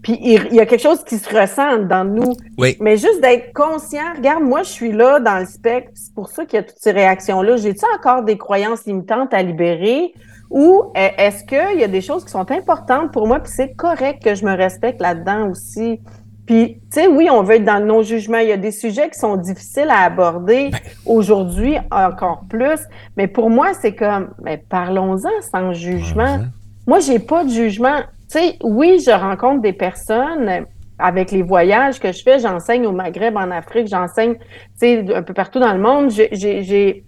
Puis 0.02 0.18
il, 0.20 0.54
y 0.54 0.60
a 0.60 0.66
quelque 0.66 0.82
chose 0.82 1.04
qui 1.04 1.16
se 1.16 1.28
ressent 1.34 1.78
dans 1.78 2.04
nous. 2.04 2.32
Oui. 2.58 2.76
Mais 2.80 2.96
juste 2.96 3.20
d'être 3.20 3.52
conscient, 3.52 4.14
regarde, 4.16 4.42
moi 4.42 4.64
je 4.64 4.70
suis 4.70 4.92
là 4.92 5.20
dans 5.20 5.38
le 5.38 5.46
spectre, 5.46 5.92
c'est 5.94 6.12
pour 6.12 6.28
ça 6.28 6.44
qu'il 6.44 6.56
y 6.56 6.60
a 6.60 6.64
toutes 6.64 6.78
ces 6.78 6.90
réactions-là. 6.90 7.56
J'ai-tu 7.56 7.84
encore 7.96 8.24
des 8.24 8.36
croyances 8.36 8.84
limitantes 8.84 9.32
à 9.32 9.42
libérer? 9.42 10.12
Ou 10.50 10.82
euh, 10.96 11.08
est-ce 11.16 11.44
qu'il 11.44 11.80
y 11.80 11.84
a 11.84 11.88
des 11.88 12.02
choses 12.02 12.24
qui 12.24 12.30
sont 12.30 12.50
importantes 12.50 13.10
pour 13.10 13.26
moi, 13.26 13.40
puis 13.40 13.50
c'est 13.54 13.74
correct 13.74 14.22
que 14.22 14.34
je 14.34 14.44
me 14.44 14.54
respecte 14.54 15.00
là-dedans 15.00 15.48
aussi? 15.48 16.00
Puis, 16.46 16.80
tu 16.92 17.00
sais, 17.00 17.06
oui, 17.06 17.28
on 17.30 17.42
veut 17.42 17.56
être 17.56 17.64
dans 17.64 17.78
le 17.78 17.84
non-jugement. 17.84 18.38
Il 18.38 18.48
y 18.48 18.52
a 18.52 18.56
des 18.56 18.72
sujets 18.72 19.08
qui 19.10 19.18
sont 19.18 19.36
difficiles 19.36 19.90
à 19.90 20.04
aborder 20.04 20.70
ben. 20.70 20.78
aujourd'hui 21.06 21.76
encore 21.90 22.42
plus. 22.48 22.80
Mais 23.16 23.28
pour 23.28 23.48
moi, 23.48 23.74
c'est 23.74 23.94
comme, 23.94 24.34
mais 24.42 24.58
parlons-en 24.68 25.40
sans 25.52 25.72
jugement. 25.72 26.38
Moi, 26.86 26.98
j'ai 26.98 27.20
pas 27.20 27.44
de 27.44 27.50
jugement. 27.50 28.00
Tu 28.30 28.38
sais, 28.38 28.56
oui, 28.62 28.98
je 29.04 29.12
rencontre 29.12 29.62
des 29.62 29.72
personnes 29.72 30.66
avec 30.98 31.30
les 31.30 31.42
voyages 31.42 32.00
que 32.00 32.10
je 32.10 32.22
fais. 32.22 32.40
J'enseigne 32.40 32.86
au 32.86 32.92
Maghreb, 32.92 33.36
en 33.36 33.50
Afrique. 33.50 33.86
J'enseigne, 33.86 34.34
tu 34.34 34.42
sais, 34.76 35.14
un 35.14 35.22
peu 35.22 35.34
partout 35.34 35.60
dans 35.60 35.72
le 35.72 35.80
monde. 35.80 36.10
J'ai 36.10 37.04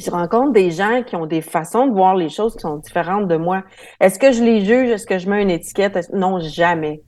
je 0.00 0.10
rencontre 0.10 0.52
des 0.52 0.70
gens 0.70 1.02
qui 1.02 1.14
ont 1.14 1.26
des 1.26 1.42
façons 1.42 1.86
de 1.86 1.92
voir 1.92 2.16
les 2.16 2.30
choses 2.30 2.54
qui 2.54 2.60
sont 2.60 2.78
différentes 2.78 3.28
de 3.28 3.36
moi. 3.36 3.62
Est-ce 4.00 4.18
que 4.18 4.32
je 4.32 4.42
les 4.42 4.64
juge? 4.64 4.88
Est-ce 4.88 5.06
que 5.06 5.18
je 5.18 5.28
mets 5.28 5.42
une 5.42 5.50
étiquette? 5.50 5.98
Non, 6.12 6.40
jamais. 6.40 7.02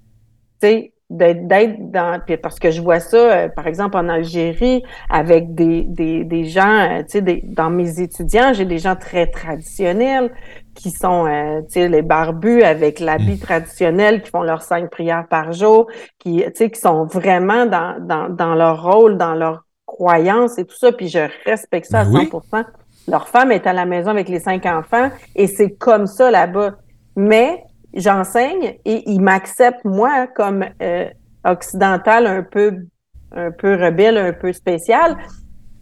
Tu 0.61 0.69
sais, 0.69 0.92
d'être 1.13 1.91
dans 1.91 2.21
parce 2.43 2.59
que 2.59 2.71
je 2.71 2.81
vois 2.81 3.01
ça 3.01 3.17
euh, 3.17 3.49
par 3.49 3.67
exemple 3.67 3.97
en 3.97 4.09
Algérie 4.09 4.83
avec 5.11 5.55
des, 5.55 5.83
des, 5.83 6.25
des 6.25 6.45
gens 6.45 6.79
euh, 6.79 7.03
tu 7.03 7.21
sais 7.21 7.43
dans 7.45 7.71
mes 7.71 8.01
étudiants 8.01 8.53
j'ai 8.53 8.65
des 8.65 8.79
gens 8.79 8.97
très 8.97 9.27
traditionnels 9.27 10.33
qui 10.75 10.91
sont 10.91 11.27
euh, 11.27 11.61
tu 11.63 11.81
sais 11.81 11.89
les 11.89 12.03
barbus 12.03 12.63
avec 12.63 12.99
l'habit 12.99 13.35
mm. 13.35 13.41
traditionnel 13.41 14.23
qui 14.23 14.31
font 14.31 14.43
leurs 14.43 14.63
cinq 14.63 14.91
prières 14.91 15.27
par 15.29 15.53
jour 15.53 15.87
qui 16.19 16.39
tu 16.39 16.53
sais 16.55 16.71
qui 16.71 16.81
sont 16.81 17.05
vraiment 17.05 17.67
dans, 17.67 17.97
dans, 18.01 18.29
dans 18.29 18.55
leur 18.55 18.83
rôle 18.83 19.19
dans 19.19 19.35
leur 19.35 19.65
croyance 19.87 20.59
et 20.59 20.65
tout 20.65 20.77
ça 20.77 20.93
puis 20.93 21.09
je 21.09 21.21
respecte 21.45 21.87
ça 21.87 22.01
à 22.01 22.05
100% 22.05 22.65
leur 23.09 23.29
femme 23.29 23.51
est 23.53 23.67
à 23.67 23.73
la 23.73 23.85
maison 23.85 24.11
avec 24.11 24.29
les 24.29 24.41
cinq 24.41 24.67
enfants 24.67 25.11
et 25.35 25.47
c'est 25.47 25.71
comme 25.71 26.07
ça 26.07 26.31
là-bas. 26.31 26.77
Mais 27.17 27.65
j'enseigne 27.95 28.77
et 28.85 29.11
ils 29.11 29.21
m'acceptent 29.21 29.85
moi 29.85 30.27
comme 30.27 30.65
euh, 30.81 31.09
occidental 31.45 32.27
un 32.27 32.43
peu 32.43 32.87
un 33.35 33.51
peu 33.51 33.75
rebelle, 33.75 34.19
un 34.19 34.33
peu 34.33 34.53
spécial. 34.53 35.17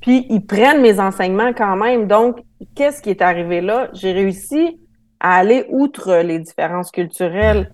Puis 0.00 0.26
ils 0.30 0.44
prennent 0.46 0.80
mes 0.80 0.98
enseignements 1.00 1.52
quand 1.52 1.76
même. 1.76 2.06
Donc, 2.06 2.38
qu'est-ce 2.74 3.02
qui 3.02 3.10
est 3.10 3.22
arrivé 3.22 3.60
là? 3.60 3.88
J'ai 3.92 4.12
réussi 4.12 4.80
à 5.18 5.36
aller 5.36 5.66
outre 5.68 6.22
les 6.22 6.38
différences 6.38 6.90
culturelles, 6.90 7.72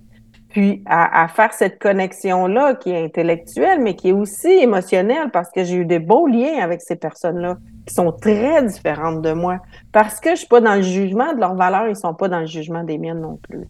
puis 0.57 0.83
à, 0.87 1.29
faire 1.29 1.53
cette 1.53 1.79
connexion-là 1.79 2.77
qui 2.77 2.89
est 2.89 3.05
intellectuelle, 3.05 3.79
mais 3.79 3.95
qui 3.95 4.09
est 4.09 4.13
aussi 4.13 4.49
émotionnelle 4.49 5.31
parce 5.31 5.51
que 5.51 5.65
j'ai 5.65 5.77
eu 5.77 5.85
des 5.85 5.99
beaux 5.99 6.27
liens 6.27 6.63
avec 6.63 6.81
ces 6.81 6.97
personnes-là 6.97 7.59
qui 7.85 7.93
sont 7.93 8.11
très 8.11 8.65
différentes 8.65 9.21
de 9.21 9.35
moi. 9.35 9.59
Parce 9.93 10.19
que 10.19 10.31
je 10.31 10.37
suis 10.37 10.47
pas 10.47 10.63
dans 10.63 10.77
le 10.77 10.81
jugement 10.81 11.35
de 11.35 11.41
leurs 11.41 11.57
valeurs, 11.57 11.89
ils 11.89 11.95
sont 11.95 12.15
pas 12.15 12.29
dans 12.29 12.41
le 12.41 12.47
jugement 12.47 12.85
des 12.85 12.97
miennes 12.97 13.21
non 13.21 13.37
plus. 13.37 13.67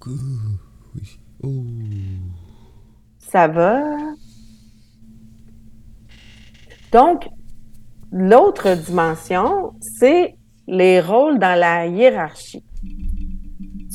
Ça 3.18 3.48
va? 3.48 3.82
Donc, 6.92 7.28
l'autre 8.12 8.76
dimension, 8.76 9.72
c'est 9.80 10.36
les 10.68 11.00
rôles 11.00 11.40
dans 11.40 11.58
la 11.58 11.88
hiérarchie. 11.88 12.62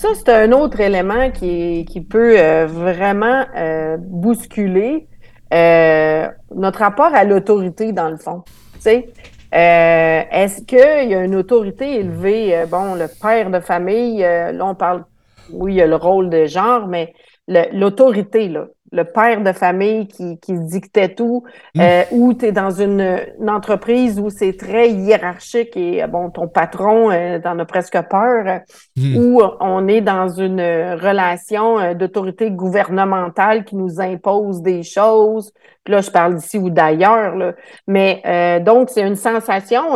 Ça, 0.02 0.16
c'est 0.16 0.30
un 0.30 0.52
autre 0.52 0.80
élément 0.80 1.30
qui, 1.30 1.86
peut 2.10 2.34
euh, 2.36 2.66
vraiment 2.66 3.46
euh, 3.56 3.98
bousculer 4.00 5.08
euh, 5.54 6.28
notre 6.56 6.80
rapport 6.80 7.14
à 7.14 7.24
l'autorité, 7.24 7.92
dans 7.92 8.10
le 8.10 8.18
fond. 8.18 8.44
Est-ce 8.84 10.64
qu'il 10.64 11.12
y 11.12 11.14
a 11.14 11.24
une 11.24 11.36
autorité 11.36 12.00
élevée? 12.00 12.66
bon, 12.68 12.96
le 12.96 13.06
père 13.22 13.52
de 13.52 13.60
famille, 13.60 14.22
là, 14.22 14.66
on 14.66 14.74
parle, 14.74 15.06
oui, 15.52 15.74
il 15.74 15.76
y 15.76 15.82
a 15.84 15.86
le 15.86 15.98
rôle 15.98 16.32
de 16.32 16.48
genre, 16.48 16.88
mais 16.88 17.14
l'autorité, 17.48 18.48
là. 18.48 18.66
Le 18.92 19.06
père 19.06 19.42
de 19.42 19.54
famille 19.54 20.08
qui, 20.08 20.38
qui 20.40 20.54
dictait 20.54 21.16
tout, 21.16 21.44
mmh. 21.76 21.82
euh, 21.82 22.04
ou 22.12 22.34
tu 22.34 22.48
es 22.48 22.52
dans 22.52 22.72
une, 22.72 23.20
entreprise 23.48 24.20
où 24.20 24.30
c'est 24.30 24.58
très 24.58 24.92
hiérarchique 24.92 25.76
et 25.78 26.06
bon, 26.08 26.30
ton 26.30 26.48
patron 26.48 27.10
euh, 27.12 27.40
t'en 27.40 27.58
a 27.60 27.66
presque 27.66 27.98
peur, 28.10 28.62
mmh. 28.98 29.18
ou 29.18 29.42
on 29.60 29.88
est 29.88 30.02
dans 30.02 30.28
une 30.28 30.62
relation 30.62 31.80
euh, 31.80 31.94
d'autorité 31.94 32.52
gouvernementale 32.52 33.64
qui 33.64 33.76
nous 33.76 34.02
impose 34.02 34.62
des 34.62 34.84
choses. 34.84 35.52
Puis 35.84 35.94
là, 35.94 36.02
je 36.02 36.12
parle 36.12 36.36
d'ici 36.36 36.58
ou 36.58 36.70
d'ailleurs, 36.70 37.54
mais 37.88 38.22
euh, 38.26 38.60
donc 38.60 38.90
c'est 38.90 39.08
une 39.08 39.16
sensation 39.16 39.96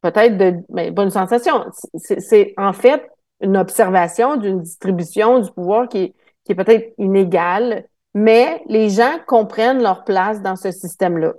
peut-être 0.00 0.36
de, 0.36 0.54
mais 0.68 0.92
pas 0.92 1.02
une 1.02 1.10
sensation, 1.10 1.64
c'est 1.94 2.54
en 2.56 2.72
fait 2.72 3.02
une 3.40 3.56
observation 3.56 4.36
d'une 4.36 4.60
distribution 4.60 5.40
du 5.40 5.50
pouvoir 5.50 5.88
qui 5.88 5.98
est, 5.98 6.14
qui 6.44 6.52
est 6.52 6.54
peut-être 6.54 6.94
inégale, 6.98 7.84
mais 8.14 8.62
les 8.68 8.90
gens 8.90 9.18
comprennent 9.26 9.82
leur 9.82 10.04
place 10.04 10.42
dans 10.42 10.56
ce 10.56 10.70
système-là. 10.70 11.34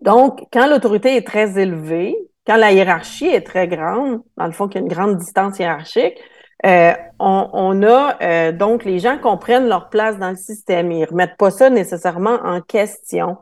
Donc, 0.00 0.40
quand 0.52 0.66
l'autorité 0.66 1.16
est 1.16 1.26
très 1.26 1.58
élevée, 1.58 2.16
quand 2.46 2.56
la 2.56 2.72
hiérarchie 2.72 3.26
est 3.26 3.46
très 3.46 3.66
grande, 3.66 4.22
dans 4.36 4.46
le 4.46 4.52
fond, 4.52 4.68
qu'il 4.68 4.80
y 4.80 4.84
a 4.84 4.86
une 4.86 4.92
grande 4.92 5.16
distance 5.16 5.58
hiérarchique, 5.58 6.16
euh, 6.64 6.92
on, 7.18 7.82
a 7.82 8.16
euh, 8.22 8.50
donc 8.50 8.84
les 8.84 8.98
gens 8.98 9.18
comprennent 9.18 9.68
leur 9.68 9.90
place 9.90 10.18
dans 10.18 10.30
le 10.30 10.36
système. 10.36 10.90
Ils 10.90 11.04
remettent 11.04 11.36
pas 11.36 11.50
ça 11.50 11.68
nécessairement 11.68 12.38
en 12.42 12.60
question. 12.62 13.36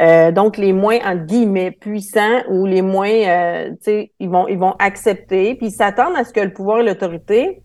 Euh, 0.00 0.32
donc 0.32 0.56
les 0.56 0.72
moins 0.72 0.98
en 1.04 1.14
guillemets 1.14 1.70
puissants 1.70 2.42
ou 2.48 2.66
les 2.66 2.82
moins, 2.82 3.08
tu 3.08 3.76
sais, 3.82 4.12
ils 4.18 4.28
vont 4.28 4.48
ils 4.48 4.58
vont 4.58 4.74
accepter 4.78 5.54
puis 5.54 5.68
ils 5.68 5.72
s'attendent 5.72 6.16
à 6.16 6.24
ce 6.24 6.32
que 6.32 6.40
le 6.40 6.52
pouvoir 6.52 6.80
et 6.80 6.82
l'autorité 6.82 7.62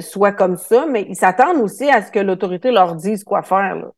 soient 0.00 0.32
comme 0.32 0.56
ça, 0.56 0.86
mais 0.86 1.06
ils 1.08 1.16
s'attendent 1.16 1.62
aussi 1.62 1.88
à 1.88 2.02
ce 2.02 2.10
que 2.10 2.18
l'autorité 2.18 2.70
leur 2.70 2.94
dise 2.94 3.24
quoi 3.24 3.42
faire. 3.42 3.76
Là. 3.76 3.92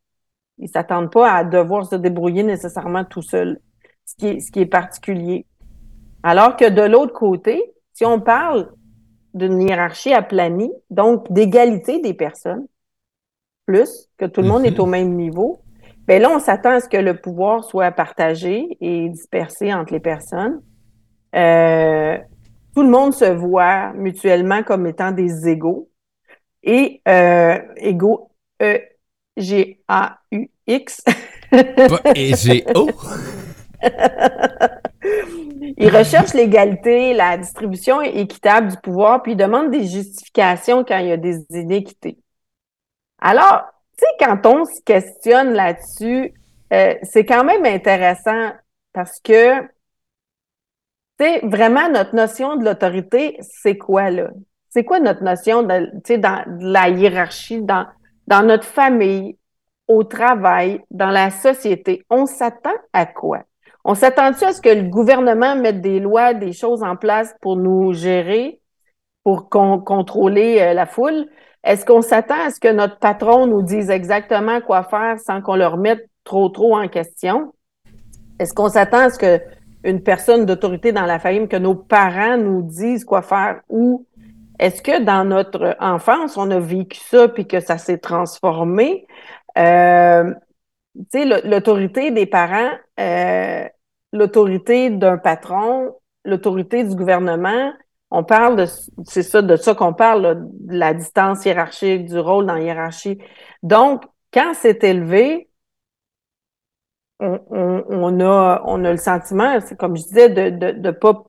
Ils 0.58 0.68
s'attendent 0.68 1.10
pas 1.10 1.32
à 1.32 1.44
devoir 1.44 1.86
se 1.86 1.96
débrouiller 1.96 2.42
nécessairement 2.42 3.04
tout 3.04 3.22
seul, 3.22 3.60
ce 4.04 4.14
qui 4.14 4.26
est, 4.28 4.40
ce 4.40 4.52
qui 4.52 4.60
est 4.60 4.66
particulier. 4.66 5.46
Alors 6.22 6.56
que 6.56 6.68
de 6.68 6.82
l'autre 6.82 7.14
côté, 7.14 7.72
si 7.94 8.04
on 8.04 8.20
parle 8.20 8.70
d'une 9.34 9.60
hiérarchie 9.62 10.12
aplanie, 10.12 10.72
donc 10.90 11.32
d'égalité 11.32 12.00
des 12.00 12.14
personnes, 12.14 12.66
plus 13.66 14.08
que 14.18 14.26
tout 14.26 14.42
le 14.42 14.48
monde 14.48 14.66
est 14.66 14.78
au 14.80 14.84
mhm. 14.84 14.90
même 14.90 15.14
niveau, 15.14 15.62
bien 16.06 16.18
là, 16.18 16.30
on 16.30 16.40
s'attend 16.40 16.70
à 16.70 16.80
ce 16.80 16.88
que 16.88 16.96
le 16.96 17.16
pouvoir 17.20 17.64
soit 17.64 17.90
partagé 17.92 18.76
et 18.80 19.08
dispersé 19.08 19.72
entre 19.72 19.92
les 19.92 20.00
personnes. 20.00 20.60
Euh, 21.34 22.18
tout 22.74 22.82
le 22.82 22.88
monde 22.88 23.12
se 23.12 23.24
voit 23.24 23.92
mutuellement 23.94 24.62
comme 24.62 24.86
étant 24.86 25.12
des 25.12 25.48
égaux. 25.48 25.90
Et 26.62 27.00
euh, 27.08 27.58
égaux, 27.76 28.30
E-G-A-U-X. 28.62 29.74
et 32.14 32.36
G-O. 32.36 32.90
Ils 35.76 35.96
recherchent 35.96 36.34
l'égalité, 36.34 37.14
la 37.14 37.38
distribution 37.38 38.02
équitable 38.02 38.68
du 38.68 38.76
pouvoir, 38.76 39.22
puis 39.22 39.32
ils 39.32 39.36
demandent 39.36 39.70
des 39.70 39.86
justifications 39.86 40.84
quand 40.84 40.98
il 40.98 41.06
y 41.08 41.12
a 41.12 41.16
des 41.16 41.38
inéquités. 41.50 42.18
Alors, 43.18 43.62
tu 43.96 44.04
sais, 44.04 44.26
quand 44.26 44.46
on 44.46 44.64
se 44.64 44.82
questionne 44.84 45.52
là-dessus, 45.52 46.34
euh, 46.72 46.94
c'est 47.02 47.24
quand 47.24 47.44
même 47.44 47.64
intéressant 47.64 48.52
parce 48.92 49.20
que, 49.20 49.62
vraiment, 51.42 51.88
notre 51.90 52.14
notion 52.14 52.56
de 52.56 52.64
l'autorité, 52.64 53.36
c'est 53.40 53.76
quoi, 53.76 54.10
là? 54.10 54.30
C'est 54.70 54.84
quoi 54.84 55.00
notre 55.00 55.22
notion 55.24 55.62
de, 55.62 55.90
la 56.60 56.88
hiérarchie, 56.88 57.62
dans, 57.62 57.86
notre 58.28 58.64
famille, 58.64 59.36
au 59.88 60.04
travail, 60.04 60.80
dans 60.90 61.10
la 61.10 61.30
société? 61.30 62.04
On 62.08 62.26
s'attend 62.26 62.74
à 62.92 63.04
quoi? 63.06 63.42
On 63.84 63.94
s'attend-tu 63.94 64.44
à 64.44 64.52
ce 64.52 64.60
que 64.60 64.68
le 64.68 64.88
gouvernement 64.88 65.56
mette 65.56 65.80
des 65.80 65.98
lois, 65.98 66.34
des 66.34 66.52
choses 66.52 66.82
en 66.82 66.96
place 66.96 67.34
pour 67.40 67.56
nous 67.56 67.92
gérer, 67.92 68.60
pour 69.24 69.48
contrôler 69.48 70.60
euh, 70.60 70.74
la 70.74 70.86
foule? 70.86 71.26
Est-ce 71.64 71.84
qu'on 71.84 72.02
s'attend 72.02 72.40
à 72.46 72.50
ce 72.50 72.60
que 72.60 72.72
notre 72.72 72.98
patron 72.98 73.46
nous 73.46 73.62
dise 73.62 73.90
exactement 73.90 74.60
quoi 74.60 74.84
faire 74.84 75.18
sans 75.18 75.42
qu'on 75.42 75.56
leur 75.56 75.76
mette 75.76 76.08
trop, 76.24 76.48
trop 76.48 76.76
en 76.76 76.88
question? 76.88 77.52
Est-ce 78.38 78.54
qu'on 78.54 78.68
s'attend 78.68 78.98
à 78.98 79.10
ce 79.10 79.18
que 79.18 79.40
une 79.84 80.02
personne 80.02 80.46
d'autorité 80.46 80.92
dans 80.92 81.06
la 81.06 81.18
famille, 81.18 81.48
que 81.48 81.56
nos 81.56 81.74
parents 81.74 82.36
nous 82.36 82.62
disent 82.62 83.04
quoi 83.04 83.22
faire 83.22 83.60
ou 83.68 84.06
est-ce 84.58 84.82
que 84.82 85.02
dans 85.02 85.24
notre 85.24 85.74
enfance, 85.80 86.36
on 86.36 86.50
a 86.50 86.60
vécu 86.60 87.00
ça 87.00 87.28
puis 87.28 87.46
que 87.46 87.60
ça 87.60 87.78
s'est 87.78 87.98
transformé? 87.98 89.06
Euh, 89.56 90.34
tu 91.10 91.20
sais, 91.20 91.24
l'autorité 91.24 92.10
des 92.10 92.26
parents, 92.26 92.70
euh, 92.98 93.64
l'autorité 94.12 94.90
d'un 94.90 95.16
patron, 95.16 95.94
l'autorité 96.26 96.84
du 96.84 96.94
gouvernement, 96.94 97.72
on 98.10 98.24
parle 98.24 98.56
de, 98.56 98.66
c'est 99.04 99.22
ça, 99.22 99.40
de 99.40 99.56
ça 99.56 99.74
qu'on 99.74 99.94
parle, 99.94 100.46
de 100.50 100.76
la 100.76 100.94
distance 100.94 101.44
hiérarchique, 101.44 102.06
du 102.06 102.18
rôle 102.18 102.46
dans 102.46 102.54
la 102.54 102.62
hiérarchie. 102.62 103.18
Donc, 103.62 104.02
quand 104.32 104.52
c'est 104.54 104.84
élevé, 104.84 105.48
on, 107.20 108.20
a, 108.20 108.62
on 108.64 108.84
a 108.84 108.90
le 108.90 108.96
sentiment, 108.96 109.58
c'est 109.60 109.76
comme 109.76 109.96
je 109.96 110.02
disais, 110.02 110.28
de 110.28 110.50
de, 110.50 110.70
de 110.72 110.90
pas 110.90 111.24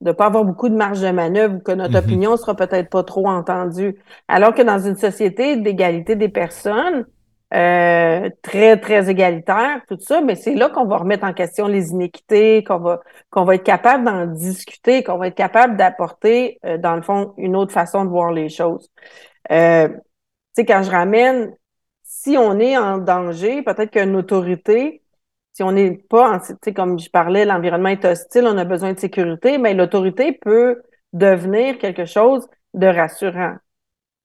de 0.00 0.12
pas 0.12 0.26
avoir 0.26 0.44
beaucoup 0.44 0.68
de 0.68 0.76
marge 0.76 1.00
de 1.00 1.10
manœuvre, 1.10 1.58
que 1.62 1.72
notre 1.72 1.94
mm-hmm. 1.94 2.04
opinion 2.04 2.36
sera 2.36 2.54
peut-être 2.54 2.88
pas 2.88 3.02
trop 3.04 3.28
entendue. 3.28 4.02
Alors 4.28 4.54
que 4.54 4.62
dans 4.62 4.78
une 4.78 4.96
société 4.96 5.56
d'égalité 5.56 6.16
des 6.16 6.30
personnes, 6.30 7.04
euh, 7.52 8.30
très, 8.42 8.78
très 8.78 9.10
égalitaire, 9.10 9.82
tout 9.88 9.98
ça, 10.00 10.20
mais 10.20 10.36
c'est 10.36 10.54
là 10.54 10.68
qu'on 10.68 10.86
va 10.86 10.98
remettre 10.98 11.24
en 11.24 11.32
question 11.32 11.66
les 11.66 11.90
inéquités, 11.90 12.62
qu'on 12.62 12.78
va, 12.78 13.00
qu'on 13.28 13.44
va 13.44 13.56
être 13.56 13.64
capable 13.64 14.04
d'en 14.04 14.26
discuter, 14.26 15.02
qu'on 15.02 15.18
va 15.18 15.26
être 15.26 15.34
capable 15.34 15.76
d'apporter, 15.76 16.60
euh, 16.64 16.78
dans 16.78 16.94
le 16.94 17.02
fond, 17.02 17.34
une 17.38 17.56
autre 17.56 17.72
façon 17.72 18.04
de 18.04 18.10
voir 18.10 18.30
les 18.32 18.48
choses. 18.48 18.88
Euh, 19.50 19.88
tu 19.88 19.94
sais, 20.56 20.64
quand 20.64 20.82
je 20.84 20.90
ramène, 20.90 21.52
si 22.22 22.36
on 22.36 22.58
est 22.58 22.76
en 22.76 22.98
danger, 22.98 23.62
peut-être 23.62 23.92
qu'une 23.92 24.14
autorité, 24.14 25.02
si 25.54 25.62
on 25.62 25.72
n'est 25.72 25.92
pas, 25.92 26.38
tu 26.40 26.54
sais, 26.62 26.74
comme 26.74 26.98
je 26.98 27.08
parlais, 27.08 27.46
l'environnement 27.46 27.88
est 27.88 28.04
hostile, 28.04 28.44
on 28.46 28.58
a 28.58 28.64
besoin 28.64 28.92
de 28.92 28.98
sécurité, 28.98 29.56
mais 29.56 29.72
l'autorité 29.72 30.32
peut 30.32 30.82
devenir 31.14 31.78
quelque 31.78 32.04
chose 32.04 32.46
de 32.74 32.86
rassurant. 32.86 33.54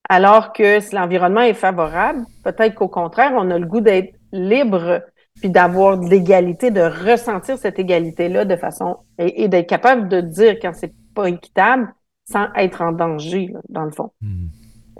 Alors 0.09 0.51
que 0.51 0.81
si 0.81 0.93
l'environnement 0.93 1.41
est 1.41 1.53
favorable, 1.53 2.25
peut-être 2.43 2.75
qu'au 2.75 2.89
contraire, 2.89 3.31
on 3.33 3.49
a 3.49 3.57
le 3.57 3.65
goût 3.65 3.81
d'être 3.81 4.13
libre 4.33 5.01
puis 5.35 5.49
d'avoir 5.49 5.97
de 5.97 6.09
l'égalité, 6.09 6.71
de 6.71 6.81
ressentir 6.81 7.57
cette 7.57 7.79
égalité-là 7.79 8.43
de 8.43 8.55
façon 8.57 8.97
et, 9.17 9.47
d'être 9.47 9.67
capable 9.67 10.09
de 10.09 10.19
dire 10.19 10.57
quand 10.61 10.73
c'est 10.73 10.93
pas 11.13 11.29
équitable 11.29 11.93
sans 12.29 12.47
être 12.55 12.81
en 12.81 12.91
danger, 12.91 13.53
dans 13.69 13.83
le 13.85 13.91
fond. 13.91 14.11
Hmm. 14.21 14.47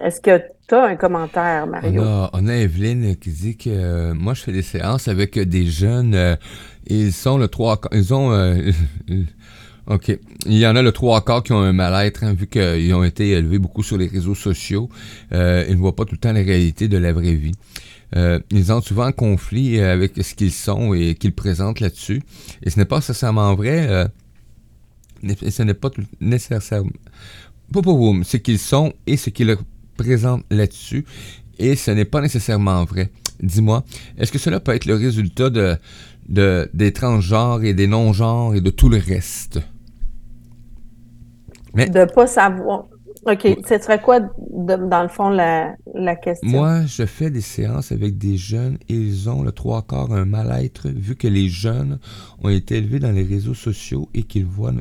Est-ce 0.01 0.21
que 0.21 0.41
tu 0.68 0.76
as 0.76 0.84
un 0.84 0.95
commentaire, 0.95 1.68
Mario? 1.68 2.01
On 2.34 2.47
a, 2.47 2.55
Evelyne 2.55 3.16
qui 3.16 3.30
dit 3.32 3.57
que 3.57 3.70
euh, 3.70 4.13
moi, 4.13 4.34
je 4.34 4.41
fais 4.41 4.51
des 4.51 4.61
séances 4.61 5.07
avec 5.07 5.38
des 5.38 5.66
jeunes. 5.66 6.16
Euh, 6.16 6.36
ils 6.88 7.13
sont 7.13 7.38
le 7.38 7.47
trois. 7.47 7.80
Ils 7.91 8.13
ont. 8.13 8.32
Euh, 8.32 8.72
OK. 9.88 10.18
Il 10.47 10.57
y 10.57 10.66
en 10.66 10.76
a 10.76 10.82
le 10.82 10.91
trois 10.91 11.24
quarts 11.24 11.43
qui 11.43 11.53
ont 11.53 11.61
un 11.61 11.74
mal-être, 11.74 12.24
hein, 12.24 12.34
vu 12.34 12.47
qu'ils 12.47 12.93
ont 12.93 13.03
été 13.03 13.30
élevés 13.32 13.59
beaucoup 13.59 13.84
sur 13.84 13.97
les 13.97 14.07
réseaux 14.07 14.36
sociaux. 14.36 14.89
Euh, 15.32 15.63
ils 15.68 15.76
ne 15.76 15.80
voient 15.80 15.95
pas 15.95 16.05
tout 16.05 16.13
le 16.13 16.20
temps 16.20 16.34
la 16.34 16.41
réalité 16.41 16.88
de 16.88 16.97
la 16.97 17.13
vraie 17.13 17.36
vie. 17.36 17.53
Euh, 18.16 18.39
ils 18.51 18.72
ont 18.72 18.82
souvent 18.82 19.03
un 19.03 19.11
conflit 19.11 19.80
euh, 19.80 19.91
avec 19.91 20.13
ce 20.24 20.36
qu'ils 20.36 20.51
sont 20.51 20.93
et 20.93 21.16
qu'ils 21.16 21.34
présentent 21.34 21.80
là-dessus. 21.80 22.22
Et 22.63 22.70
ce 22.70 22.80
n'est 22.80 22.86
pas 22.86 22.97
nécessairement 22.97 23.53
vrai. 23.55 23.88
Euh, 23.89 24.07
ce 25.49 25.63
n'est 25.63 25.74
pas 25.74 25.89
nécessairement... 26.20 26.91
Pas 27.74 27.82
pour 27.82 28.16
ce 28.24 28.38
qu'ils 28.38 28.59
sont 28.59 28.93
et 29.07 29.18
ce 29.18 29.32
qu'ils 29.32 29.57
présentent 29.97 30.45
là-dessus. 30.49 31.05
Et 31.59 31.75
ce 31.75 31.91
n'est 31.91 32.05
pas 32.05 32.21
nécessairement 32.21 32.83
vrai. 32.85 33.11
Dis-moi, 33.41 33.83
est-ce 34.17 34.31
que 34.31 34.37
cela 34.37 34.59
peut 34.59 34.73
être 34.73 34.85
le 34.85 34.95
résultat 34.95 35.49
de, 35.49 35.75
de, 36.29 36.69
des 36.73 36.93
transgenres 36.93 37.63
et 37.63 37.73
des 37.73 37.87
non-genres 37.87 38.55
et 38.55 38.61
de 38.61 38.69
tout 38.69 38.89
le 38.89 38.97
reste? 38.97 39.59
De 41.75 41.81
ne 41.81 42.05
pas 42.05 42.27
savoir. 42.27 42.85
OK. 43.25 43.57
Ce 43.67 43.79
serait 43.79 43.99
quoi, 43.99 44.19
dans 44.19 45.01
le 45.01 45.09
fond, 45.09 45.29
la, 45.29 45.75
la, 45.95 46.15
question? 46.15 46.47
Moi, 46.47 46.85
je 46.85 47.05
fais 47.07 47.31
des 47.31 47.41
séances 47.41 47.91
avec 47.91 48.19
des 48.19 48.37
jeunes 48.37 48.77
et 48.87 48.93
ils 48.93 49.29
ont 49.29 49.41
le 49.41 49.51
trois 49.51 49.81
quarts 49.81 50.13
un 50.13 50.25
mal-être 50.25 50.89
vu 50.89 51.15
que 51.15 51.27
les 51.27 51.49
jeunes 51.49 51.97
ont 52.43 52.49
été 52.49 52.77
élevés 52.77 52.99
dans 52.99 53.11
les 53.11 53.23
réseaux 53.23 53.55
sociaux 53.55 54.09
et 54.13 54.23
qu'ils 54.23 54.45
voient 54.45 54.73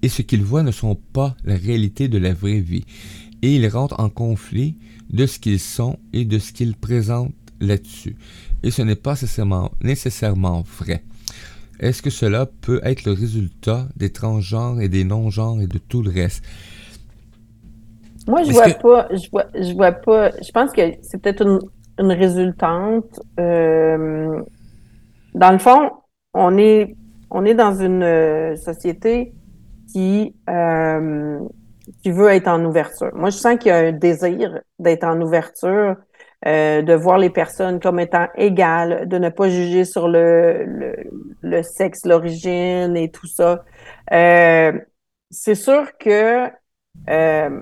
et 0.00 0.08
ce 0.08 0.22
qu'ils 0.22 0.42
voient 0.42 0.62
ne 0.62 0.70
sont 0.70 0.94
pas 0.94 1.36
la 1.44 1.54
réalité 1.54 2.08
de 2.08 2.16
la 2.16 2.32
vraie 2.32 2.60
vie. 2.60 2.86
Et 3.42 3.56
ils 3.56 3.68
rentrent 3.68 3.98
en 4.00 4.08
conflit 4.08 4.76
de 5.10 5.26
ce 5.26 5.38
qu'ils 5.38 5.60
sont 5.60 5.98
et 6.12 6.24
de 6.24 6.38
ce 6.38 6.52
qu'ils 6.52 6.76
présentent 6.76 7.34
là-dessus. 7.60 8.16
Et 8.62 8.70
ce 8.70 8.82
n'est 8.82 8.96
pas 8.96 9.12
nécessairement, 9.12 9.70
nécessairement 9.82 10.62
vrai. 10.78 11.02
Est-ce 11.80 12.00
que 12.02 12.10
cela 12.10 12.46
peut 12.46 12.80
être 12.84 13.04
le 13.04 13.12
résultat 13.12 13.88
des 13.96 14.10
transgenres 14.10 14.80
et 14.80 14.88
des 14.88 15.04
non-genres 15.04 15.60
et 15.60 15.66
de 15.66 15.78
tout 15.78 16.02
le 16.02 16.10
reste? 16.10 16.44
Moi, 18.28 18.44
je 18.44 18.52
vois 18.52 18.68
pas, 18.68 19.08
je 19.10 19.28
vois, 19.30 19.46
je 19.54 19.72
vois 19.72 19.92
pas, 19.92 20.30
je 20.30 20.52
pense 20.52 20.70
que 20.70 20.82
c'est 21.02 21.20
peut-être 21.20 21.44
une 21.98 22.12
résultante. 22.12 23.20
Euh, 23.40 24.40
dans 25.34 25.50
le 25.50 25.58
fond, 25.58 25.90
on 26.34 26.56
est, 26.56 26.94
on 27.30 27.44
est 27.44 27.54
dans 27.54 27.74
une 27.74 28.02
euh, 28.02 28.56
société 28.56 29.32
qui, 29.92 30.34
euh, 30.48 31.40
qui 32.02 32.10
veut 32.10 32.28
être 32.28 32.48
en 32.48 32.64
ouverture. 32.64 33.10
Moi, 33.14 33.30
je 33.30 33.36
sens 33.36 33.56
qu'il 33.58 33.68
y 33.68 33.72
a 33.72 33.78
un 33.78 33.92
désir 33.92 34.60
d'être 34.78 35.04
en 35.04 35.20
ouverture, 35.20 35.96
euh, 36.46 36.82
de 36.82 36.94
voir 36.94 37.18
les 37.18 37.30
personnes 37.30 37.80
comme 37.80 38.00
étant 38.00 38.26
égales, 38.36 39.08
de 39.08 39.18
ne 39.18 39.28
pas 39.28 39.48
juger 39.48 39.84
sur 39.84 40.08
le, 40.08 40.96
le, 41.40 41.62
sexe, 41.62 42.04
l'origine 42.04 42.96
et 42.96 43.10
tout 43.10 43.26
ça. 43.26 43.64
Euh, 44.12 44.72
c'est 45.30 45.54
sûr 45.54 45.96
que 45.98 46.48
euh, 47.08 47.60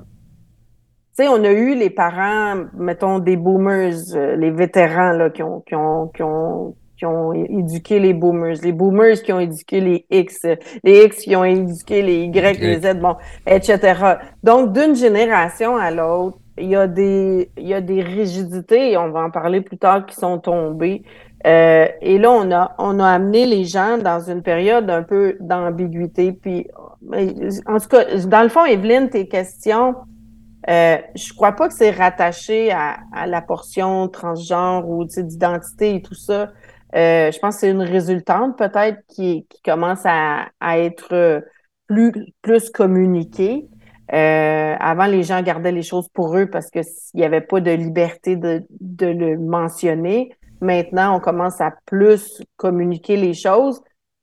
tu 1.16 1.24
sais, 1.24 1.28
on 1.28 1.44
a 1.44 1.50
eu 1.50 1.74
les 1.74 1.90
parents, 1.90 2.64
mettons, 2.74 3.18
des 3.18 3.36
boomers, 3.36 3.92
les 4.36 4.50
vétérans 4.50 5.12
là, 5.12 5.28
qui, 5.28 5.42
ont, 5.42 5.60
qui, 5.60 5.74
ont, 5.74 6.08
qui, 6.08 6.22
ont, 6.22 6.76
qui 7.00 7.06
ont 7.06 7.32
éduqué 7.32 7.98
les 7.98 8.12
boomers, 8.12 8.56
les 8.62 8.72
boomers 8.72 9.22
qui 9.22 9.32
ont 9.32 9.40
éduqué 9.40 9.80
les 9.80 10.04
X, 10.10 10.44
les 10.84 11.04
X 11.06 11.22
qui 11.22 11.34
ont 11.34 11.44
éduqué 11.44 12.02
les 12.02 12.24
Y, 12.24 12.60
les 12.60 12.80
Z, 12.80 13.00
bon, 13.00 13.16
etc. 13.46 14.18
Donc, 14.42 14.74
d'une 14.74 14.94
génération 14.94 15.78
à 15.78 15.90
l'autre, 15.90 16.36
il 16.58 16.68
y 16.68 16.76
a 16.76 16.86
des 16.86 17.50
il 17.56 17.68
y 17.68 17.72
a 17.72 17.80
des 17.80 18.02
rigidités, 18.02 18.92
et 18.92 18.98
on 18.98 19.08
va 19.08 19.20
en 19.20 19.30
parler 19.30 19.62
plus 19.62 19.78
tard, 19.78 20.04
qui 20.04 20.14
sont 20.14 20.38
tombées. 20.38 21.02
Euh, 21.46 21.86
et 22.02 22.18
là, 22.18 22.32
on 22.32 22.52
a 22.52 22.74
on 22.76 23.00
a 23.00 23.08
amené 23.08 23.46
les 23.46 23.64
gens 23.64 23.96
dans 23.96 24.20
une 24.20 24.42
période 24.42 24.90
un 24.90 25.02
peu 25.02 25.38
d'ambiguïté. 25.40 26.32
Puis, 26.32 26.68
en 27.66 27.78
tout 27.78 27.88
cas, 27.88 28.14
dans 28.26 28.42
le 28.42 28.50
fond, 28.50 28.66
Evelyne, 28.66 29.08
tes 29.08 29.26
questions 29.26 29.94
euh, 30.68 30.98
je 31.14 31.32
crois 31.32 31.52
pas 31.52 31.68
que 31.68 31.74
c'est 31.74 31.90
rattaché 31.90 32.70
à, 32.70 33.26
la 33.26 33.40
portion 33.40 34.08
transgenre 34.08 34.88
ou 34.88 35.04
d'identité 35.04 35.96
et 35.96 36.02
tout 36.02 36.14
ça. 36.14 36.50
Euh, 36.94 37.30
je 37.30 37.38
pense 37.38 37.56
que 37.56 37.60
c'est 37.60 37.70
une 37.70 37.82
résultante 37.82 38.58
peut-être 38.58 39.00
qui, 39.08 39.46
qui 39.48 39.62
commence 39.62 40.00
à, 40.04 40.48
à, 40.60 40.78
être 40.78 41.42
plus, 41.86 42.12
plus 42.42 42.70
communiquée. 42.70 43.68
Euh, 44.12 44.74
avant, 44.80 45.06
les 45.06 45.22
gens 45.22 45.40
gardaient 45.42 45.72
les 45.72 45.82
choses 45.82 46.08
pour 46.08 46.36
eux 46.36 46.46
parce 46.46 46.70
qu'il 46.70 46.82
n'y 47.14 47.24
avait 47.24 47.40
pas 47.40 47.60
de 47.60 47.70
liberté 47.70 48.36
de, 48.36 48.64
de, 48.80 49.06
le 49.06 49.38
mentionner. 49.38 50.32
Maintenant, 50.60 51.16
on 51.16 51.20
commence 51.20 51.60
à 51.60 51.72
plus 51.86 52.42
communiquer 52.56 53.16
les 53.16 53.34
choses. 53.34 53.80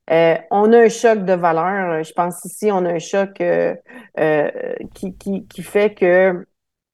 Euh, 0.09 0.37
on 0.51 0.71
a 0.73 0.79
un 0.85 0.89
choc 0.89 1.25
de 1.25 1.33
valeur. 1.33 2.03
Je 2.03 2.11
pense 2.13 2.43
ici, 2.45 2.69
on 2.71 2.85
a 2.85 2.93
un 2.93 2.99
choc 2.99 3.41
euh, 3.41 3.75
euh, 4.19 4.49
qui, 4.93 5.15
qui, 5.17 5.47
qui, 5.47 5.63
fait 5.63 5.93
que 5.93 6.45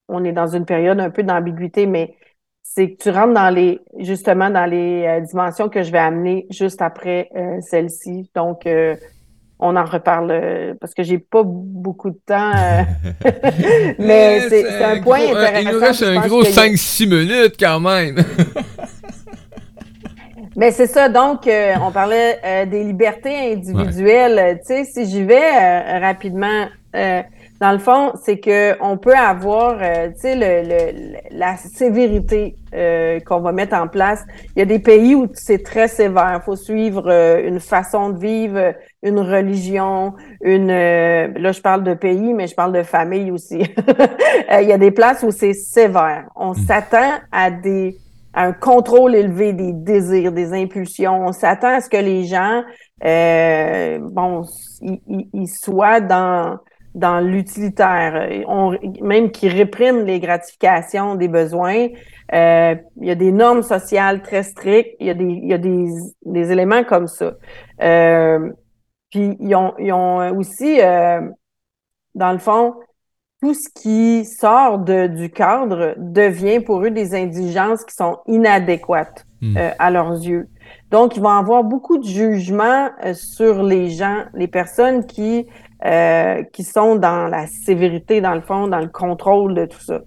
on 0.08 0.24
est 0.24 0.32
dans 0.32 0.48
une 0.48 0.66
période 0.66 1.00
un 1.00 1.10
peu 1.10 1.24
d'ambiguïté, 1.24 1.86
mais 1.86 2.16
c'est 2.64 2.92
que 2.92 3.04
tu 3.04 3.10
rentres 3.10 3.34
dans 3.34 3.54
les 3.54 3.80
justement 4.00 4.50
dans 4.50 4.66
les 4.66 5.22
dimensions 5.30 5.70
que 5.70 5.84
je 5.84 5.92
vais 5.92 6.00
amener 6.00 6.48
juste 6.50 6.82
après 6.82 7.30
celle-ci. 7.62 8.32
Donc, 8.34 8.68
on 9.60 9.76
en 9.76 9.86
reparle 9.86 10.76
parce 10.82 10.94
que 10.94 11.04
j'ai 11.04 11.20
pas 11.20 11.44
beaucoup 11.46 12.10
de 12.10 12.20
temps. 12.26 12.52
mais 14.00 14.50
c'est 14.50 14.84
un 14.84 15.02
point 15.02 15.20
intéressant. 15.20 15.60
Il 15.60 15.72
nous 15.72 15.80
reste 15.80 16.04
un 16.04 16.28
gros 16.28 16.44
5-6 16.44 17.08
minutes 17.08 17.56
quand 17.60 17.80
même. 17.80 18.24
Mais 20.56 20.72
c'est 20.72 20.88
ça, 20.88 21.10
donc 21.10 21.48
euh, 21.48 21.74
on 21.82 21.92
parlait 21.92 22.40
euh, 22.44 22.66
des 22.66 22.84
libertés 22.84 23.54
individuelles. 23.54 24.60
Tu 24.60 24.68
sais, 24.68 24.84
si 24.86 25.06
j'y 25.06 25.24
vais 25.24 25.36
euh, 25.36 26.00
rapidement, 26.00 26.68
dans 27.64 27.72
le 27.72 27.78
fond, 27.80 28.12
c'est 28.22 28.40
que 28.40 28.76
on 28.82 28.98
peut 28.98 29.16
avoir, 29.16 29.78
tu 29.80 30.20
sais, 30.20 30.36
le, 30.36 30.68
le, 30.68 31.18
la 31.32 31.56
sévérité 31.56 32.58
qu'on 33.26 33.40
va 33.40 33.54
mettre 33.54 33.74
en 33.76 33.88
place. 33.88 34.26
Il 34.56 34.60
y 34.60 34.62
a 34.62 34.66
des 34.66 34.80
pays 34.80 35.16
où 35.16 35.28
c'est 35.34 35.64
très 35.64 35.88
sévère. 35.88 36.42
Il 36.42 36.44
faut 36.44 36.58
suivre 36.58 37.10
une 37.42 37.62
façon 37.62 38.10
de 38.10 38.20
vivre, 38.20 38.74
une 39.02 39.20
religion, 39.20 40.14
une. 40.42 40.68
là, 40.68 41.52
je 41.54 41.62
parle 41.62 41.84
de 41.84 41.94
pays, 41.94 42.34
mais 42.34 42.48
je 42.48 42.56
parle 42.56 42.74
de 42.74 42.84
famille 42.84 43.32
aussi. 43.32 43.64
Il 44.62 44.68
y 44.68 44.74
a 44.74 44.78
des 44.78 44.92
places 44.92 45.24
où 45.24 45.32
c'est 45.32 45.54
sévère. 45.54 46.26
On 46.36 46.52
mmh. 46.52 46.66
s'attend 46.68 47.12
à 47.32 47.50
des 47.50 47.98
un 48.34 48.52
contrôle 48.52 49.16
élevé 49.16 49.54
des 49.54 49.74
désirs, 49.74 50.32
des 50.32 50.54
impulsions. 50.54 51.26
On 51.26 51.32
s'attend 51.32 51.76
à 51.76 51.82
ce 51.82 51.90
que 51.90 51.98
les 51.98 52.26
gens, 52.26 52.64
euh, 53.06 54.00
bon, 54.02 54.44
ils, 54.82 55.48
soient 55.48 56.02
dans 56.02 56.58
dans 56.96 57.20
l'utilitaire, 57.20 58.30
même 59.02 59.32
qui 59.32 59.50
répriment 59.50 60.06
les 60.06 60.20
gratifications 60.20 61.16
des 61.16 61.28
besoins. 61.28 61.88
Euh, 62.34 62.76
il 63.02 63.08
y 63.08 63.12
a 63.12 63.16
des 63.16 63.32
normes 63.32 63.64
sociales 63.64 64.22
très 64.22 64.44
strictes. 64.44 64.96
Il 65.00 65.08
y 65.08 65.10
a 65.10 65.14
des, 65.14 65.26
il 65.26 65.48
y 65.48 65.54
a 65.54 65.58
des, 65.58 65.88
des 66.26 66.52
éléments 66.52 66.84
comme 66.84 67.08
ça. 67.08 67.34
Euh, 67.82 68.52
puis 69.10 69.38
ils 69.40 69.56
ont, 69.56 69.74
ils 69.80 69.92
ont 69.92 70.38
aussi, 70.38 70.80
euh, 70.82 71.22
dans 72.16 72.32
le 72.32 72.40
fond, 72.40 72.76
tout 73.42 73.54
ce 73.54 73.70
qui 73.70 74.24
sort 74.26 74.80
de, 74.80 75.08
du 75.08 75.30
cadre 75.30 75.96
devient 75.98 76.60
pour 76.60 76.82
eux 76.86 76.92
des 76.92 77.14
indigences 77.14 77.84
qui 77.84 77.94
sont 77.94 78.20
inadéquates 78.28 79.26
hmm. 79.42 79.58
à 79.78 79.92
leurs 79.92 80.14
yeux. 80.14 80.48
Donc, 80.92 81.18
ils 81.18 81.22
vont 81.22 81.30
avoir 81.30 81.64
beaucoup 81.64 81.98
de 81.98 82.06
jugements 82.06 82.90
sur 83.14 83.64
les 83.64 83.90
gens, 83.90 84.24
les 84.34 84.48
personnes 84.48 85.06
qui, 85.06 85.46
euh, 85.86 86.44
qui 86.54 86.64
sont 86.64 86.96
dans 86.96 87.28
la 87.28 87.48
sévérité, 87.48 88.22
dans 88.22 88.36
le 88.36 88.42
fond, 88.42 88.68
dans 88.68 88.80
le 88.80 88.88
contrôle 88.88 89.54
de 89.54 89.66
tout 89.66 89.82
ça. 89.82 90.02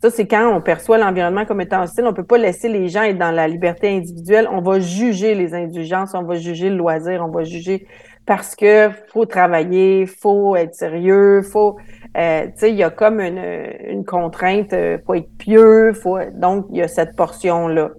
Ça, 0.00 0.10
c'est 0.10 0.28
quand 0.28 0.54
on 0.54 0.60
perçoit 0.60 0.96
l'environnement 0.96 1.44
comme 1.44 1.60
étant 1.60 1.82
hostile. 1.82 2.04
On 2.06 2.12
peut 2.12 2.24
pas 2.24 2.38
laisser 2.38 2.68
les 2.68 2.88
gens 2.88 3.02
être 3.02 3.18
dans 3.18 3.32
la 3.32 3.48
liberté 3.48 3.88
individuelle. 3.88 4.48
On 4.50 4.60
va 4.60 4.78
juger 4.78 5.34
les 5.34 5.54
indulgences, 5.54 6.14
on 6.14 6.22
va 6.22 6.36
juger 6.36 6.70
le 6.70 6.76
loisir, 6.76 7.24
on 7.26 7.30
va 7.30 7.42
juger 7.42 7.86
parce 8.24 8.54
que 8.54 8.90
faut 9.10 9.24
travailler, 9.24 10.04
faut 10.06 10.54
être 10.54 10.74
sérieux, 10.74 11.42
faut 11.42 11.78
euh, 12.16 12.46
tu 12.46 12.52
sais, 12.56 12.70
il 12.70 12.76
y 12.76 12.82
a 12.82 12.90
comme 12.90 13.20
une, 13.20 13.38
une 13.86 14.04
contrainte, 14.04 14.72
euh, 14.72 14.98
faut 15.06 15.14
être 15.14 15.30
pieux, 15.38 15.92
faut, 15.92 16.18
donc 16.34 16.66
il 16.70 16.76
y 16.78 16.82
a 16.82 16.88
cette 16.88 17.16
portion-là. 17.16 17.90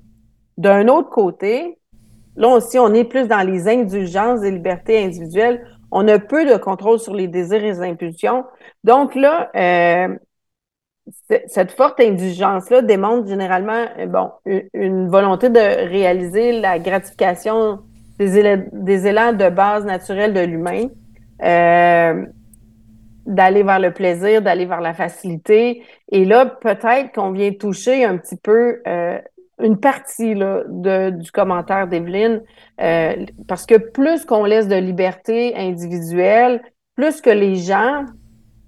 D'un 0.57 0.88
autre 0.88 1.09
côté, 1.09 1.77
là 2.36 2.49
aussi, 2.49 2.77
on 2.80 2.93
est 2.93 3.05
plus 3.05 3.27
dans 3.27 3.45
les 3.45 3.67
indulgences 3.67 4.41
des 4.41 4.51
libertés 4.51 5.03
individuelles. 5.03 5.65
On 5.92 6.08
a 6.08 6.20
peu 6.20 6.46
de 6.46 6.58
contrôle 6.58 7.00
sur 7.00 7.14
les 7.14 7.28
désirs 7.28 7.64
et 7.64 7.72
les 7.72 7.82
impulsions. 7.82 8.46
Donc 8.84 9.16
là, 9.16 9.50
euh, 9.56 10.16
cette 11.48 11.72
forte 11.72 12.00
indulgence-là 12.00 12.82
démontre 12.82 13.28
généralement 13.28 13.86
euh, 14.48 14.62
une, 14.74 15.10
volonté 15.10 15.50
de 15.50 15.60
réaliser 15.60 16.60
la 16.60 16.78
gratification 16.80 17.80
des, 18.20 18.38
élans 18.38 19.34
de 19.34 19.50
base 19.50 19.86
naturelle 19.86 20.34
de 20.34 20.42
l'humain. 20.42 20.88
Euh, 21.42 22.26
d'aller 23.26 23.62
vers 23.62 23.80
le 23.80 23.94
plaisir, 23.94 24.42
d'aller 24.42 24.66
vers 24.66 24.82
la 24.82 24.96
facilité. 24.96 25.84
Et 26.12 26.26
là, 26.26 26.48
peut-être 26.48 27.14
qu'on 27.14 27.32
vient 27.32 27.52
toucher 27.54 28.04
un 28.04 28.18
petit 28.18 28.38
peu 28.38 28.82
une 29.60 29.80
partie 29.80 30.36
là, 30.36 30.64
de, 30.68 31.10
du 31.12 31.32
commentaire 31.32 31.88
d'Evelyne, 31.88 32.41
euh, 32.82 33.26
parce 33.47 33.66
que 33.66 33.76
plus 33.76 34.26
qu'on 34.26 34.45
laisse 34.45 34.68
de 34.68 34.76
liberté 34.76 35.55
individuelle, 35.55 36.62
plus 36.95 37.22
que 37.22 37.30
les 37.30 37.55
gens, 37.55 38.05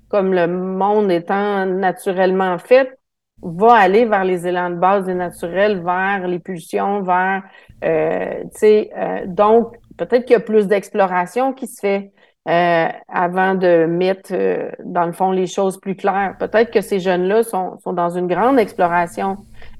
comme 0.09 0.33
le 0.33 0.47
monde 0.47 1.11
étant 1.11 1.65
naturellement 1.65 2.57
fait, 2.57 2.97
va 3.41 3.73
aller 3.73 4.05
vers 4.05 4.23
les 4.23 4.45
élans 4.45 4.69
de 4.69 4.75
base 4.75 5.05
des 5.05 5.15
naturels, 5.15 5.81
vers 5.83 6.27
les 6.27 6.39
pulsions, 6.39 7.01
vers, 7.01 7.43
euh, 7.83 8.41
tu 8.43 8.59
sais, 8.59 8.91
euh, 8.95 9.25
donc 9.25 9.75
peut-être 9.97 10.25
qu'il 10.25 10.33
y 10.33 10.37
a 10.37 10.41
plus 10.41 10.67
d'exploration 10.67 11.53
qui 11.53 11.67
se 11.67 11.79
fait. 11.79 12.11
Euh, 12.49 12.87
avant 13.07 13.53
de 13.53 13.85
mettre, 13.85 14.33
euh, 14.33 14.71
dans 14.83 15.05
le 15.05 15.11
fond, 15.11 15.29
les 15.31 15.45
choses 15.45 15.79
plus 15.79 15.95
claires. 15.95 16.35
Peut-être 16.39 16.71
que 16.71 16.81
ces 16.81 16.99
jeunes-là 16.99 17.43
sont, 17.43 17.77
sont, 17.83 17.93
dans 17.93 18.09
une 18.09 18.25
grande 18.25 18.57
exploration, 18.57 19.37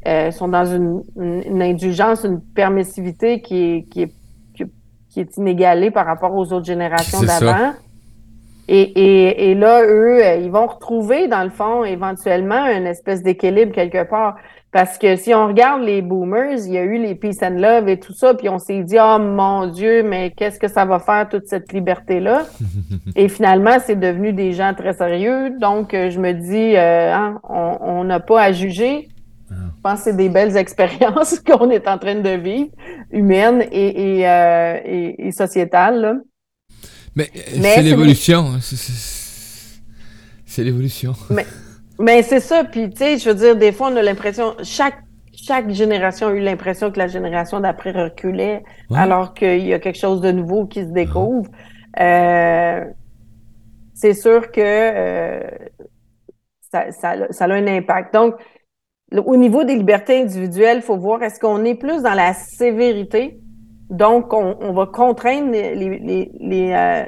euh, 0.08 0.32
sont 0.32 0.47
dans 0.47 0.66
une, 0.66 1.04
une, 1.16 1.62
indulgence, 1.62 2.24
une 2.24 2.41
permissivité 2.41 3.41
qui 3.41 3.64
est, 3.64 3.84
qui 3.84 4.04
est, 4.04 4.14
qui 5.10 5.20
est 5.20 5.38
inégalée 5.38 5.91
par 5.91 6.06
rapport 6.06 6.34
aux 6.34 6.52
autres 6.54 6.66
générations 6.66 7.22
d'avant. 7.22 7.74
Et, 8.68 8.82
et, 8.82 9.52
et, 9.52 9.56
là, 9.56 9.84
eux, 9.84 10.22
ils 10.41 10.49
vont 10.49 10.66
retrouver, 10.66 11.28
dans 11.28 11.43
le 11.43 11.49
fond, 11.49 11.84
éventuellement, 11.84 12.68
une 12.68 12.88
espèce 12.88 13.22
d'équilibre 13.22 13.74
quelque 13.74 14.10
part. 14.10 14.38
Parce 14.72 14.97
que 14.97 15.18
si 15.18 15.36
on 15.36 15.47
regarde 15.47 15.82
les 15.82 16.02
boomers, 16.02 16.66
il 16.66 16.72
y 16.72 16.78
a 16.78 16.84
eu 16.84 16.97
les 16.97 17.14
peace 17.16 17.43
and 17.43 17.60
love 17.60 17.89
et 17.89 17.99
tout 17.99 18.14
ça, 18.14 18.34
puis 18.34 18.47
on 18.47 18.58
s'est 18.58 18.84
dit, 18.84 18.95
oh 19.02 19.20
mon 19.20 19.68
Dieu, 19.68 20.02
mais 20.02 20.32
qu'est-ce 20.32 20.58
que 20.58 20.70
ça 20.70 20.86
va 20.86 20.99
faire 20.99 21.28
toute 21.28 21.47
cette 21.47 21.74
liberté-là? 21.74 22.43
et 23.18 23.28
finalement, 23.28 23.78
c'est 23.86 23.99
devenu 23.99 24.32
des 24.32 24.54
gens 24.54 24.74
très 24.74 24.93
sérieux. 24.93 25.49
Donc, 25.60 25.93
euh, 25.93 26.10
je 26.10 26.22
me 26.22 26.32
dis, 26.32 26.78
euh, 26.78 27.14
hein, 27.14 27.41
on 27.49 28.06
n'a 28.06 28.22
pas 28.22 28.41
à 28.41 28.52
juger. 28.54 29.10
Ah. 29.52 29.56
Je 29.76 29.82
pense 29.82 29.99
que 29.99 30.04
c'est 30.06 30.16
des 30.16 30.30
belles 30.30 30.56
expériences 30.56 31.39
qu'on 31.45 31.70
est 31.70 31.88
en 31.88 31.97
train 31.97 32.16
de 32.16 32.30
vivre, 32.30 32.70
humaines 33.12 33.64
et, 33.72 34.20
et, 34.20 34.28
euh, 34.28 34.80
et, 35.18 35.32
sociétales. 35.32 36.22
Mais, 37.16 37.30
c'est 37.34 37.82
l'évolution. 37.82 38.54
Hein. 38.54 38.60
C'est 40.45 40.64
l'évolution. 40.64 41.14
Mais, 41.30 41.45
mais 41.99 42.24
c'est 42.24 42.39
ça, 42.39 42.64
puis 42.64 42.89
tu 42.89 42.97
sais, 42.97 43.18
je 43.20 43.30
veux 43.30 43.36
dire, 43.36 43.56
des 43.56 43.72
fois, 43.72 43.89
on 43.91 43.95
a 43.95 44.02
l'impression, 44.02 44.56
chaque, 44.64 44.97
chaque 45.34 45.70
génération 45.70 46.30
a 46.30 46.32
eu 46.32 46.39
l'impression 46.39 46.91
que 46.91 46.97
la 46.97 47.08
génération 47.08 47.60
d'après 47.60 47.91
reculait, 47.91 48.64
alors 48.93 49.36
qu'il 49.36 49.68
y 49.68 49.74
a 49.74 49.80
quelque 49.80 49.99
chose 49.99 50.20
de 50.20 50.32
nouveau 50.32 50.66
qui 50.66 50.82
se 50.82 50.89
découvre. 50.89 51.49
Euh, 51.99 52.86
c'est 53.93 54.16
sûr 54.16 54.52
que 54.52 54.62
euh, 54.62 55.41
ça, 56.72 56.91
ça, 56.91 57.45
a 57.45 57.54
un 57.54 57.68
impact. 57.68 58.14
Donc, 58.14 58.36
au 59.20 59.36
niveau 59.36 59.64
des 59.64 59.76
libertés 59.76 60.22
individuelles, 60.22 60.78
il 60.78 60.84
faut 60.84 60.97
voir 60.97 61.22
est-ce 61.24 61.39
qu'on 61.39 61.66
est 61.66 61.76
plus 61.76 62.01
dans 62.01 62.14
la 62.14 62.34
sévérité, 62.34 63.39
donc 63.89 64.34
on, 64.34 64.72
va 64.72 64.86
contraindre 64.86 65.51
les, 65.51 65.76
les, 65.76 66.32
les, 66.39 66.74
euh, 66.74 67.05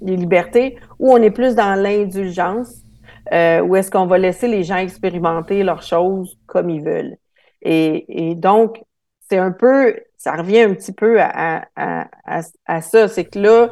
les, 0.00 0.16
libertés, 0.16 0.78
ou 1.00 1.12
on 1.12 1.16
est 1.16 1.32
plus 1.32 1.56
dans 1.56 1.74
l'indulgence, 1.74 2.82
euh, 3.32 3.60
ou 3.60 3.74
est-ce 3.74 3.90
qu'on 3.90 4.06
va 4.06 4.18
laisser 4.18 4.46
les 4.46 4.62
gens 4.62 4.76
expérimenter 4.76 5.64
leurs 5.64 5.82
choses 5.82 6.38
comme 6.46 6.70
ils 6.70 6.82
veulent. 6.82 7.16
Et, 7.62 8.30
et 8.30 8.34
donc, 8.36 8.80
c'est 9.28 9.38
un 9.38 9.50
peu, 9.50 9.96
ça 10.16 10.36
revient 10.36 10.60
un 10.60 10.74
petit 10.74 10.92
peu 10.92 11.20
à, 11.20 11.66
à, 11.74 12.06
à 12.66 12.80
ça, 12.80 13.08
c'est 13.08 13.24
que 13.24 13.38
là, 13.40 13.70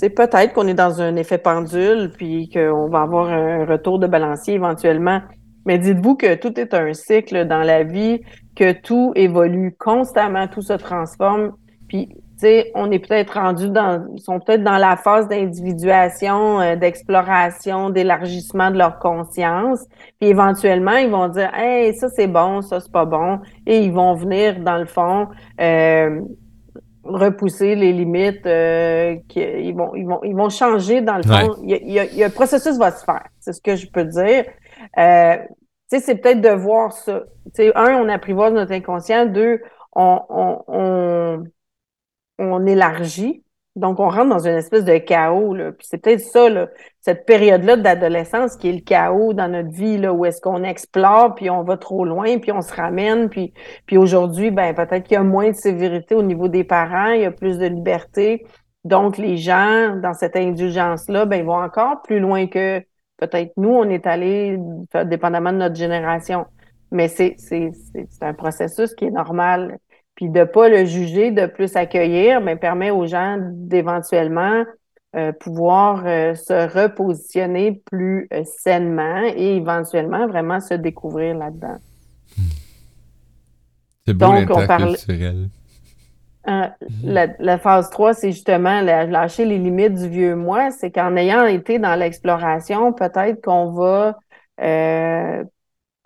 c'est 0.00 0.08
peut-être 0.08 0.54
qu'on 0.54 0.66
est 0.66 0.72
dans 0.72 1.02
un 1.02 1.14
effet 1.16 1.36
pendule, 1.36 2.10
puis 2.16 2.48
qu'on 2.48 2.88
va 2.88 3.02
avoir 3.02 3.28
un 3.28 3.66
retour 3.66 3.98
de 3.98 4.06
balancier 4.06 4.54
éventuellement. 4.54 5.20
Mais 5.66 5.76
dites-vous 5.76 6.16
que 6.16 6.36
tout 6.36 6.58
est 6.58 6.72
un 6.72 6.94
cycle 6.94 7.46
dans 7.46 7.60
la 7.60 7.82
vie, 7.82 8.22
que 8.56 8.72
tout 8.72 9.12
évolue 9.14 9.76
constamment, 9.78 10.48
tout 10.48 10.62
se 10.62 10.72
transforme. 10.72 11.52
Puis, 11.86 12.08
tu 12.08 12.16
sais, 12.38 12.72
on 12.74 12.90
est 12.90 12.98
peut-être 12.98 13.34
rendu 13.34 13.68
dans, 13.68 14.02
sont 14.16 14.40
peut-être 14.40 14.64
dans 14.64 14.78
la 14.78 14.96
phase 14.96 15.28
d'individuation, 15.28 16.62
euh, 16.62 16.76
d'exploration, 16.76 17.90
d'élargissement 17.90 18.70
de 18.70 18.78
leur 18.78 19.00
conscience. 19.00 19.84
Puis 20.18 20.30
éventuellement, 20.30 20.96
ils 20.96 21.10
vont 21.10 21.28
dire, 21.28 21.50
hey, 21.54 21.94
ça 21.94 22.08
c'est 22.08 22.26
bon, 22.26 22.62
ça 22.62 22.80
c'est 22.80 22.90
pas 22.90 23.04
bon, 23.04 23.40
et 23.66 23.84
ils 23.84 23.92
vont 23.92 24.14
venir 24.14 24.60
dans 24.60 24.78
le 24.78 24.86
fond. 24.86 25.28
Euh, 25.60 26.22
repousser 27.16 27.74
les 27.74 27.92
limites, 27.92 28.46
euh, 28.46 29.16
ils, 29.36 29.74
vont, 29.74 29.94
ils, 29.94 30.06
vont, 30.06 30.22
ils 30.22 30.34
vont 30.34 30.48
changer 30.50 31.00
dans 31.00 31.16
le 31.16 31.22
fond. 31.22 31.56
Il, 31.62 31.70
y 31.70 31.98
a, 31.98 32.04
il, 32.04 32.16
y 32.16 32.24
a, 32.24 32.30
processus 32.30 32.78
va 32.78 32.90
se 32.90 33.04
faire, 33.04 33.26
c'est 33.38 33.52
ce 33.52 33.60
que 33.60 33.76
je 33.76 33.86
peux 33.88 34.04
dire. 34.04 34.44
Euh, 34.98 35.36
c'est 35.88 36.14
peut-être 36.16 36.40
de 36.40 36.50
voir 36.50 36.92
ça. 36.92 37.24
sais 37.52 37.72
un, 37.74 37.96
on 37.96 38.08
apprivoise 38.08 38.52
notre 38.52 38.72
inconscient. 38.72 39.26
Deux, 39.26 39.60
on, 39.92 40.20
on, 40.28 40.64
on, 40.68 41.44
on 42.38 42.66
élargit 42.66 43.42
donc, 43.76 44.00
on 44.00 44.08
rentre 44.08 44.28
dans 44.28 44.46
une 44.46 44.56
espèce 44.56 44.84
de 44.84 44.98
chaos. 44.98 45.54
Là. 45.54 45.72
Puis 45.72 45.86
c'est 45.88 45.98
peut-être 45.98 46.20
ça, 46.20 46.48
là, 46.48 46.68
cette 47.00 47.24
période-là 47.24 47.76
d'adolescence 47.76 48.56
qui 48.56 48.68
est 48.68 48.72
le 48.72 48.80
chaos 48.80 49.32
dans 49.32 49.48
notre 49.48 49.70
vie, 49.70 49.96
là, 49.96 50.12
où 50.12 50.24
est-ce 50.24 50.40
qu'on 50.40 50.64
explore, 50.64 51.34
puis 51.36 51.50
on 51.50 51.62
va 51.62 51.76
trop 51.76 52.04
loin, 52.04 52.38
puis 52.38 52.50
on 52.50 52.62
se 52.62 52.74
ramène. 52.74 53.28
Puis, 53.28 53.54
puis 53.86 53.96
aujourd'hui, 53.96 54.50
ben 54.50 54.74
peut-être 54.74 55.04
qu'il 55.04 55.14
y 55.14 55.16
a 55.16 55.22
moins 55.22 55.50
de 55.50 55.56
sévérité 55.56 56.16
au 56.16 56.22
niveau 56.22 56.48
des 56.48 56.64
parents, 56.64 57.12
il 57.12 57.22
y 57.22 57.24
a 57.24 57.30
plus 57.30 57.58
de 57.58 57.66
liberté. 57.66 58.44
Donc, 58.84 59.18
les 59.18 59.36
gens, 59.36 59.96
dans 59.96 60.14
cette 60.14 60.36
indulgence-là, 60.36 61.26
ben, 61.26 61.36
ils 61.36 61.44
vont 61.44 61.62
encore 61.62 62.02
plus 62.02 62.18
loin 62.18 62.48
que 62.48 62.80
peut-être 63.18 63.52
nous, 63.56 63.70
on 63.70 63.88
est 63.88 64.06
allé, 64.06 64.58
dépendamment 65.04 65.52
de 65.52 65.58
notre 65.58 65.76
génération. 65.76 66.46
Mais 66.90 67.06
c'est 67.06 67.36
un 68.20 68.34
processus 68.34 68.94
qui 68.94 69.04
est 69.04 69.10
normal 69.10 69.78
puis 70.20 70.28
de 70.28 70.44
pas 70.44 70.68
le 70.68 70.84
juger, 70.84 71.30
de 71.30 71.46
plus 71.46 71.76
accueillir, 71.76 72.42
mais 72.42 72.54
permet 72.54 72.90
aux 72.90 73.06
gens 73.06 73.38
d'éventuellement 73.40 74.64
euh, 75.16 75.32
pouvoir 75.32 76.02
euh, 76.04 76.34
se 76.34 76.68
repositionner 76.78 77.80
plus 77.86 78.28
euh, 78.34 78.42
sainement 78.44 79.22
et 79.34 79.56
éventuellement 79.56 80.26
vraiment 80.26 80.60
se 80.60 80.74
découvrir 80.74 81.38
là-dedans. 81.38 81.78
C'est 84.06 84.12
beau 84.12 84.26
Donc, 84.26 84.50
on 84.50 84.66
parle... 84.66 84.94
la, 87.02 87.26
la, 87.38 87.58
phase 87.58 87.88
3, 87.88 88.12
c'est 88.12 88.32
justement 88.32 88.82
lâcher 88.82 89.46
les 89.46 89.56
limites 89.56 89.94
du 89.94 90.08
vieux 90.10 90.36
moi. 90.36 90.70
C'est 90.70 90.90
qu'en 90.90 91.16
ayant 91.16 91.46
été 91.46 91.78
dans 91.78 91.94
l'exploration, 91.94 92.92
peut-être 92.92 93.40
qu'on 93.42 93.72
va 93.72 94.18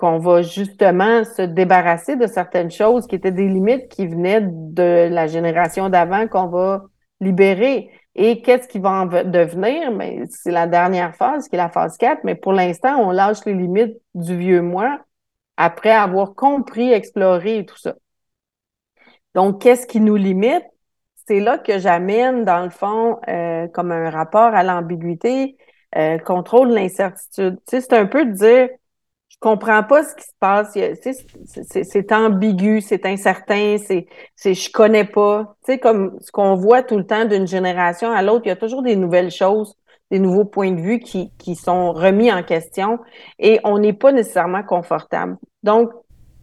qu'on 0.04 0.18
va 0.18 0.42
justement 0.42 1.24
se 1.24 1.40
débarrasser 1.40 2.16
de 2.16 2.26
certaines 2.26 2.70
choses 2.70 3.06
qui 3.06 3.14
étaient 3.14 3.32
des 3.32 3.48
limites 3.48 3.88
qui 3.88 4.06
venaient 4.06 4.42
de 4.42 5.08
la 5.10 5.26
génération 5.26 5.88
d'avant 5.88 6.28
qu'on 6.28 6.48
va 6.48 6.84
libérer. 7.20 7.88
Et 8.14 8.42
qu'est-ce 8.42 8.68
qui 8.68 8.80
va 8.80 8.90
en 8.90 9.06
devenir? 9.06 9.92
Mais 9.92 10.24
c'est 10.28 10.50
la 10.50 10.66
dernière 10.66 11.16
phase, 11.16 11.48
qui 11.48 11.54
est 11.54 11.58
la 11.58 11.70
phase 11.70 11.96
4, 11.96 12.22
mais 12.22 12.34
pour 12.34 12.52
l'instant, 12.52 12.98
on 13.00 13.12
lâche 13.12 13.46
les 13.46 13.54
limites 13.54 13.96
du 14.14 14.36
vieux 14.36 14.60
moi 14.60 14.98
après 15.56 15.92
avoir 15.92 16.34
compris, 16.34 16.92
exploré 16.92 17.64
tout 17.64 17.78
ça. 17.78 17.94
Donc, 19.34 19.62
qu'est-ce 19.62 19.86
qui 19.86 20.00
nous 20.00 20.16
limite? 20.16 20.64
C'est 21.26 21.40
là 21.40 21.56
que 21.56 21.78
j'amène, 21.78 22.44
dans 22.44 22.62
le 22.62 22.70
fond, 22.70 23.20
euh, 23.28 23.68
comme 23.68 23.90
un 23.90 24.10
rapport 24.10 24.54
à 24.54 24.62
l'ambiguïté, 24.64 25.56
euh, 25.96 26.18
contrôle 26.18 26.72
l'incertitude. 26.72 27.58
C'est 27.66 27.94
un 27.94 28.04
peu 28.04 28.26
de 28.26 28.32
dire, 28.32 28.68
comprends 29.44 29.82
pas 29.82 30.02
ce 30.04 30.14
qui 30.14 30.24
se 30.24 30.32
passe. 30.40 30.76
C'est 31.92 32.12
ambigu, 32.12 32.80
c'est 32.80 33.04
incertain, 33.04 33.76
c'est 33.78 34.06
je 34.42 34.72
connais 34.72 35.04
pas. 35.04 35.54
Tu 35.66 35.78
comme 35.78 36.16
ce 36.20 36.32
qu'on 36.32 36.54
voit 36.54 36.82
tout 36.82 36.96
le 36.96 37.06
temps 37.06 37.26
d'une 37.26 37.46
génération 37.46 38.10
à 38.10 38.22
l'autre, 38.22 38.42
il 38.46 38.48
y 38.48 38.52
a 38.52 38.56
toujours 38.56 38.82
des 38.82 38.96
nouvelles 38.96 39.30
choses, 39.30 39.76
des 40.10 40.18
nouveaux 40.18 40.46
points 40.46 40.72
de 40.72 40.80
vue 40.80 40.98
qui, 40.98 41.54
sont 41.56 41.92
remis 41.92 42.32
en 42.32 42.42
question 42.42 42.98
et 43.38 43.60
on 43.64 43.78
n'est 43.78 43.92
pas 43.92 44.12
nécessairement 44.12 44.62
confortable. 44.62 45.36
Donc, 45.62 45.90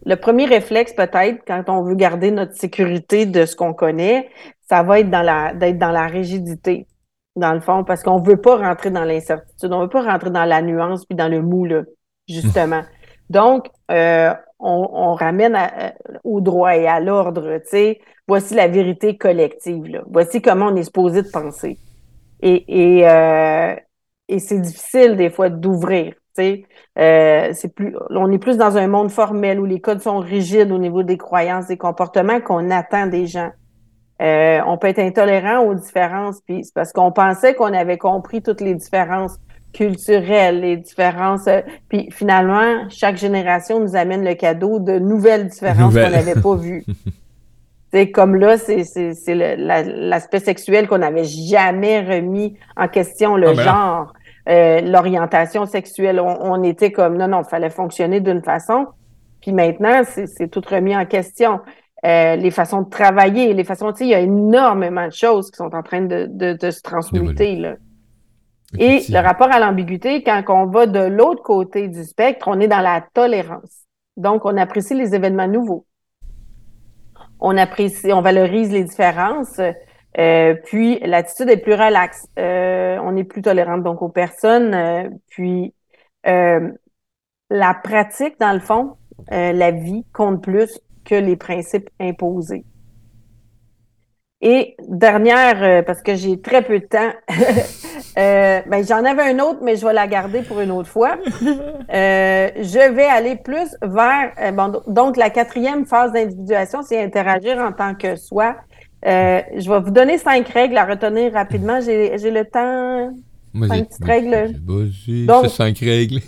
le 0.06 0.14
premier 0.14 0.46
réflexe, 0.46 0.92
peut-être, 0.94 1.42
quand 1.46 1.64
on 1.68 1.82
veut 1.82 1.94
garder 1.94 2.30
notre 2.30 2.54
sécurité 2.54 3.26
de 3.26 3.46
ce 3.46 3.56
qu'on 3.56 3.74
connaît, 3.74 4.28
ça 4.68 4.84
va 4.84 5.00
être 5.00 5.10
dans 5.10 5.22
la 5.22 5.54
d'être 5.54 5.78
dans 5.78 5.90
la 5.90 6.06
rigidité, 6.06 6.86
dans 7.34 7.52
le 7.52 7.60
fond, 7.60 7.82
parce 7.82 8.02
qu'on 8.04 8.20
veut 8.22 8.40
pas 8.40 8.56
rentrer 8.56 8.90
dans 8.90 9.04
l'incertitude, 9.04 9.72
on 9.72 9.80
veut 9.80 9.88
pas 9.88 10.02
rentrer 10.02 10.30
dans 10.30 10.44
la 10.44 10.62
nuance 10.62 11.04
puis 11.04 11.16
dans 11.16 11.28
le 11.28 11.42
mou, 11.42 11.64
là 11.64 11.82
justement. 12.28 12.82
Donc, 13.30 13.68
euh, 13.90 14.34
on, 14.58 15.14
ramène 15.14 15.58
au 16.22 16.40
droit 16.40 16.76
et 16.76 16.86
à 16.86 17.00
l'ordre, 17.00 17.58
tu 17.58 17.68
sais, 17.68 18.00
voici 18.28 18.54
la 18.54 18.68
vérité 18.68 19.16
collective, 19.16 19.86
là. 19.86 20.02
voici 20.08 20.42
comment 20.42 20.66
on 20.66 20.76
est 20.76 20.84
supposé 20.84 21.22
de 21.22 21.28
penser. 21.28 21.78
Et, 22.42 23.02
euh, 23.08 23.74
c'est 24.38 24.60
difficile 24.60 25.16
des 25.16 25.30
fois 25.30 25.48
d'ouvrir. 25.48 26.14
Euh, 26.38 27.50
c'est 27.52 27.74
plus, 27.74 27.94
on 28.10 28.30
est 28.30 28.38
plus 28.38 28.56
dans 28.56 28.76
un 28.76 28.86
monde 28.86 29.10
formel 29.10 29.60
où 29.60 29.64
les 29.64 29.80
codes 29.80 30.00
sont 30.00 30.18
rigides 30.18 30.72
au 30.72 30.78
niveau 30.78 31.02
des 31.02 31.18
croyances, 31.18 31.66
des 31.66 31.76
comportements 31.76 32.40
qu'on 32.40 32.70
attend 32.70 33.06
des 33.06 33.26
gens. 33.26 33.50
on 34.20 34.78
peut 34.78 34.88
être 34.88 34.98
intolérant 34.98 35.64
aux 35.64 35.74
différences, 35.74 36.40
puis 36.42 36.64
c'est 36.64 36.74
parce 36.74 36.92
qu'on 36.92 37.12
pensait 37.12 37.54
qu'on 37.54 37.72
avait 37.72 37.98
compris 37.98 38.42
toutes 38.42 38.60
les 38.60 38.74
différences 38.74 39.38
culturelles, 39.72 40.60
les 40.60 40.76
différences. 40.76 41.46
Euh, 41.46 41.60
puis 41.88 42.08
finalement, 42.10 42.88
chaque 42.88 43.16
génération 43.16 43.80
nous 43.80 43.96
amène 43.96 44.24
le 44.24 44.34
cadeau 44.34 44.78
de 44.78 44.98
nouvelles 44.98 45.48
différences 45.48 45.94
qu'on 45.94 46.10
n'avait 46.10 46.40
pas 46.40 46.54
vues. 46.56 46.84
c'est 47.92 48.10
comme 48.10 48.36
là, 48.36 48.56
c'est 48.56 48.84
l'aspect 49.56 50.40
sexuel 50.40 50.88
qu'on 50.88 50.98
n'avait 50.98 51.24
jamais 51.24 52.00
remis 52.00 52.56
en 52.76 52.88
question, 52.88 53.36
le 53.36 53.48
ah, 53.48 53.54
ben 53.54 53.62
genre, 53.62 54.12
euh, 54.48 54.80
l'orientation 54.80 55.66
sexuelle. 55.66 56.20
On, 56.20 56.62
était 56.62 56.90
comme 56.90 57.16
non, 57.16 57.28
non, 57.28 57.42
il 57.42 57.48
fallait 57.48 57.70
fonctionner 57.70 58.20
d'une 58.20 58.42
façon. 58.42 58.86
Puis 59.40 59.52
maintenant, 59.52 60.02
c'est 60.04 60.48
tout 60.48 60.62
remis 60.68 60.96
en 60.96 61.04
question. 61.04 61.60
Euh, 62.04 62.34
les 62.36 62.50
façons 62.50 62.82
de 62.82 62.90
travailler, 62.90 63.52
les 63.52 63.64
façons, 63.64 63.92
tu 63.92 63.98
sais, 63.98 64.04
il 64.06 64.10
y 64.10 64.14
a 64.14 64.20
énormément 64.20 65.06
de 65.06 65.12
choses 65.12 65.50
qui 65.50 65.56
sont 65.56 65.72
en 65.72 65.82
train 65.82 66.00
de, 66.00 66.26
de, 66.28 66.54
de 66.54 66.70
se 66.70 66.80
transmuter, 66.80 67.56
là. 67.56 67.74
Et 68.78 69.02
le 69.08 69.18
rapport 69.18 69.50
à 69.50 69.60
l'ambiguïté, 69.60 70.22
quand 70.22 70.42
on 70.48 70.66
va 70.66 70.86
de 70.86 71.00
l'autre 71.00 71.42
côté 71.42 71.88
du 71.88 72.04
spectre, 72.04 72.48
on 72.48 72.58
est 72.60 72.68
dans 72.68 72.80
la 72.80 73.04
tolérance. 73.12 73.84
Donc, 74.16 74.44
on 74.44 74.56
apprécie 74.56 74.94
les 74.94 75.14
événements 75.14 75.48
nouveaux. 75.48 75.86
On 77.40 77.56
apprécie, 77.56 78.12
on 78.12 78.22
valorise 78.22 78.72
les 78.72 78.84
différences. 78.84 79.60
Euh, 80.18 80.54
puis 80.64 80.98
l'attitude 81.00 81.50
est 81.50 81.56
plus 81.58 81.74
relaxe. 81.74 82.26
Euh, 82.38 82.98
on 83.02 83.16
est 83.16 83.24
plus 83.24 83.42
tolérante 83.42 83.82
donc 83.82 84.02
aux 84.02 84.08
personnes. 84.08 84.74
Euh, 84.74 85.08
puis 85.28 85.74
la 86.24 87.74
pratique, 87.74 88.38
dans 88.40 88.52
le 88.52 88.60
fond, 88.60 88.96
la 89.28 89.70
vie 89.70 90.06
compte 90.12 90.42
plus 90.42 90.80
que 91.04 91.14
les 91.14 91.36
principes 91.36 91.90
imposés. 92.00 92.64
Et 94.44 94.74
dernière, 94.88 95.62
euh, 95.62 95.82
parce 95.82 96.02
que 96.02 96.16
j'ai 96.16 96.40
très 96.40 96.62
peu 96.62 96.80
de 96.80 96.84
temps, 96.84 97.12
euh, 98.18 98.60
ben, 98.66 98.84
j'en 98.84 99.04
avais 99.04 99.22
un 99.22 99.38
autre, 99.38 99.60
mais 99.62 99.76
je 99.76 99.86
vais 99.86 99.92
la 99.92 100.08
garder 100.08 100.42
pour 100.42 100.60
une 100.60 100.72
autre 100.72 100.88
fois. 100.88 101.16
Euh, 101.92 102.48
je 102.56 102.90
vais 102.94 103.04
aller 103.04 103.36
plus 103.36 103.76
vers, 103.82 104.32
bon, 104.54 104.80
donc 104.86 105.18
la 105.18 105.28
quatrième 105.28 105.84
phase 105.84 106.10
d'individuation, 106.12 106.80
c'est 106.80 107.02
interagir 107.02 107.58
en 107.58 107.72
tant 107.72 107.94
que 107.94 108.16
soi. 108.16 108.56
je 109.04 109.70
vais 109.70 109.80
vous 109.80 109.90
donner 109.90 110.16
cinq 110.16 110.48
règles 110.48 110.78
à 110.78 110.86
retenir 110.86 111.34
rapidement. 111.34 111.80
J'ai 111.82 112.30
le 112.30 112.44
temps. 112.46 113.12
Cinq 113.54 113.88
petites 113.88 114.04
règles. 114.04 114.52
Donc, 115.26 115.44
c'est 115.44 115.48
cinq 115.50 115.78
règles. 115.80 116.20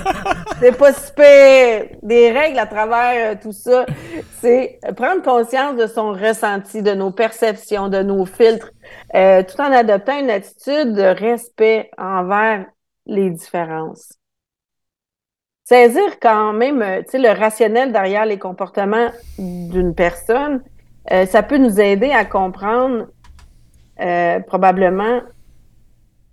c'est 0.60 0.76
pas 0.76 0.92
super. 0.92 1.86
Des 2.02 2.30
règles 2.30 2.58
à 2.58 2.66
travers 2.66 3.32
euh, 3.32 3.34
tout 3.40 3.52
ça. 3.52 3.84
C'est 4.40 4.78
prendre 4.96 5.22
conscience 5.22 5.76
de 5.76 5.86
son 5.86 6.12
ressenti, 6.12 6.82
de 6.82 6.92
nos 6.92 7.10
perceptions, 7.10 7.88
de 7.88 8.02
nos 8.02 8.24
filtres, 8.24 8.70
euh, 9.14 9.42
tout 9.42 9.60
en 9.60 9.70
adoptant 9.70 10.18
une 10.18 10.30
attitude 10.30 10.94
de 10.94 11.02
respect 11.02 11.90
envers 11.98 12.64
les 13.04 13.30
différences. 13.30 14.14
Saisir 15.64 16.18
quand 16.20 16.54
même, 16.54 16.80
euh, 16.80 17.02
le 17.12 17.38
rationnel 17.38 17.92
derrière 17.92 18.24
les 18.24 18.38
comportements 18.38 19.10
d'une 19.38 19.94
personne, 19.94 20.62
ça 21.26 21.42
peut 21.42 21.58
nous 21.58 21.80
aider 21.80 22.12
à 22.12 22.24
comprendre 22.24 23.08
probablement 24.46 25.20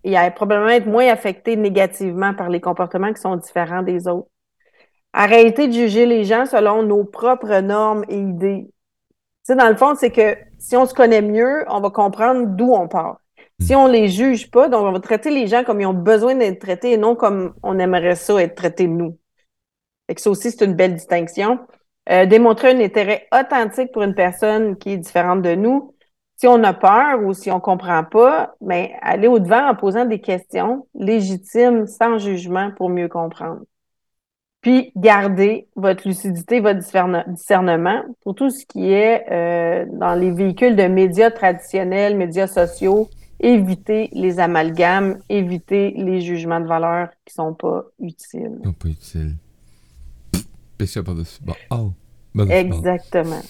il 0.04 0.16
a 0.16 0.30
probablement 0.32 0.70
être 0.70 0.86
moins 0.86 1.08
affecté 1.08 1.56
négativement 1.56 2.34
par 2.34 2.50
les 2.50 2.62
comportements 2.62 3.14
qui 3.14 3.22
sont 3.22 3.36
différents 3.36 3.84
des 3.84 4.08
autres. 4.08 4.30
Arrêter 5.14 5.68
de 5.68 5.74
juger 5.74 6.06
les 6.06 6.24
gens 6.24 6.46
selon 6.46 6.84
nos 6.84 7.04
propres 7.04 7.60
normes 7.62 8.06
et 8.10 8.18
idées. 8.18 8.68
Tu 8.70 9.16
sais, 9.44 9.56
dans 9.56 9.70
le 9.70 9.76
fond, 9.76 9.96
c'est 9.96 10.12
que 10.12 10.38
si 10.60 10.78
on 10.78 10.86
se 10.86 10.94
connaît 10.94 11.22
mieux, 11.22 11.66
on 11.68 11.82
va 11.82 11.90
comprendre 11.90 12.46
d'où 12.46 12.74
on 12.74 12.88
part. 12.88 13.20
Si 13.60 13.76
on 13.76 13.88
les 13.88 14.08
juge 14.08 14.50
pas, 14.52 14.70
donc 14.70 14.86
on 14.86 14.92
va 14.92 15.00
traiter 15.00 15.32
les 15.32 15.48
gens 15.48 15.64
comme 15.64 15.82
ils 15.82 15.86
ont 15.86 15.94
besoin 15.94 16.36
d'être 16.36 16.60
traités 16.60 16.94
et 16.94 16.98
non 16.98 17.16
comme 17.16 17.54
on 17.64 17.78
aimerait 17.80 18.16
ça 18.16 18.42
être 18.42 18.56
traité 18.56 18.88
nous. 18.88 19.18
Et 20.08 20.16
que 20.16 20.22
ça 20.22 20.30
aussi, 20.30 20.52
c'est 20.52 20.64
une 20.64 20.76
belle 20.76 20.96
distinction. 20.96 21.60
Euh, 22.10 22.26
démontrer 22.26 22.72
un 22.72 22.80
intérêt 22.80 23.28
authentique 23.34 23.92
pour 23.92 24.02
une 24.04 24.16
personne 24.16 24.78
qui 24.78 24.92
est 24.94 24.98
différente 24.98 25.42
de 25.42 25.56
nous, 25.56 25.94
si 26.40 26.48
on 26.48 26.64
a 26.64 26.74
peur 26.74 27.22
ou 27.26 27.34
si 27.34 27.52
on 27.52 27.60
comprend 27.60 28.06
pas, 28.06 28.56
mais 28.62 28.94
ben, 28.94 29.00
aller 29.02 29.28
au-devant 29.28 29.72
en 29.72 29.76
posant 29.76 30.06
des 30.06 30.22
questions 30.22 30.88
légitimes, 30.96 31.86
sans 31.86 32.18
jugement, 32.18 32.72
pour 32.78 32.90
mieux 32.90 33.10
comprendre. 33.10 33.60
Puis, 34.62 34.94
garder 34.96 35.68
votre 35.76 36.08
lucidité, 36.08 36.62
votre 36.62 36.80
discernement 36.80 38.04
pour 38.22 38.36
tout 38.36 38.50
ce 38.50 38.66
qui 38.66 38.90
est 38.90 39.26
euh, 39.30 39.86
dans 39.92 40.16
les 40.16 40.32
véhicules 40.32 40.78
de 40.78 40.84
médias 40.84 41.30
traditionnels, 41.30 42.16
médias 42.16 42.48
sociaux. 42.48 43.10
Éviter 43.42 44.10
les 44.14 44.40
amalgames, 44.40 45.20
éviter 45.30 45.92
les 45.92 46.22
jugements 46.22 46.60
de 46.60 46.68
valeur 46.68 47.10
qui 47.26 47.34
sont 47.34 47.54
pas 47.54 47.84
utiles. 48.00 48.60
Sont 48.64 48.74
pas 48.74 48.90
utiles. 48.90 49.36
par-dessus. 51.04 51.42
Oh. 51.72 51.92
Exactement. 52.50 53.42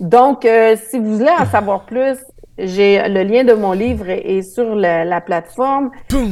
Donc, 0.00 0.44
euh, 0.44 0.76
si 0.90 0.98
vous 0.98 1.18
voulez 1.18 1.30
en 1.38 1.46
savoir 1.46 1.86
plus, 1.86 2.18
j'ai 2.58 3.06
le 3.08 3.22
lien 3.22 3.44
de 3.44 3.52
mon 3.52 3.72
livre 3.72 4.08
est 4.08 4.42
sur 4.42 4.74
la, 4.74 5.20
plateforme. 5.20 5.90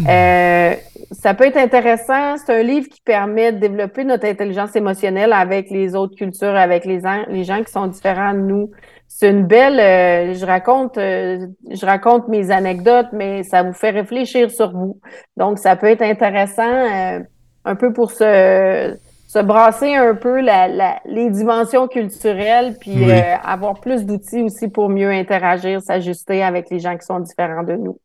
Euh, 0.08 0.74
ça 1.12 1.34
peut 1.34 1.44
être 1.44 1.58
intéressant. 1.58 2.36
C'est 2.38 2.60
un 2.60 2.62
livre 2.62 2.88
qui 2.88 3.00
permet 3.02 3.52
de 3.52 3.58
développer 3.58 4.04
notre 4.04 4.26
intelligence 4.26 4.74
émotionnelle 4.74 5.32
avec 5.32 5.70
les 5.70 5.94
autres 5.94 6.16
cultures, 6.16 6.56
avec 6.56 6.86
les, 6.86 7.00
les 7.28 7.44
gens 7.44 7.62
qui 7.62 7.70
sont 7.70 7.86
différents 7.86 8.32
de 8.32 8.40
nous. 8.40 8.70
C'est 9.06 9.30
une 9.30 9.46
belle. 9.46 9.78
Euh, 9.78 10.34
je 10.34 10.46
raconte, 10.46 10.96
je 10.96 11.86
raconte 11.86 12.28
mes 12.28 12.50
anecdotes, 12.50 13.08
mais 13.12 13.42
ça 13.42 13.62
vous 13.62 13.74
fait 13.74 13.90
réfléchir 13.90 14.50
sur 14.50 14.72
vous. 14.72 14.98
Donc, 15.36 15.58
ça 15.58 15.76
peut 15.76 15.88
être 15.88 16.02
intéressant 16.02 17.22
un 17.66 17.76
peu 17.76 17.92
pour 17.92 18.10
se 18.10 18.96
se 19.34 19.40
brasser 19.40 19.96
un 19.96 20.14
peu 20.14 20.40
les 20.40 21.30
dimensions 21.30 21.88
culturelles, 21.88 22.76
puis 22.78 23.10
euh, 23.10 23.36
avoir 23.42 23.80
plus 23.80 24.06
d'outils 24.06 24.42
aussi 24.42 24.68
pour 24.68 24.88
mieux 24.88 25.10
interagir, 25.10 25.82
s'ajuster 25.82 26.44
avec 26.44 26.70
les 26.70 26.78
gens 26.78 26.96
qui 26.96 27.04
sont 27.04 27.18
différents 27.18 27.64
de 27.64 27.72
nous. 27.72 27.98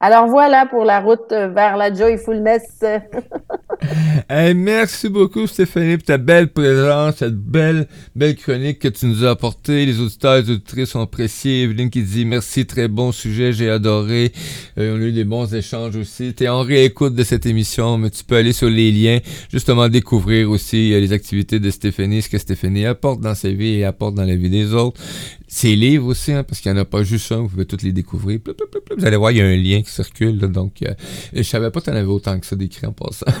Alors 0.00 0.26
voilà 0.26 0.66
pour 0.66 0.84
la 0.84 0.98
route 0.98 1.30
vers 1.30 1.76
la 1.76 1.94
joyfulness. 1.94 2.80
merci 4.54 5.08
beaucoup 5.08 5.46
Stéphanie 5.46 5.96
pour 5.96 6.06
ta 6.06 6.18
belle 6.18 6.48
présence, 6.48 7.16
cette 7.18 7.36
belle 7.36 7.88
belle 8.14 8.36
chronique 8.36 8.78
que 8.78 8.88
tu 8.88 9.06
nous 9.06 9.24
as 9.24 9.30
apportée. 9.30 9.86
Les 9.86 10.00
auditeurs 10.00 10.36
et 10.36 10.42
les 10.42 10.50
auditrices 10.50 10.94
ont 10.94 11.02
apprécié. 11.02 11.62
Evelyne 11.62 11.90
qui 11.90 12.02
dit 12.02 12.24
merci, 12.24 12.66
très 12.66 12.88
bon 12.88 13.12
sujet, 13.12 13.52
j'ai 13.52 13.70
adoré. 13.70 14.32
Euh, 14.78 14.96
on 14.96 15.00
a 15.00 15.04
eu 15.04 15.12
des 15.12 15.24
bons 15.24 15.52
échanges 15.54 15.96
aussi. 15.96 16.34
Tu 16.34 16.44
es 16.44 16.48
en 16.48 16.62
réécoute 16.62 17.14
de 17.14 17.24
cette 17.24 17.46
émission, 17.46 17.98
mais 17.98 18.10
tu 18.10 18.24
peux 18.24 18.36
aller 18.36 18.52
sur 18.52 18.70
les 18.70 18.92
liens, 18.92 19.20
justement 19.50 19.88
découvrir 19.88 20.50
aussi 20.50 20.92
euh, 20.92 21.00
les 21.00 21.12
activités 21.12 21.60
de 21.60 21.70
Stéphanie, 21.70 22.22
ce 22.22 22.28
que 22.28 22.38
Stéphanie 22.38 22.86
apporte 22.86 23.20
dans 23.20 23.34
sa 23.34 23.50
vie 23.50 23.74
et 23.74 23.84
apporte 23.84 24.14
dans 24.14 24.24
la 24.24 24.36
vie 24.36 24.50
des 24.50 24.72
autres 24.72 25.00
ses 25.54 25.76
livres 25.76 26.08
aussi, 26.08 26.32
hein, 26.32 26.42
parce 26.42 26.60
qu'il 26.60 26.72
n'y 26.72 26.78
en 26.78 26.82
a 26.82 26.84
pas 26.84 27.04
juste 27.04 27.30
un, 27.30 27.42
vous 27.42 27.48
pouvez 27.48 27.64
tous 27.64 27.82
les 27.82 27.92
découvrir. 27.92 28.40
Vous 28.98 29.06
allez 29.06 29.16
voir, 29.16 29.30
il 29.30 29.38
y 29.38 29.40
a 29.40 29.46
un 29.46 29.56
lien 29.56 29.82
qui 29.82 29.90
circule. 29.90 30.36
donc, 30.38 30.82
euh, 30.82 30.94
je 31.32 31.42
savais 31.42 31.70
pas 31.70 31.78
que 31.78 31.84
tu 31.84 31.90
en 31.92 31.94
avais 31.94 32.08
autant 32.08 32.40
que 32.40 32.46
ça 32.46 32.56
d'écrit 32.56 32.86
en 32.88 32.92
passant. 32.92 33.26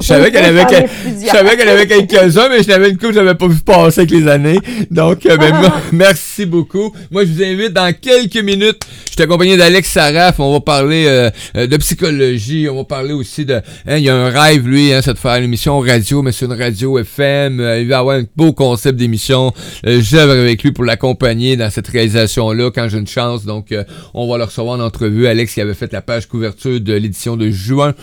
je 0.00 0.06
savais 0.06 0.30
qu'elle 0.30 0.44
avait, 0.44 0.86
je 1.04 1.26
savais 1.26 1.56
qu'elle 1.56 1.68
avait 1.68 1.86
quelques-uns, 1.86 2.48
mais 2.48 2.62
je 2.62 2.68
l'avais 2.68 2.90
une 2.90 2.96
coupe 2.96 3.08
que 3.08 3.14
j'avais 3.14 3.34
pas 3.34 3.48
vu 3.48 3.58
passer 3.64 4.00
avec 4.00 4.10
les 4.10 4.28
années. 4.28 4.58
Donc, 4.90 5.26
euh, 5.26 5.36
ben, 5.36 5.54
merci 5.92 6.46
beaucoup. 6.46 6.92
Moi, 7.10 7.24
je 7.24 7.32
vous 7.32 7.42
invite 7.42 7.72
dans 7.72 7.92
quelques 7.94 8.42
minutes. 8.42 8.80
Je 9.06 9.12
suis 9.12 9.22
accompagné 9.22 9.56
d'Alex 9.56 9.90
Saraf. 9.90 10.40
On 10.40 10.52
va 10.52 10.60
parler 10.60 11.04
euh, 11.06 11.66
de 11.66 11.76
psychologie. 11.76 12.68
On 12.70 12.76
va 12.76 12.84
parler 12.84 13.12
aussi 13.12 13.44
de... 13.44 13.54
Hein, 13.86 13.96
il 13.96 14.04
y 14.04 14.08
a 14.08 14.16
un 14.16 14.30
rêve, 14.30 14.66
lui, 14.66 14.92
hein, 14.92 15.00
c'est 15.02 15.14
de 15.14 15.18
faire 15.18 15.36
une 15.36 15.44
émission 15.44 15.78
radio, 15.80 16.22
mais 16.22 16.32
c'est 16.32 16.46
une 16.46 16.52
radio 16.52 16.98
FM. 16.98 17.60
il 17.80 17.88
va 17.88 17.98
avoir 17.98 18.16
un 18.16 18.24
beau 18.36 18.52
concept 18.52 18.98
d'émission. 18.98 19.52
J'œuvre 19.84 20.32
avec 20.32 20.62
lui 20.62 20.72
pour 20.72 20.84
l'accompagner 20.84 21.56
dans 21.56 21.70
cette 21.70 21.88
réalisation-là 21.88 22.70
quand 22.70 22.88
j'ai 22.88 22.98
une 22.98 23.06
chance. 23.06 23.44
Donc, 23.44 23.72
euh, 23.72 23.84
on 24.14 24.28
va 24.30 24.38
le 24.38 24.44
recevoir 24.44 24.78
en 24.78 24.82
entrevue. 24.82 25.26
Alex 25.26 25.54
qui 25.54 25.60
avait 25.60 25.74
fait 25.74 25.92
la 25.92 26.02
page 26.02 26.26
couverture 26.26 26.80
de 26.80 26.92
l'édition 26.94 27.36
de 27.36 27.50
juin 27.50 27.94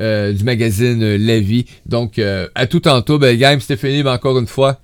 euh, 0.00 0.32
du 0.32 0.44
magazine 0.44 0.85
euh, 0.86 1.18
La 1.18 1.40
Vie. 1.40 1.66
Donc, 1.86 2.20
à 2.54 2.66
tout 2.66 2.80
tantôt, 2.80 3.18
belle 3.18 3.38
game. 3.38 3.60
Stéphanie, 3.60 4.02
mais 4.02 4.10
encore 4.10 4.38
une 4.38 4.46
fois, 4.46 4.80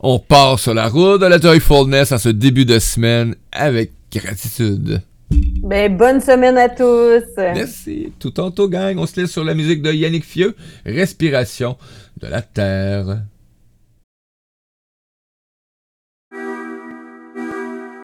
on 0.00 0.18
part 0.18 0.58
sur 0.58 0.74
la 0.74 0.88
route 0.88 1.20
de 1.20 1.26
la 1.26 1.40
joyfulness 1.40 2.12
en 2.12 2.18
ce 2.18 2.28
début 2.28 2.64
de 2.64 2.78
semaine 2.78 3.34
avec 3.52 3.92
gratitude. 4.12 5.02
Ben, 5.62 5.96
bonne 5.96 6.20
semaine 6.20 6.58
à 6.58 6.68
tous. 6.68 7.24
Merci. 7.38 8.12
Tout 8.18 8.30
tantôt, 8.30 8.68
gang. 8.68 8.98
On 8.98 9.06
se 9.06 9.20
laisse 9.20 9.30
sur 9.30 9.44
la 9.44 9.54
musique 9.54 9.80
de 9.80 9.92
Yannick 9.92 10.24
Fieux, 10.24 10.54
Respiration 10.84 11.76
de 12.20 12.26
la 12.26 12.42
Terre. 12.42 13.22